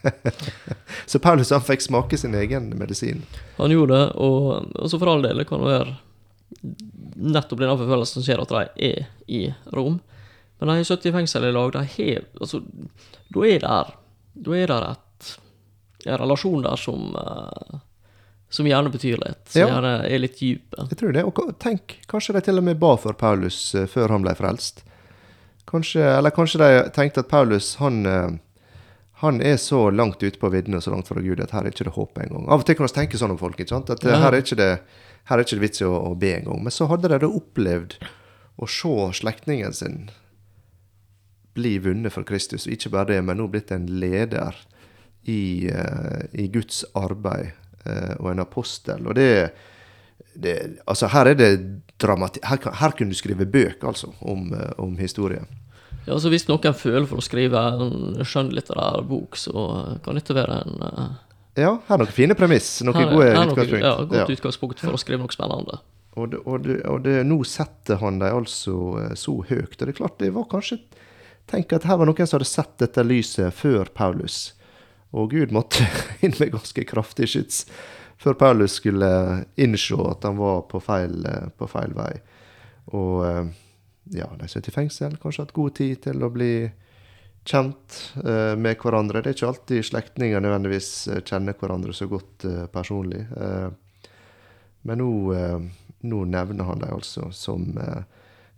så 1.10 1.20
Paulus 1.24 1.52
han 1.54 1.64
fikk 1.64 1.86
smake 1.86 2.18
sin 2.20 2.36
egen 2.36 2.68
medisin. 2.76 3.22
Han 3.56 3.72
gjorde 3.72 3.96
det, 3.96 4.10
og 4.20 4.68
altså 4.76 5.00
for 5.00 5.12
all 5.14 5.24
del 5.24 5.40
kan 5.48 5.64
det 5.64 5.72
være 5.72 5.96
nettopp 7.18 7.62
den 7.64 7.80
forfølgelsen 7.80 8.20
som 8.20 8.26
skjer 8.26 8.44
at 8.44 8.52
de 8.52 8.90
er 8.90 9.08
i 9.26 9.42
Rom. 9.72 9.98
Men 10.58 10.70
de 10.70 10.76
har 10.76 10.86
sittet 10.86 11.10
i 11.10 11.14
fengsel 11.14 11.48
i 11.48 11.52
lag. 11.54 11.72
De 11.72 11.84
har 11.94 12.24
Altså, 12.40 12.60
da 13.32 13.46
er 13.46 13.60
det 13.64 13.84
Da 14.44 14.56
er 14.56 14.66
der 14.70 14.88
et, 14.90 15.30
en 16.06 16.18
relasjon 16.18 16.62
der 16.62 16.76
som 16.76 17.14
uh, 17.16 17.80
som 18.48 18.66
gjerne 18.66 18.90
betyr 18.90 19.18
litt. 19.20 19.48
Som 19.50 19.60
ja. 19.60 19.68
gjerne 19.68 19.94
er 20.08 20.20
litt 20.20 20.38
dyp. 20.40 20.76
Jeg 20.78 20.98
tror 21.00 21.12
det. 21.12 21.24
Og 21.24 21.56
tenk, 21.60 21.98
kanskje 22.08 22.36
de 22.36 22.44
til 22.46 22.60
og 22.60 22.64
med 22.64 22.78
ba 22.80 22.94
for 22.96 23.16
Paulus 23.18 23.74
uh, 23.74 23.86
før 23.86 24.14
han 24.14 24.24
ble 24.24 24.34
frelst. 24.38 24.84
Kanskje, 25.68 26.04
eller 26.16 26.32
kanskje 26.32 26.60
de 26.62 26.68
tenkte 26.96 27.20
at 27.20 27.28
Paulus 27.28 27.74
han, 27.76 28.06
eh, 28.06 28.30
han 29.20 29.40
er 29.44 29.58
så 29.60 29.90
langt 29.90 30.22
ute 30.22 30.40
på 30.40 30.48
viddene 30.52 30.80
og 30.80 30.86
så 30.86 30.94
langt 30.94 31.10
fra 31.10 31.20
Gud 31.20 31.42
at 31.44 31.52
her 31.52 31.66
er 31.66 31.74
ikke 31.74 31.88
det 31.90 31.96
håp 31.98 32.20
engang. 32.22 32.46
Av 32.48 32.62
og 32.62 32.66
til 32.66 32.78
kan 32.78 32.88
vi 32.88 32.94
tenke 32.96 33.20
sånn 33.20 33.34
om 33.34 33.40
folk. 33.40 33.60
ikke 33.60 33.74
sant? 33.74 33.92
At 33.92 34.04
ja. 34.06 34.16
her, 34.22 34.32
er 34.32 34.44
ikke 34.44 34.60
det, 34.60 34.70
her 35.28 35.36
er 35.36 35.44
ikke 35.44 35.58
det 35.58 35.66
vits 35.66 35.82
i 35.84 35.88
å, 35.88 35.92
å 36.08 36.14
be 36.16 36.32
engang. 36.38 36.62
Men 36.64 36.74
så 36.74 36.88
hadde 36.88 37.12
de 37.12 37.20
da 37.20 37.28
opplevd 37.28 37.98
å 38.56 38.68
se 38.70 38.94
slektningen 39.20 39.76
sin 39.76 40.00
bli 41.58 41.76
vunnet 41.82 42.14
for 42.14 42.24
Kristus. 42.24 42.66
Og 42.66 42.78
ikke 42.78 42.94
bare 42.94 43.12
det, 43.12 43.22
men 43.26 43.40
nå 43.40 43.48
blitt 43.52 43.74
en 43.74 43.88
leder 44.00 44.56
i, 45.28 45.68
uh, 45.68 46.24
i 46.32 46.48
Guds 46.52 46.84
arbeid 46.96 47.52
og 47.88 48.26
en 48.28 48.42
apostel. 48.42 49.06
Og 49.08 49.14
det, 49.16 49.54
det 50.34 50.56
Altså, 50.86 51.08
her 51.12 51.32
er 51.32 51.38
det 51.38 51.52
dramati 52.00 52.40
her, 52.46 52.60
her, 52.80 52.94
kunne 52.96 53.14
du 53.14 53.18
skrive 53.18 53.46
bøker, 53.46 53.88
altså, 53.88 54.12
om, 54.20 54.52
uh, 54.52 54.70
om 54.78 54.96
historie. 54.98 55.42
Ja, 56.06 56.14
altså 56.14 56.30
Hvis 56.32 56.46
noen 56.48 56.74
føler 56.74 57.06
for 57.10 57.20
å 57.20 57.24
skrive 57.24 57.60
en 57.60 58.22
skjønnlitterær 58.24 59.02
bok, 59.08 59.36
så 59.36 59.64
kan 60.04 60.18
dette 60.18 60.36
være 60.36 60.62
en 60.62 60.84
uh, 60.84 61.08
Ja, 61.58 61.74
her 61.88 61.96
er 61.96 62.04
noen 62.04 62.14
fine 62.14 62.38
premiss. 62.38 62.78
Noen 62.86 63.00
her, 63.02 63.12
gode 63.12 63.30
her 63.32 63.42
utgangspunkt. 63.50 63.84
Ja, 63.84 63.94
godt 64.04 64.20
ja. 64.20 64.38
utgangspunkt 64.38 64.84
for 64.84 64.94
å 64.94 65.00
skrive 65.00 65.24
noe 65.24 65.34
spennende. 65.34 65.80
Og, 66.18 66.30
det, 66.32 66.38
og, 66.44 66.62
det, 66.64 66.78
og 66.90 67.02
det, 67.04 67.18
nå 67.26 67.42
setter 67.46 68.00
han 68.00 68.22
dem 68.22 68.40
altså 68.42 68.76
uh, 68.94 69.12
så 69.18 69.36
høyt. 69.50 69.74
Og 69.74 69.84
det 69.84 69.92
er 69.92 70.00
klart, 70.00 70.18
det 70.22 70.32
var 70.36 70.48
kanskje 70.50 70.82
Tenk 71.48 71.70
at 71.72 71.86
her 71.88 71.96
var 71.96 72.04
noen 72.04 72.26
som 72.28 72.36
hadde 72.36 72.44
sett 72.44 72.74
dette 72.76 73.00
lyset 73.06 73.54
før 73.56 73.88
Paulus. 73.96 74.50
Og 75.16 75.30
Gud 75.32 75.54
måtte 75.56 75.86
inn 76.24 76.34
med 76.36 76.52
ganske 76.52 76.84
kraftig 76.84 77.30
skyts 77.32 77.62
før 78.18 78.36
Paulus 78.38 78.78
skulle 78.80 79.08
innse 79.56 79.96
at 80.10 80.26
han 80.26 80.36
var 80.40 80.64
på 80.70 80.80
feil, 80.82 81.22
på 81.58 81.70
feil 81.70 81.94
vei. 81.96 82.12
Og 82.98 83.24
ja, 84.14 84.28
de 84.40 84.48
sitter 84.48 84.72
i 84.72 84.74
fengsel, 84.74 85.16
kanskje 85.20 85.44
hatt 85.44 85.56
god 85.56 85.74
tid 85.78 86.02
til 86.06 86.24
å 86.24 86.30
bli 86.32 86.52
kjent 87.48 87.98
eh, 88.24 88.54
med 88.60 88.78
hverandre. 88.80 89.22
Det 89.22 89.32
er 89.32 89.36
ikke 89.36 89.50
alltid 89.52 89.88
slektninger 89.88 90.42
nødvendigvis 90.44 90.90
eh, 91.08 91.22
kjenner 91.24 91.56
hverandre 91.58 91.94
så 91.96 92.08
godt 92.10 92.46
eh, 92.48 92.64
personlig. 92.72 93.24
Eh, 93.36 93.68
men 94.88 95.02
nå, 95.02 95.10
eh, 95.36 95.58
nå, 96.08 96.22
nevner 96.28 96.68
han 96.68 96.84
dem 96.84 96.96
altså 96.98 97.30
som 97.34 97.70
eh, 97.80 98.02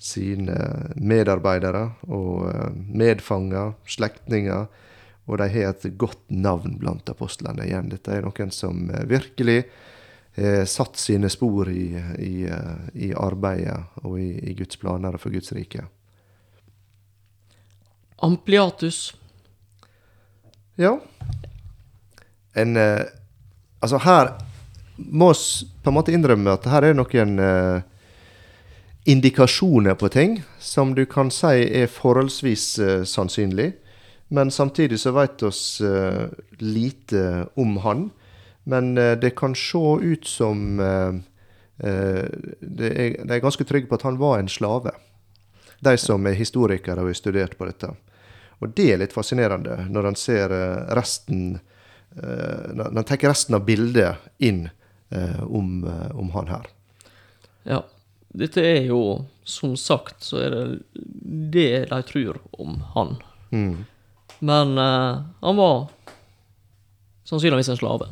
sine 0.00 0.56
medarbeidere 0.96 1.90
og 2.08 2.46
medfanger, 2.72 3.74
slektninger. 3.84 4.70
Og 5.30 5.38
de 5.38 5.46
har 5.52 5.70
et 5.70 5.86
godt 5.98 6.24
navn 6.34 6.74
blant 6.80 7.08
apostlene 7.12 7.68
igjen. 7.68 7.92
Dette 7.92 8.16
er 8.16 8.26
noen 8.26 8.50
som 8.54 8.88
virkelig 9.06 9.62
har 10.34 10.66
satt 10.70 10.98
sine 10.98 11.30
spor 11.30 11.70
i, 11.70 11.88
i, 12.18 12.34
eh, 12.46 12.82
i 13.06 13.12
arbeidet 13.14 14.04
og 14.04 14.18
i, 14.18 14.30
i 14.50 14.54
Guds 14.58 14.78
planer 14.80 15.18
for 15.22 15.34
Guds 15.34 15.52
rike. 15.54 15.84
Ampliatus. 18.22 19.14
Ja. 20.80 20.98
En 22.54 22.76
eh, 22.76 23.06
Altså, 23.80 23.96
her 24.04 24.34
må 24.96 25.32
vi 25.32 25.68
på 25.80 25.88
en 25.88 25.96
måte 25.96 26.12
innrømme 26.12 26.52
at 26.52 26.66
her 26.68 26.90
er 26.90 26.96
noen 26.96 27.38
eh, 27.40 27.80
indikasjoner 29.08 29.96
på 29.96 30.10
ting 30.12 30.34
som 30.60 30.92
du 30.92 31.06
kan 31.08 31.32
si 31.32 31.62
er 31.64 31.88
forholdsvis 31.88 32.66
eh, 32.84 33.04
sannsynlig. 33.08 33.70
Men 34.32 34.50
samtidig 34.50 35.00
så 35.00 35.10
vet 35.10 35.42
vi 35.42 35.86
eh, 35.86 36.28
lite 36.58 37.46
om 37.54 37.76
han. 37.76 38.10
Men 38.62 38.98
eh, 38.98 39.18
det 39.18 39.30
kan 39.30 39.54
se 39.54 39.98
ut 40.00 40.26
som 40.26 40.80
eh, 40.80 41.14
det 42.60 42.90
De 43.24 43.34
er 43.34 43.42
ganske 43.42 43.64
trygge 43.64 43.88
på 43.88 43.98
at 43.98 44.06
han 44.06 44.20
var 44.20 44.38
en 44.38 44.48
slave. 44.48 44.92
De 45.80 45.96
som 45.98 46.26
er 46.26 46.38
historikere 46.38 47.02
og 47.02 47.10
har 47.10 47.18
studert 47.18 47.58
på 47.58 47.66
dette. 47.66 47.90
Og 48.60 48.70
det 48.76 48.92
er 48.92 49.00
litt 49.02 49.16
fascinerende 49.16 49.88
når 49.90 50.10
en 50.10 50.18
ser 50.20 50.52
resten 50.94 51.58
Når 52.10 52.98
en 52.98 53.06
tar 53.08 53.22
resten 53.24 53.56
av 53.56 53.64
bildet 53.64 54.18
inn 54.38 54.68
om, 55.46 55.86
om 56.12 56.30
han 56.34 56.50
her. 56.50 56.66
Ja. 57.64 57.80
Dette 58.28 58.62
er 58.62 58.84
jo, 58.90 59.24
som 59.42 59.76
sagt, 59.78 60.22
så 60.22 60.42
er 60.44 60.50
det 60.54 60.64
det 61.54 61.86
de 61.90 62.02
tror 62.06 62.38
om 62.52 62.82
han. 62.94 63.16
Mm. 63.50 63.86
Men 64.40 64.78
eh, 64.78 65.22
han 65.40 65.56
var 65.56 65.88
sannsynligvis 67.28 67.68
en 67.68 67.80
slave. 67.80 68.08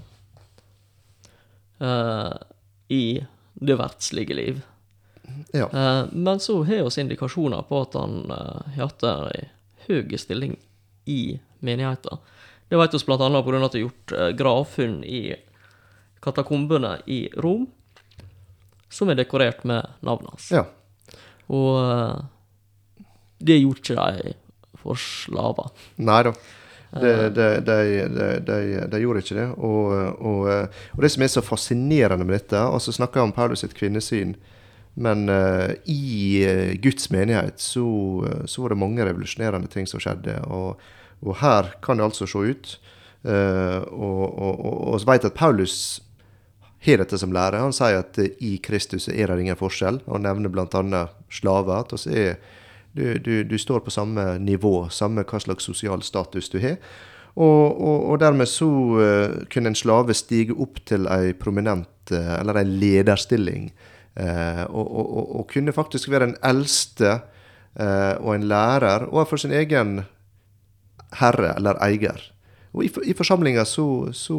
Eh, 1.79 2.33
I 2.89 3.27
det 3.55 3.77
verdslige 3.77 4.35
liv. 4.35 4.61
Ja. 5.53 5.69
Eh, 5.73 6.05
men 6.13 6.41
så 6.41 6.63
har 6.65 6.85
vi 6.85 7.01
indikasjoner 7.01 7.63
på 7.69 7.83
at 7.85 7.97
han 7.99 8.31
uh, 8.33 8.69
hatt 8.77 9.05
ei 9.09 9.49
høy 9.89 10.17
stilling 10.21 10.57
i 11.05 11.39
menigheten. 11.65 12.21
Det 12.69 12.77
vet 12.77 12.95
vi 12.95 13.01
annet 13.13 13.45
pga. 13.45 13.65
at 13.65 13.73
det 13.73 13.81
er 13.81 13.87
gjort 13.87 14.13
uh, 14.13 14.29
gravfunn 14.37 15.03
i 15.05 15.23
katakombene 16.21 16.99
i 17.07 17.29
Rom, 17.37 17.67
som 18.91 19.09
er 19.09 19.17
dekorert 19.17 19.65
med 19.65 19.87
navnet 20.01 20.31
hans. 20.35 20.51
ja. 20.53 20.67
Og 21.49 21.79
eh, 21.81 22.17
det 23.39 23.57
gjorde 23.57 23.81
ikke 23.81 23.97
de 23.97 24.35
for 24.83 25.01
slaver. 25.01 25.73
Nei 25.97 26.23
da. 26.29 26.35
De, 26.89 27.11
de, 27.37 27.47
de, 27.61 27.81
de, 28.09 28.29
de, 28.49 28.61
de 28.89 29.01
gjorde 29.03 29.21
ikke 29.21 29.37
det. 29.37 29.49
Og, 29.61 29.91
og, 30.25 30.45
eh, 30.49 30.85
og 30.97 31.05
det 31.05 31.11
som 31.13 31.25
er 31.25 31.33
så 31.33 31.45
fascinerende 31.45 32.25
med 32.25 32.39
dette 32.39 32.63
altså 32.65 32.95
snakker 32.97 33.21
jeg 33.21 33.29
om 33.29 33.35
Paulus 33.37 33.61
sitt 33.61 33.77
kvinnesyn, 33.77 34.33
men 34.99 35.29
uh, 35.31 35.71
i 35.87 36.43
eh, 36.43 36.73
Guds 36.83 37.07
menighet 37.15 37.61
så, 37.63 37.87
eh, 38.27 38.47
så 38.51 38.65
var 38.65 38.73
det 38.73 38.81
mange 38.81 39.05
revolusjonerende 39.07 39.71
ting 39.71 39.87
som 39.87 40.03
skjedde. 40.03 40.41
Og, 40.51 40.81
og 41.23 41.39
her 41.39 41.71
kan 41.85 42.01
det 42.01 42.09
altså 42.09 42.27
se 42.27 42.41
ut. 42.51 42.73
Uh, 43.23 43.83
og, 43.95 44.99
vi 44.99 45.07
vet 45.13 45.29
at 45.29 45.39
Paulus 45.39 45.77
har 46.87 46.99
dette 47.03 47.19
som 47.19 47.35
lærer. 47.35 47.61
Han 47.63 47.75
sier 47.75 48.03
at 48.03 48.19
eh, 48.23 48.35
i 48.43 48.57
Kristus 48.63 49.09
er 49.11 49.31
det 49.31 49.43
ingen 49.43 49.59
forskjell. 49.59 50.01
Han 50.07 50.27
nevner 50.27 50.53
bl.a. 50.53 51.05
slaver. 51.31 51.83
At 51.83 51.95
oss 51.95 52.07
er, 52.07 52.39
du, 52.93 53.19
du, 53.19 53.45
du 53.45 53.59
står 53.59 53.81
på 53.85 53.91
samme 53.91 54.39
nivå, 54.39 54.89
samme 54.91 55.25
hva 55.29 55.41
slags 55.41 55.65
sosial 55.69 56.03
status 56.03 56.49
du 56.49 56.59
har. 56.63 56.79
Og, 57.39 57.79
og, 57.79 57.99
og 58.11 58.19
dermed 58.19 58.49
så 58.51 58.67
uh, 58.67 59.35
kunne 59.53 59.71
en 59.71 59.79
slave 59.79 60.15
stige 60.17 60.57
opp 60.59 60.81
til 60.89 61.07
ei 61.07 61.35
prominent, 61.39 62.11
uh, 62.11 62.41
eller 62.41 62.59
ei 62.59 62.65
lederstilling. 62.67 63.69
Uh, 64.19 64.65
og, 64.67 64.87
og, 64.87 65.05
og, 65.07 65.29
og 65.39 65.45
kunne 65.53 65.75
faktisk 65.77 66.11
være 66.11 66.33
en 66.33 66.39
eldste 66.43 67.19
og 67.79 68.33
en 68.33 68.47
lærer 68.51 69.05
overfor 69.07 69.39
sin 69.39 69.53
egen 69.55 70.01
herre 71.21 71.53
eller 71.55 71.79
eier. 71.85 72.17
Og 72.73 72.83
i, 72.83 72.89
for- 72.91 73.07
i 73.07 73.15
forsamlinga 73.15 73.63
så, 73.69 74.09
så, 74.11 74.39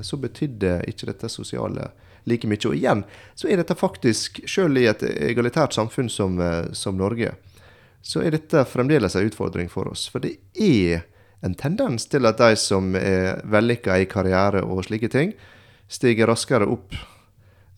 så 0.00 0.16
betydde 0.16 0.78
ikke 0.88 1.10
dette 1.10 1.28
sosiale 1.28 1.90
like 2.24 2.48
mye. 2.48 2.62
Og 2.70 2.78
igjen 2.78 3.02
så 3.36 3.50
er 3.50 3.60
dette 3.60 3.76
faktisk, 3.76 4.40
selv 4.48 4.80
i 4.80 4.86
et 4.88 5.04
egalitært 5.04 5.76
samfunn 5.76 6.08
som, 6.08 6.40
som 6.72 6.96
Norge, 6.96 7.34
så 8.02 8.22
er 8.22 8.34
dette 8.34 8.64
fremdeles 8.66 9.14
en 9.16 9.26
utfordring 9.28 9.70
for 9.70 9.92
oss. 9.92 10.08
For 10.10 10.22
det 10.22 10.34
er 10.58 11.04
en 11.42 11.54
tendens 11.58 12.06
til 12.10 12.26
at 12.26 12.38
de 12.38 12.56
som 12.58 12.94
er 12.98 13.40
vellykka 13.50 13.98
i 14.02 14.08
karriere 14.10 14.64
og 14.66 14.84
slike 14.86 15.10
ting, 15.10 15.32
stiger 15.90 16.30
raskere 16.30 16.66
opp 16.70 16.94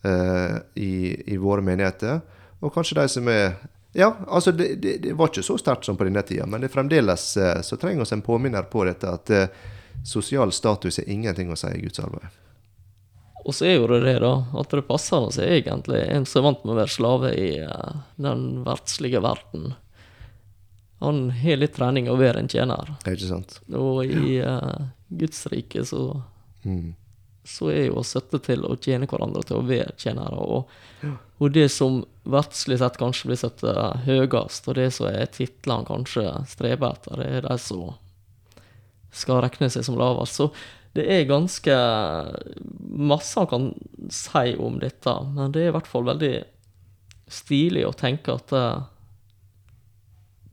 eh, 0.05 0.57
i, 0.81 0.93
i 1.33 1.37
våre 1.41 1.61
menigheter. 1.65 2.21
Og 2.61 2.73
kanskje 2.73 2.99
de 3.01 3.07
som 3.11 3.31
er 3.31 3.55
Ja, 3.95 4.09
altså 4.27 4.51
det, 4.51 4.73
det, 4.83 4.97
det 5.05 5.13
var 5.15 5.29
ikke 5.29 5.45
så 5.45 5.55
sterkt 5.55 5.85
som 5.87 5.95
på 5.95 6.03
denne 6.03 6.19
tida, 6.27 6.43
men 6.51 6.59
det 6.59 6.73
fremdeles 6.73 7.37
eh, 7.39 7.61
så 7.63 7.77
trenger 7.79 8.03
oss 8.03 8.11
en 8.11 8.25
påminner 8.25 8.65
på 8.67 8.83
dette 8.83 9.07
at 9.07 9.31
eh, 9.31 9.61
sosial 10.03 10.51
status 10.51 10.99
er 10.99 11.07
ingenting 11.13 11.53
å 11.53 11.55
si 11.55 11.69
i 11.71 11.79
Guds 11.79 12.03
arbeid. 12.03 12.27
Og 13.45 13.55
så 13.55 13.69
er 13.69 13.77
jo 13.77 13.87
det 13.87 14.01
det, 14.03 14.17
da, 14.19 14.33
at 14.57 14.73
det 14.73 14.83
passer 14.89 15.29
oss 15.29 15.37
egentlig 15.39 16.01
en 16.09 16.25
som 16.27 16.41
er 16.41 16.47
vant 16.49 16.65
med 16.65 16.73
å 16.73 16.77
være 16.81 16.91
slave 16.91 17.31
i 17.39 17.49
eh, 17.61 17.97
den 18.27 18.45
verdslige 18.65 19.21
verden. 19.23 19.75
Han 21.03 21.25
har 21.41 21.57
litt 21.59 21.73
trening 21.75 22.07
å 22.09 22.15
være 22.17 22.39
en 22.39 22.47
tjener. 22.49 22.93
Er 23.05 23.17
ikke 23.17 23.27
sant? 23.33 23.57
Og 23.75 24.05
i 24.07 24.37
uh, 24.41 24.85
Guds 25.09 25.45
rike 25.51 25.83
så, 25.85 26.21
Mm. 26.65 26.95
så 27.45 27.67
er 27.69 27.83
jo 27.89 27.99
å 27.99 28.03
støtte 28.07 28.39
til 28.41 28.63
å 28.65 28.77
tjene 28.81 29.05
hverandre 29.05 29.43
til 29.45 29.59
å 29.59 29.65
være 29.67 29.91
tjenere. 30.01 30.39
Og, 30.39 30.71
og 31.37 31.51
det 31.53 31.67
som 31.69 31.99
verdslig 32.25 32.79
sett 32.81 32.97
kanskje 32.97 33.27
blir 33.29 33.37
satt 33.37 33.61
eh, 33.69 34.07
høyest, 34.07 34.65
og 34.71 34.79
det 34.79 34.87
som 34.95 35.05
er 35.11 35.27
titlene 35.29 35.85
kanskje 35.85 36.23
streber 36.49 36.95
etter, 36.95 37.19
det 37.21 37.27
er 37.37 37.45
de 37.45 37.57
som 37.61 37.91
skal 39.13 39.43
regne 39.45 39.69
seg 39.69 39.85
som 39.85 39.99
lavest. 39.99 40.39
Så 40.39 40.49
det 40.95 41.05
er 41.11 41.27
ganske 41.29 41.75
masse 42.95 43.37
han 43.39 43.47
kan 43.51 43.69
si 44.09 44.55
om 44.57 44.79
dette, 44.81 45.13
men 45.35 45.51
det 45.53 45.65
er 45.65 45.69
i 45.69 45.75
hvert 45.75 45.87
fall 45.91 46.07
veldig 46.07 46.33
stilig 47.31 47.85
å 47.87 47.93
tenke 47.97 48.35
at 48.39 48.51
eh, 48.55 48.83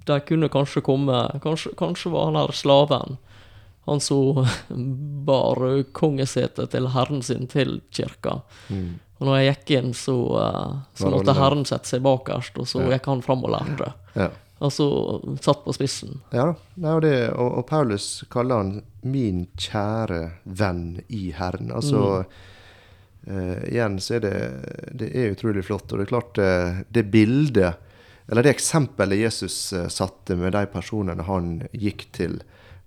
de 0.07 0.21
kunne 0.27 0.49
kanskje 0.53 0.83
komme 0.85 1.19
Kanskje, 1.43 1.73
kanskje 1.79 2.13
var 2.13 2.31
han 2.31 2.41
her 2.41 2.53
slaven, 2.57 3.17
han 3.87 4.01
som 4.01 4.47
bar 5.29 5.63
kongesetet 5.93 6.71
til 6.71 6.91
herren 6.95 7.23
sin 7.23 7.47
til 7.51 7.81
kirka. 7.91 8.41
Mm. 8.69 9.01
Og 9.23 9.29
når 9.29 9.37
jeg 9.39 9.51
gikk 9.55 9.75
inn, 9.79 9.93
så, 9.95 10.17
eh, 10.43 10.71
så 10.99 11.11
måtte 11.11 11.35
herren 11.39 11.67
sette 11.69 11.87
seg 11.95 12.03
bakerst, 12.03 12.59
og 12.59 12.67
så 12.67 12.83
Ja. 12.83 12.97
gikk 12.97 13.07
han 13.07 13.23
fram 13.23 13.45
og 13.45 13.55
lærte. 13.55 13.93
Ja. 14.19 14.31
Altså 14.63 14.87
satt 15.43 15.65
på 15.65 15.75
spissen. 15.75 16.21
Ja 16.31 16.55
da. 16.75 16.95
Og, 16.99 17.05
og, 17.59 17.67
Paulus 17.67 18.25
kaller 18.31 18.57
han 18.57 18.83
'min 19.03 19.47
kjære 19.59 20.33
venn 20.45 21.01
i 21.09 21.33
Herren'. 21.35 21.73
Altså 21.75 22.25
eh, 23.27 23.73
Igjen 23.73 23.99
så 23.99 24.15
er 24.15 24.21
det, 24.21 24.37
det 24.95 25.11
er 25.17 25.33
utrolig 25.35 25.65
flott. 25.65 25.93
Og 25.93 25.99
det 25.99 26.07
er 26.07 26.15
klart, 26.15 26.39
eh, 26.39 26.83
det 26.91 27.11
bildet, 27.11 27.75
eller 28.33 28.43
det 28.43 28.55
eksempelet 28.55 29.19
Jesus 29.19 29.73
eh, 29.73 29.89
satte 29.93 30.39
med 30.41 30.55
de 30.57 30.65
personene 30.73 31.27
han 31.27 31.59
gikk 31.77 32.07
til 32.17 32.39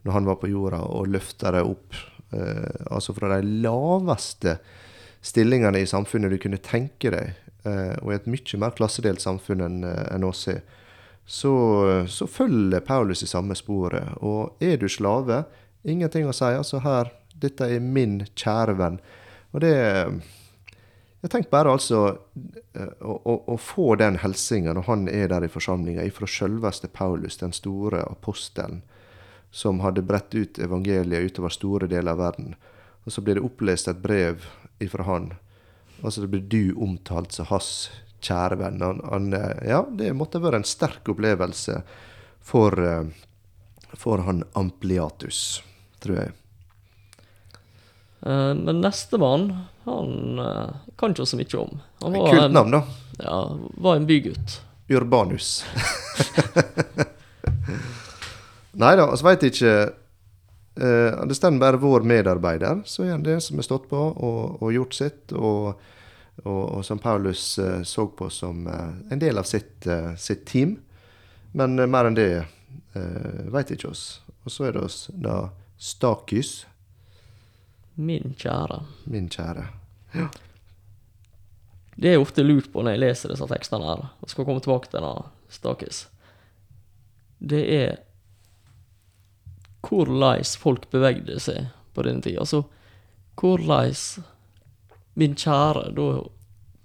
når 0.01 0.15
han 0.15 0.25
var 0.25 0.39
på 0.41 0.49
jorda, 0.49 0.79
og 0.89 1.11
løfta 1.13 1.51
dem 1.53 1.69
opp, 1.69 1.97
eh, 2.33 2.87
altså 2.89 3.13
fra 3.13 3.29
de 3.35 3.59
laveste 3.61 4.55
stillingene 5.21 5.83
i 5.83 5.89
samfunnet 5.89 6.33
du 6.33 6.39
kunne 6.41 6.57
tenke 6.65 7.11
deg, 7.13 7.37
eh, 7.61 7.93
og 8.01 8.09
i 8.09 8.15
et 8.17 8.25
mye 8.25 8.61
mer 8.63 8.73
klassedelt 8.73 9.21
samfunn 9.21 9.61
enn 9.67 9.85
en 9.85 10.25
oss 10.25 10.47
er, 10.49 10.63
så, 11.29 11.53
så 12.09 12.25
følger 12.29 12.81
Paulus 12.85 13.21
i 13.25 13.29
samme 13.29 13.53
sporet. 13.57 14.17
Og 14.25 14.57
er 14.65 14.81
du 14.81 14.89
slave, 14.89 15.43
ingenting 15.85 16.25
å 16.29 16.33
si. 16.33 16.51
Altså 16.57 16.81
her, 16.81 17.13
dette 17.37 17.69
er 17.69 17.85
min 17.85 18.19
kjære 18.33 18.77
venn. 18.81 18.99
Og 19.53 19.61
det 19.61 19.77
Jeg 21.25 21.31
tenker 21.33 21.49
bare 21.49 21.71
altså 21.73 21.99
eh, 22.77 22.91
å, 23.01 23.15
å, 23.17 23.33
å 23.49 23.55
få 23.57 23.95
den 23.97 24.19
hilsinga 24.21 24.75
når 24.77 24.85
han 24.85 25.07
er 25.09 25.31
der 25.31 25.47
i 25.47 25.49
forsamlinga, 25.49 26.03
ifra 26.05 26.29
sjølveste 26.29 26.91
Paulus, 26.93 27.39
den 27.41 27.55
store 27.55 28.03
apostelen, 28.05 28.83
som 29.49 29.81
hadde 29.81 30.03
bredt 30.05 30.37
ut 30.37 30.59
evangeliet 30.61 31.31
utover 31.31 31.55
store 31.55 31.89
deler 31.89 32.13
av 32.13 32.21
verden. 32.21 32.53
Og 33.09 33.15
så 33.15 33.25
blir 33.25 33.39
det 33.39 33.45
opplest 33.47 33.89
et 33.89 34.03
brev 34.05 34.45
ifra 34.77 35.07
han. 35.09 35.31
Altså 36.03 36.21
det 36.21 36.29
blir 36.35 36.45
du 36.45 36.77
omtalt 36.85 37.33
som 37.33 37.49
hans 37.49 37.71
kjære 38.21 38.61
venn. 38.61 38.77
Han, 38.85 39.01
han, 39.09 39.33
eh, 39.33 39.65
ja, 39.71 39.81
det 39.89 40.13
måtte 40.13 40.43
være 40.45 40.61
en 40.61 40.69
sterk 40.75 41.09
opplevelse 41.09 41.81
for, 42.45 42.77
eh, 42.85 43.09
for 43.97 44.29
han 44.29 44.45
Ampliatus, 44.53 45.63
tror 46.05 46.21
jeg. 46.21 46.37
Eh, 48.25 48.53
men 48.55 48.81
nestemann, 48.81 49.57
han 49.83 50.39
eh, 50.39 50.69
kan 50.97 51.13
ikke 51.13 51.27
så 51.29 51.37
mye 51.37 51.59
om. 51.61 51.81
Han 52.01 52.15
var, 52.17 52.31
Kult 52.33 52.53
navn, 52.55 52.71
da. 52.71 52.81
ja, 53.21 53.57
var 53.85 53.99
en 53.99 54.07
bygutt. 54.09 54.61
Urbanus. 54.89 55.65
Nei 58.81 58.95
da, 58.99 59.05
vi 59.07 59.23
veit 59.23 59.43
ikke 59.47 59.71
eh, 59.81 61.21
Det 61.29 61.37
står 61.37 61.55
bare 61.61 61.79
vår 61.79 62.03
medarbeider, 62.05 62.81
så 62.85 63.05
er 63.05 63.13
han 63.15 63.23
det 63.25 63.39
som 63.45 63.61
har 63.61 63.67
stått 63.67 63.87
på 63.89 64.01
og, 64.01 64.57
og 64.61 64.73
gjort 64.73 64.97
sitt. 64.97 65.35
Og 65.35 65.91
og, 66.43 66.63
og 66.75 66.81
som 66.83 66.99
Paulus 66.99 67.45
så 67.87 68.03
på 68.11 68.25
som 68.27 68.65
en 68.67 69.19
del 69.21 69.37
av 69.39 69.45
sitt, 69.47 69.85
sitt 70.19 70.41
team. 70.49 70.73
Men 71.55 71.79
mer 71.87 72.09
enn 72.09 72.17
det 72.17 72.43
uh, 72.43 73.39
veit 73.53 73.71
ikke 73.71 73.87
oss. 73.87 74.01
Og 74.43 74.51
så 74.51 74.67
er 74.67 74.75
det 74.75 74.83
oss 74.83 74.97
da 75.15 75.37
Stakys, 75.79 76.65
Min 77.95 78.35
kjære. 78.39 78.81
min 79.05 79.29
kjære. 79.29 79.67
Ja. 80.15 80.27
Det 81.95 82.11
er 82.13 82.19
ofte 82.19 82.43
lurt 82.43 82.71
på 82.73 82.81
når 82.83 82.91
jeg 82.91 82.99
leser 82.99 83.31
disse 83.31 83.47
tekstene 83.47 83.85
her, 83.87 84.01
og 84.21 84.29
skal 84.29 84.45
komme 84.45 84.59
tilbake 84.61 84.89
til 84.91 84.99
denne 84.99 85.29
Stakis. 85.49 86.07
Det 87.39 87.61
er 87.75 87.95
hvordan 89.85 90.43
folk 90.59 90.87
bevegde 90.91 91.39
seg 91.39 91.67
på 91.93 92.03
denne 92.03 92.21
tida. 92.25 92.39
Altså, 92.41 92.63
hvordan 93.39 93.93
Min 95.15 95.35
kjære, 95.35 95.93
da 95.95 96.07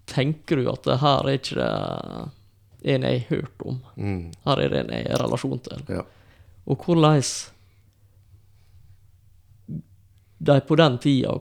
tenker 0.06 0.56
du 0.60 0.68
at 0.70 0.84
det 0.86 0.98
her 1.00 1.26
er 1.26 1.32
ikke 1.34 1.54
det 1.56 2.94
en 2.94 3.02
jeg 3.02 3.20
har 3.20 3.36
hørt 3.36 3.64
om. 3.66 3.80
Mm, 3.96 4.32
Her 4.44 4.56
er 4.62 4.68
det 4.68 4.78
en 4.84 4.92
jeg 4.94 5.06
har 5.10 5.24
relasjon 5.24 5.58
til. 5.58 5.82
ja. 5.88 6.02
Og 6.66 6.76
hvordan 6.84 7.22
de 10.40 10.60
på 10.60 10.76
den 10.76 10.98
tida 10.98 11.34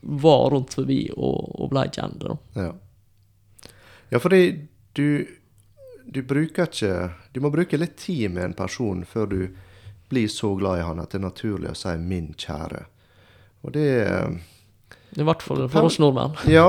var 0.00 0.50
rundt 0.50 0.74
forbi 0.74 1.00
og, 1.16 1.60
og 1.60 1.70
ble 1.72 1.86
kjente. 1.92 2.36
Ja. 2.56 2.70
ja, 4.12 4.20
fordi 4.20 4.42
du, 4.96 5.24
du 6.04 6.22
bruker 6.26 6.68
ikke 6.68 6.94
Du 7.32 7.40
må 7.44 7.52
bruke 7.52 7.78
litt 7.80 7.96
tid 8.00 8.32
med 8.34 8.50
en 8.50 8.56
person 8.58 9.04
før 9.08 9.28
du 9.30 9.40
blir 10.10 10.28
så 10.28 10.52
glad 10.58 10.80
i 10.80 10.86
han 10.88 11.00
at 11.00 11.12
det 11.12 11.20
er 11.20 11.28
naturlig 11.28 11.70
å 11.70 11.78
si 11.78 11.92
'min 11.96 12.32
kjære'. 12.34 12.86
Og 13.62 13.72
det 13.72 13.88
I 15.16 15.26
hvert 15.26 15.42
fall 15.42 15.68
for 15.68 15.88
oss 15.88 16.00
nordmenn. 16.02 16.34
Ja, 16.58 16.66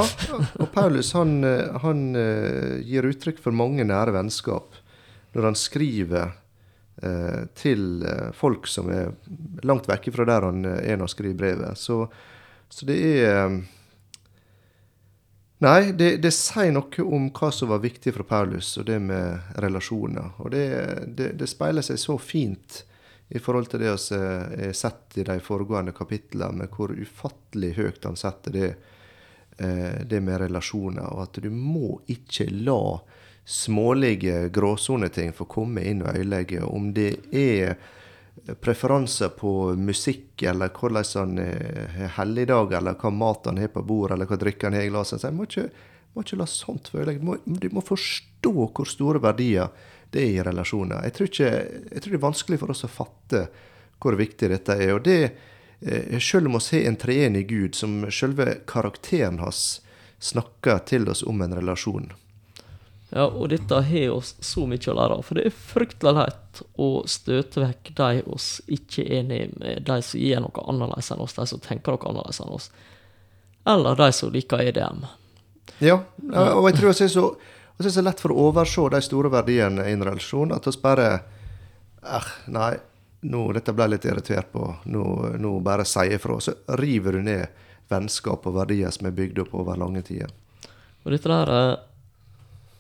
og 0.60 0.72
Paulus 0.72 1.12
han, 1.18 1.41
han 1.84 2.16
eh, 2.16 2.80
gir 2.86 3.08
uttrykk 3.10 3.41
for 3.41 3.52
mange 3.52 3.84
nære 3.84 4.14
vennskap 4.16 4.78
når 5.34 5.49
han 5.49 5.58
skriver 5.58 6.38
til 7.56 8.04
eh, 8.06 8.32
folk 8.34 8.68
som 8.68 8.89
er 8.94 9.14
langt 9.64 9.88
vekke 9.89 10.12
fra 10.14 10.26
der 10.28 10.48
han 10.48 10.66
eh, 10.66 10.82
er 10.86 10.98
når 10.98 11.08
han 11.08 11.14
skriver 11.16 11.39
brevet. 11.39 11.78
Så, 11.80 12.04
så 12.70 12.89
det 12.89 13.00
er 13.02 13.30
eh, 13.36 13.62
Nei, 15.62 15.92
det, 15.94 16.16
det 16.24 16.32
sier 16.34 16.72
noe 16.74 17.04
om 17.06 17.28
hva 17.38 17.52
som 17.54 17.70
var 17.70 17.84
viktig 17.84 18.16
for 18.16 18.26
Paulus, 18.26 18.72
og 18.82 18.88
det 18.88 18.96
med 18.98 19.60
relasjoner. 19.62 20.32
Og 20.42 20.50
det, 20.56 20.64
det, 21.06 21.28
det 21.38 21.48
speiler 21.52 21.86
seg 21.86 22.00
så 22.02 22.16
fint 22.18 22.80
i 23.30 23.38
forhold 23.38 23.70
til 23.70 23.84
det 23.84 23.92
vi 23.92 23.92
har 24.66 24.74
sett 24.74 25.20
i 25.22 25.28
de 25.28 25.36
foregående 25.46 25.94
kapitlene, 25.94 26.64
med 26.64 26.74
hvor 26.74 26.96
ufattelig 26.98 27.76
høyt 27.78 28.10
han 28.10 28.18
setter 28.18 28.58
det, 28.58 28.72
eh, 29.62 30.02
det 30.02 30.24
med 30.26 30.42
relasjoner. 30.42 31.14
Og 31.14 31.28
at 31.28 31.44
du 31.46 31.52
må 31.54 32.00
ikke 32.10 32.50
la 32.50 32.98
smålige 33.46 34.50
gråsoneting 34.50 35.34
får 35.34 35.50
komme 35.50 35.84
inn 35.88 36.04
og 36.06 36.16
ødelegge. 36.16 36.62
Om 36.64 36.92
det 36.94 37.16
er 37.36 37.76
preferanser 38.62 39.30
på 39.38 39.76
musikk, 39.76 40.44
eller 40.44 40.72
hvordan 40.74 41.06
han 41.16 41.38
har 41.98 42.14
helligdag, 42.18 42.74
eller 42.74 42.98
hva 43.00 43.12
mat 43.14 43.46
han 43.46 43.60
har 43.62 43.74
på 43.74 43.84
bordet, 43.84 44.16
eller 44.16 44.30
hva 44.30 44.39
drikke 44.39 44.70
han 44.70 44.78
har 44.78 44.88
i 44.88 44.92
glasset. 44.94 45.22
Så 45.22 45.30
jeg 45.30 45.38
må 45.38 45.48
ikke, 45.50 45.68
må 46.14 46.26
ikke 46.26 46.39
la 46.39 46.48
sånt 46.50 46.92
få 46.92 47.02
ødelegge. 47.02 47.38
Du 47.46 47.70
må, 47.76 47.84
forstå 47.86 48.54
hvor 48.56 48.89
store 48.89 49.22
verdier 49.24 49.70
det 50.12 50.24
er 50.24 50.34
i 50.39 50.46
relasjoner. 50.48 51.06
Jeg 51.08 51.18
tror, 51.18 51.32
ikke, 51.32 51.52
jeg 51.92 52.02
tror 52.02 52.12
det 52.12 52.20
er 52.20 52.28
vanskelig 52.28 52.62
for 52.62 52.74
oss 52.74 52.86
å 52.88 52.92
fatte 52.92 53.46
hvor 54.02 54.18
viktig 54.18 54.50
dette 54.52 54.76
er. 54.76 54.96
Og 54.96 55.06
det, 55.06 55.20
Sjøl 55.82 56.22
selv 56.22 56.50
om 56.52 56.60
vi 56.60 56.78
har 56.78 56.89
en 56.89 56.98
treenig 57.02 57.48
Gud, 57.50 57.76
som 57.78 58.04
selve 58.14 58.60
karakteren 58.70 59.39
hans 59.42 59.82
snakker 60.22 60.84
til 60.86 61.10
oss 61.10 61.24
om 61.26 61.42
en 61.42 61.56
relasjon. 61.58 62.12
Ja, 63.12 63.26
og 63.28 63.49
dette 63.51 63.82
har 63.84 64.14
oss 64.16 64.36
så 64.39 64.64
mye 64.70 64.88
å 64.88 64.95
lære 64.95 65.18
av. 65.18 65.24
For 65.28 65.36
det 65.36 65.49
er 65.49 65.55
fryktelig 65.55 66.14
lett 66.16 66.62
å 66.80 66.89
støte 67.12 67.59
vekk 67.59 67.91
de 67.97 68.22
oss 68.32 68.45
ikke 68.72 69.03
er 69.03 69.18
enig 69.20 69.41
med, 69.59 69.82
de 69.88 69.97
som 70.05 70.22
gjør 70.22 70.45
noe 70.45 70.64
annerledes 70.72 71.12
enn 71.12 71.24
oss, 71.26 71.36
de 71.36 71.47
som 71.51 71.59
tenker 71.64 71.97
noe 71.97 72.07
annerledes 72.07 72.39
enn 72.39 72.53
oss. 72.55 72.70
Eller 73.68 73.99
de 73.99 74.07
som 74.16 74.32
liker 74.32 74.64
EDM. 74.64 75.03
Ja, 75.84 75.99
og 76.32 76.70
jeg 76.70 76.80
tror 76.80 76.93
det 76.93 77.09
er 77.09 77.12
så, 77.12 77.26
det 77.78 77.89
er 77.89 77.97
så 77.97 78.05
lett 78.05 78.24
for 78.24 78.32
å 78.32 78.47
overse 78.47 78.88
de 78.95 79.03
store 79.03 79.34
verdiene 79.34 79.89
i 79.89 79.97
en 79.97 80.07
relasjon 80.07 80.55
at 80.55 80.70
vi 80.70 80.78
bare 80.82 81.12
eh, 81.12 82.32
Nei, 82.53 82.72
nå, 83.28 83.43
dette 83.53 83.76
ble 83.76 83.89
jeg 83.89 83.95
litt 83.97 84.07
irritert 84.07 84.55
på. 84.55 84.64
Nå, 84.89 85.05
nå 85.38 85.57
bare 85.62 85.84
sier 85.86 86.16
jeg 86.16 86.24
fra. 86.24 86.39
Så 86.41 86.55
river 86.80 87.20
du 87.20 87.28
ned 87.28 87.68
vennskap 87.91 88.47
og 88.47 88.55
verdier 88.55 88.93
som 88.95 89.09
er 89.09 89.20
bygd 89.20 89.43
opp 89.43 89.53
over 89.59 89.78
lange 89.78 90.01
tider. 90.07 90.32
Og 91.03 91.12
dette 91.12 91.30
der 91.30 91.51
eh, 91.59 91.80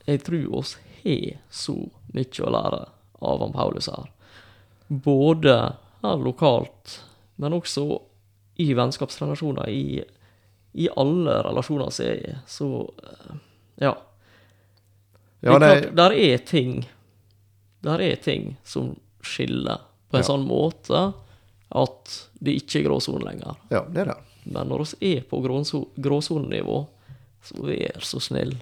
Jeg 0.07 0.23
tror 0.25 0.55
oss 0.57 0.77
har 1.03 1.37
så 1.49 1.75
mye 2.13 2.45
å 2.45 2.51
lære 2.53 2.79
av 3.21 3.39
han 3.43 3.53
Paulus 3.53 3.87
her. 3.91 4.07
Både 4.87 5.55
her 6.01 6.17
lokalt, 6.25 6.97
men 7.37 7.53
også 7.53 7.85
i 8.61 8.71
vennskapsrelasjoner. 8.77 9.69
I, 9.69 10.01
i 10.73 10.87
alle 10.97 11.37
relasjoner 11.45 11.89
som 11.93 12.05
er 12.05 12.19
i. 12.31 12.33
Så 12.49 12.67
eh, 13.03 13.35
ja. 13.87 13.93
Ja, 15.41 15.57
det 15.57 15.67
er 15.69 15.79
klart, 15.81 15.95
der 15.97 16.13
er 16.13 16.37
ting 16.45 16.83
Der 17.81 17.97
er 18.05 18.19
ting 18.21 18.51
som 18.63 18.91
skiller 19.25 19.79
på 20.11 20.19
en 20.19 20.21
Ja. 20.21 20.27
sånn 20.27 20.43
måte 20.45 20.99
at 21.73 22.11
det 22.43 22.53
ikke 22.59 22.81
er 22.81 22.83
gråsone 22.89 23.23
lenger. 23.25 23.55
ja, 23.71 23.81
det 23.89 24.01
er 24.03 24.05
det. 24.11 24.17
Men 24.43 24.67
når 24.69 24.83
vi 24.99 25.15
er 25.17 25.21
på 25.21 25.39
gråso- 25.41 25.87
gråsonenivå, 25.97 26.81
så 27.41 27.55
vær 27.65 28.01
så 28.05 28.19
snill. 28.21 28.53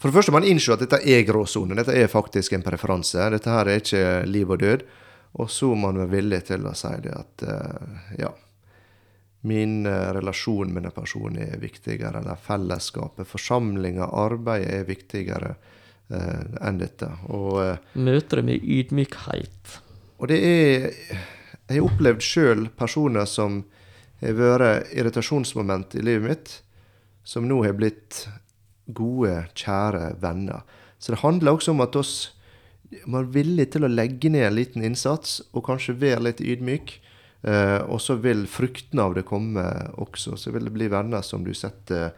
For 0.00 0.08
det 0.08 0.16
første 0.16 0.32
man 0.32 0.46
innser 0.48 0.74
at 0.74 0.84
dette 0.84 1.02
er 1.04 1.26
gråsone. 1.28 1.76
Dette 1.76 1.92
er 1.92 2.08
faktisk 2.08 2.54
en 2.56 2.64
preferanse. 2.64 3.26
Dette 3.34 3.52
her 3.52 3.68
er 3.68 3.82
ikke 3.82 4.04
liv 4.24 4.48
og 4.48 4.62
død. 4.62 4.84
Og 5.38 5.50
så 5.52 5.68
må 5.74 5.90
man 5.90 6.00
være 6.00 6.14
villig 6.16 6.40
til 6.48 6.64
å 6.66 6.72
si 6.74 6.92
det 7.04 7.12
at 7.14 7.44
eh, 7.46 7.98
ja, 8.24 8.30
min 9.46 9.84
eh, 9.86 10.08
relasjon 10.16 10.72
med 10.72 10.88
den 10.88 10.94
personen 10.96 11.38
er 11.44 11.60
viktigere, 11.60 12.18
eller 12.18 12.40
fellesskapet, 12.40 13.28
forsamlinga, 13.28 14.08
arbeidet 14.08 14.72
er 14.80 14.88
viktigere 14.88 15.52
eh, 15.52 16.42
enn 16.66 16.80
dette. 16.80 17.12
Og, 17.28 17.60
Møter 17.94 18.40
det 18.40 18.48
med 18.48 18.64
ydmykhet. 18.64 19.76
og 20.18 20.32
det 20.32 20.40
er 20.40 20.90
Jeg 21.70 21.76
har 21.76 21.86
opplevd 21.86 22.24
sjøl 22.26 22.66
personer 22.74 23.28
som 23.30 23.62
har 24.20 24.34
vært 24.36 24.90
irritasjonsmoment 24.92 25.94
i 25.94 26.02
livet 26.02 26.26
mitt, 26.26 26.54
som 27.22 27.46
nå 27.46 27.62
har 27.62 27.76
blitt 27.78 28.26
gode, 28.96 29.34
kjære 29.58 30.14
venner. 30.22 30.64
Så 31.00 31.14
det 31.14 31.22
handler 31.22 31.56
også 31.56 31.74
om 31.74 31.84
at 31.84 31.96
oss 31.96 32.14
må 33.06 33.20
være 33.20 33.34
villige 33.36 33.76
til 33.76 33.86
å 33.86 33.92
legge 33.92 34.30
ned 34.32 34.48
en 34.48 34.56
liten 34.58 34.84
innsats, 34.84 35.38
og 35.54 35.64
kanskje 35.68 35.98
være 36.00 36.26
litt 36.26 36.42
ydmyk. 36.42 36.96
Eh, 37.42 37.78
og 37.88 38.00
så 38.02 38.18
vil 38.20 38.44
fruktene 38.50 39.06
av 39.06 39.14
det 39.16 39.24
komme 39.28 39.64
også. 40.02 40.36
Så 40.36 40.52
vil 40.52 40.66
det 40.68 40.74
bli 40.74 40.90
venner 40.92 41.24
som 41.24 41.44
du 41.46 41.54
setter 41.56 42.10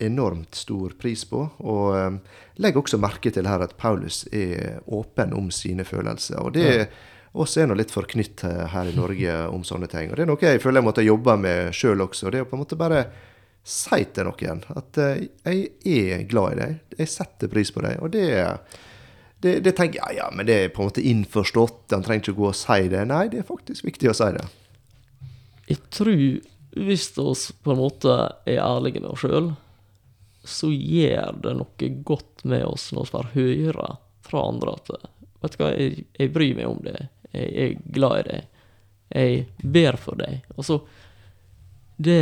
enormt 0.00 0.54
stor 0.56 0.94
pris 1.00 1.24
på. 1.28 1.42
Og 1.66 1.86
eh, 1.96 2.36
legg 2.62 2.78
også 2.78 3.00
merke 3.00 3.32
til 3.34 3.48
her 3.50 3.64
at 3.64 3.76
Paulus 3.80 4.22
er 4.32 4.78
åpen 4.86 5.34
om 5.36 5.50
sine 5.54 5.86
følelser. 5.88 6.38
Og 6.44 6.54
det 6.56 6.70
oss 7.30 7.56
er 7.60 7.68
nå 7.70 7.76
litt 7.78 7.92
forknytt 7.94 8.44
eh, 8.48 8.62
her 8.72 8.90
i 8.90 8.96
Norge 8.96 9.34
om 9.50 9.64
sånne 9.66 9.90
ting. 9.90 10.10
Og 10.10 10.18
det 10.18 10.26
er 10.26 10.30
noe 10.30 10.54
jeg 10.54 10.62
føler 10.62 10.82
jeg 10.82 10.88
måtte 10.88 11.06
jobbe 11.06 11.36
med 11.40 11.74
sjøl 11.76 12.06
også. 12.06 12.30
Det 12.30 12.40
er 12.40 12.46
å 12.46 12.50
på 12.50 12.58
en 12.58 12.64
måte 12.64 12.78
bare 12.80 13.04
si 13.66 14.04
til 14.14 14.28
noen 14.28 14.62
at 14.76 15.00
eh, 15.00 15.26
jeg 15.44 16.06
er 16.16 16.28
glad 16.30 16.54
i 16.54 16.60
deg. 16.60 16.78
Jeg 17.00 17.12
setter 17.12 17.50
pris 17.52 17.72
på 17.74 17.82
deg. 17.84 18.00
Og 18.02 18.12
det, 18.14 18.28
det, 19.44 19.58
det 19.66 19.74
tenker 19.78 20.00
jeg 20.00 20.18
ja, 20.18 20.24
ja, 20.24 20.30
men 20.34 20.48
det 20.48 20.56
er 20.56 20.72
på 20.74 20.84
en 20.84 20.90
måte 20.90 21.04
innforstått. 21.04 21.90
Han 21.94 22.06
trenger 22.06 22.28
ikke 22.30 22.38
gå 22.40 22.48
og 22.50 22.58
si 22.58 22.88
det. 22.92 23.04
Nei, 23.10 23.26
det 23.32 23.42
er 23.42 23.48
faktisk 23.48 23.86
viktig 23.88 24.12
å 24.12 24.16
si 24.16 24.30
det. 24.36 24.46
Jeg 25.70 25.82
tror 25.94 26.24
hvis 26.70 27.10
oss 27.18 27.50
på 27.62 27.74
en 27.74 27.80
måte 27.80 28.14
er 28.48 28.62
ærlige 28.62 29.02
med 29.02 29.10
oss 29.12 29.24
sjøl, 29.24 29.52
så 30.46 30.70
gjør 30.70 31.40
det 31.44 31.56
noe 31.58 31.88
godt 32.06 32.44
med 32.48 32.64
oss 32.64 32.88
når 32.94 33.06
vi 33.06 33.12
får 33.14 33.32
høre 33.34 33.88
fra 34.26 34.44
andre 34.48 34.76
at 34.78 34.92
Vet 35.40 35.54
du 35.54 35.62
hva, 35.62 35.70
jeg, 35.72 36.02
jeg 36.20 36.32
bryr 36.34 36.56
meg 36.58 36.66
om 36.68 36.80
det. 36.84 37.06
Jeg 37.32 37.52
er 37.64 37.76
glad 37.96 38.18
i 38.18 38.24
deg. 38.26 38.64
Jeg 39.16 39.70
ber 39.72 39.96
for 39.96 40.20
deg. 40.20 40.42
Altså, 40.52 40.76
det 41.96 42.18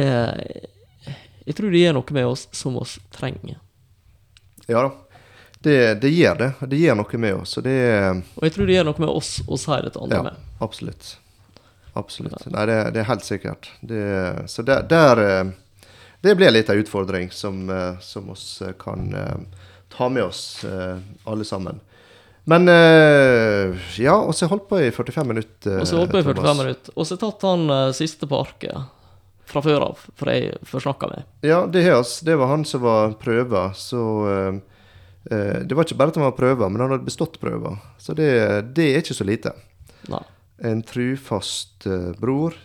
Jeg 1.48 1.56
tror 1.56 1.72
det 1.72 1.80
gjør 1.80 1.94
noe 1.96 2.14
med 2.18 2.26
oss 2.28 2.48
som 2.52 2.76
oss 2.76 2.98
trenger. 3.14 3.56
Ja 4.68 4.82
da. 4.84 4.90
Det, 5.64 5.94
det 6.02 6.10
gjør 6.12 6.36
det. 6.38 6.50
Det 6.70 6.76
gjør 6.78 6.98
noe 7.00 7.18
med 7.18 7.34
oss. 7.40 7.56
Og 7.58 7.64
det 7.66 7.78
Og 8.36 8.44
jeg 8.46 8.52
tror 8.54 8.68
det 8.68 8.76
gjør 8.76 8.86
noe 8.90 9.02
med 9.02 9.08
oss 9.10 9.30
å 9.48 9.56
si 9.58 9.78
det 9.82 9.94
til 9.94 10.04
andre 10.04 10.18
Ja, 10.20 10.26
med. 10.28 10.44
absolutt. 10.62 11.16
Absolutt. 11.98 12.44
Nei, 12.52 12.66
det, 12.68 12.76
det 12.94 13.00
er 13.02 13.08
helt 13.08 13.24
sikkert. 13.26 13.70
Det, 13.80 14.02
så 14.46 14.62
der, 14.62 14.84
der 14.86 15.22
eh, 15.24 15.50
Det 16.20 16.36
blir 16.38 16.52
litt 16.52 16.70
av 16.70 16.78
utfordring 16.78 17.30
som, 17.34 17.64
eh, 17.70 17.96
som 18.04 18.28
oss 18.30 18.60
eh, 18.62 18.74
kan 18.78 19.08
ta 19.88 20.08
med 20.12 20.28
oss 20.28 20.64
alle 21.24 21.44
sammen. 21.48 21.80
Men 22.48 22.68
ja, 23.98 24.14
og 24.14 24.34
så 24.36 24.46
holdt 24.48 24.68
på 24.70 24.78
i 24.80 24.90
45 24.94 25.26
minutter. 25.26 25.80
Og 25.80 25.88
så 25.88 25.98
holdt 25.98 26.12
på 26.12 26.20
i 26.20 26.26
45 26.28 26.60
minutter. 26.60 26.94
Og 26.94 27.08
så 27.08 27.16
tatt 27.20 27.42
han 27.44 27.66
siste 27.96 28.28
på 28.28 28.38
arket. 28.40 28.76
Fra 29.48 29.62
før 29.64 29.84
av, 29.86 30.00
for 30.18 30.30
jeg 30.32 30.56
forsnakka 30.68 31.08
meg. 31.12 31.28
Ja, 31.46 31.62
oss. 31.96 32.18
Det 32.24 32.36
var 32.36 32.50
han 32.52 32.66
som 32.68 32.82
var 32.84 33.14
prøva, 33.20 33.68
så 33.74 34.02
eh, 34.28 34.58
eh, 35.30 35.60
Det 35.64 35.76
var 35.76 35.86
ikke 35.86 35.98
bare 36.00 36.12
at 36.12 36.18
han 36.20 36.28
var 36.28 36.36
prøva, 36.36 36.68
men 36.68 36.84
han 36.84 36.92
hadde 36.96 37.08
bestått 37.08 37.40
prøver. 37.40 37.78
Så 37.98 38.16
det, 38.18 38.28
det 38.76 38.90
er 38.92 39.00
ikke 39.02 39.16
så 39.16 39.26
lite. 39.28 39.54
Nei. 40.12 40.22
En 40.68 40.82
trufast 40.84 41.86
eh, 41.88 42.10
bror, 42.20 42.56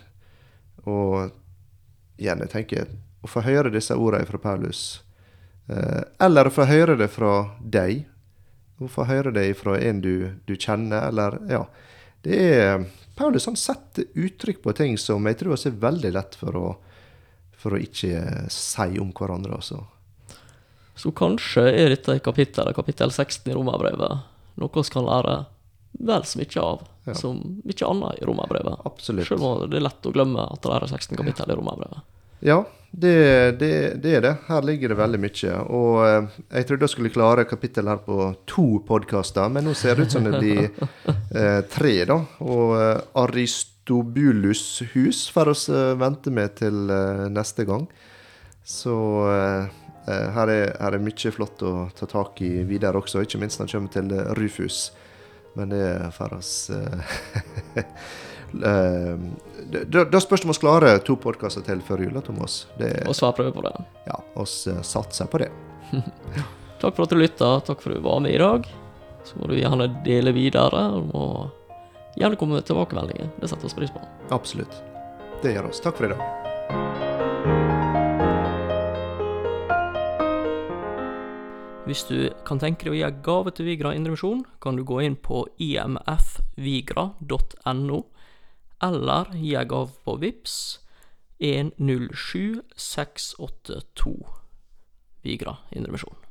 og 0.84 1.30
igjen, 2.20 2.42
jeg 2.44 2.52
tenker 2.52 2.90
Å 3.24 3.28
få 3.30 3.40
høre 3.40 3.70
disse 3.72 3.94
ordene 3.96 4.28
fra 4.28 4.36
Paulus, 4.42 5.00
eh, 5.72 6.02
eller 6.20 6.50
å 6.50 6.52
få 6.52 6.66
høre 6.68 6.98
det 7.00 7.08
fra 7.08 7.46
deg, 7.60 8.04
å 8.82 8.90
få 8.90 9.06
høre 9.08 9.32
det 9.32 9.46
fra 9.56 9.78
en 9.80 10.02
du, 10.04 10.14
du 10.44 10.56
kjenner, 10.56 11.08
eller 11.08 11.38
Ja. 11.48 11.64
Det 12.24 12.38
er 12.40 12.84
Paulus 13.14 13.46
han 13.46 13.56
setter 13.58 14.08
uttrykk 14.18 14.62
på 14.64 14.72
ting 14.74 14.96
som 14.98 15.26
jeg 15.28 15.38
tror 15.38 15.54
er 15.54 15.80
veldig 15.84 16.12
lett 16.16 16.38
for 16.38 16.56
å, 16.58 16.68
for 17.54 17.76
å 17.76 17.80
ikke 17.80 18.48
si 18.52 18.88
om 19.02 19.12
hverandre. 19.14 19.58
altså. 19.60 19.84
Så 20.98 21.12
kanskje 21.14 21.66
er 21.70 21.92
dette 21.94 22.18
kapittelet, 22.22 22.74
kapittel 22.76 23.10
16 23.12 23.50
i 23.50 23.54
Romerbrevet, 23.56 24.24
noe 24.58 24.74
vi 24.74 24.90
kan 24.94 25.06
lære 25.06 25.36
vel 25.94 26.26
så 26.26 26.40
mye 26.40 26.62
av 26.62 26.82
Ja. 27.04 27.12
som 27.14 27.36
mye 27.60 27.86
annet 27.86 28.22
i 28.22 28.24
Romerbrevet. 28.24 28.80
Absolutt. 28.88 29.28
Selv 29.28 29.44
om 29.44 29.70
det 29.70 29.76
er 29.76 29.84
lett 29.84 30.06
å 30.08 30.12
glemme 30.14 30.40
at 30.40 30.62
det 30.64 30.72
er 30.72 30.86
16 30.88 31.18
kapittel 31.18 31.50
i 31.52 31.56
Romerbrevet. 31.58 32.00
Ja, 32.44 32.58
det, 32.90 33.52
det, 33.58 34.02
det 34.02 34.10
er 34.14 34.20
det. 34.20 34.32
Her 34.46 34.62
ligger 34.62 34.92
det 34.92 34.98
veldig 34.98 35.20
mye. 35.22 35.52
Og 35.72 35.94
eh, 36.04 36.34
jeg 36.58 36.66
trodde 36.68 36.84
jeg 36.84 36.92
skulle 36.92 37.12
klare 37.14 37.46
kapittel 37.48 37.88
her 37.88 38.02
på 38.04 38.18
to 38.46 38.66
podkaster, 38.86 39.48
men 39.50 39.64
nå 39.64 39.72
ser 39.78 39.96
det 39.96 40.06
ut 40.06 40.14
som 40.14 40.28
det 40.28 40.38
blir 40.42 40.68
eh, 41.40 41.62
tre, 41.72 41.94
da. 42.10 42.18
Og 42.44 42.74
eh, 42.76 43.00
Aristobulus 43.24 44.82
hus 44.92 45.24
får 45.32 45.52
oss 45.54 45.64
eh, 45.72 45.94
vente 45.98 46.34
med 46.34 46.54
til 46.60 46.92
eh, 46.92 47.24
neste 47.32 47.66
gang. 47.68 47.88
Så 48.64 48.92
her, 49.28 50.48
er, 50.48 50.70
her 50.80 50.94
er 50.96 51.02
mye 51.04 51.32
flott 51.32 51.60
å 51.64 51.72
ta 51.96 52.06
tak 52.08 52.40
i 52.44 52.62
videre 52.64 52.96
også, 52.96 53.20
ikke 53.24 53.40
minst 53.42 53.60
når 53.60 53.68
det 53.68 53.74
kommer 53.76 53.92
til 53.92 54.38
Rufus. 54.38 54.78
Men 55.56 55.72
det 55.72 55.84
får 56.16 56.32
oss 56.38 56.52
Da 58.60 60.04
da 60.04 60.20
spørs 60.22 60.42
det 60.44 60.48
om 60.48 60.52
vi 60.52 60.60
klarer 60.62 61.00
to 61.04 61.16
podkaster 61.20 61.64
til 61.66 61.80
før 61.84 62.04
jula, 62.06 62.22
Thomas. 62.24 62.66
Det, 62.78 62.92
Og 63.08 63.16
svar 63.16 63.32
på 63.32 63.42
det. 63.42 63.74
ja, 64.06 64.18
vi 64.36 64.44
eh, 64.72 64.82
satser 64.82 65.26
på 65.26 65.38
det. 65.42 65.50
Takk 66.82 66.96
for 66.96 67.04
at 67.06 67.10
du 67.10 67.16
lytta, 67.16 67.60
takk 67.64 67.80
for 67.80 67.94
at 67.94 67.96
du 67.96 68.04
var 68.04 68.20
med 68.20 68.34
i 68.34 68.38
dag. 68.38 68.66
Så 69.24 69.38
må 69.40 69.48
du 69.48 69.54
gjerne 69.56 69.86
dele 70.04 70.34
videre, 70.36 70.82
og 71.16 71.48
gjerne 72.18 72.36
komme 72.36 72.58
med 72.58 72.66
tilbakemeldinger. 72.68 73.30
Det 73.40 73.48
setter 73.48 73.70
oss 73.70 73.78
pris 73.78 73.94
på. 73.94 74.02
Absolutt. 74.34 74.82
Det 75.40 75.54
gjør 75.54 75.70
oss. 75.70 75.80
Takk 75.80 75.96
for 75.96 76.10
i 76.10 76.12
dag. 76.12 76.20
Hvis 81.84 82.06
du 82.08 82.30
kan 82.48 82.58
tenke 82.60 82.84
deg 82.86 82.92
å 82.92 82.96
gi 82.96 83.02
en 83.04 83.18
gave 83.24 83.50
til 83.52 83.66
Vigra 83.68 83.90
Indremisjon, 83.96 84.44
kan 84.60 84.76
du 84.76 84.82
gå 84.88 85.02
inn 85.04 85.16
på 85.20 85.44
imfvigra.no, 85.60 87.08
eller 88.82 89.36
gi 89.36 89.54
en 89.54 89.68
gave 89.68 89.90
på 90.04 90.16
VIPS 90.16 90.80
107682 91.38 94.26
Vigra 95.22 95.56
Indremisjon. 95.72 96.23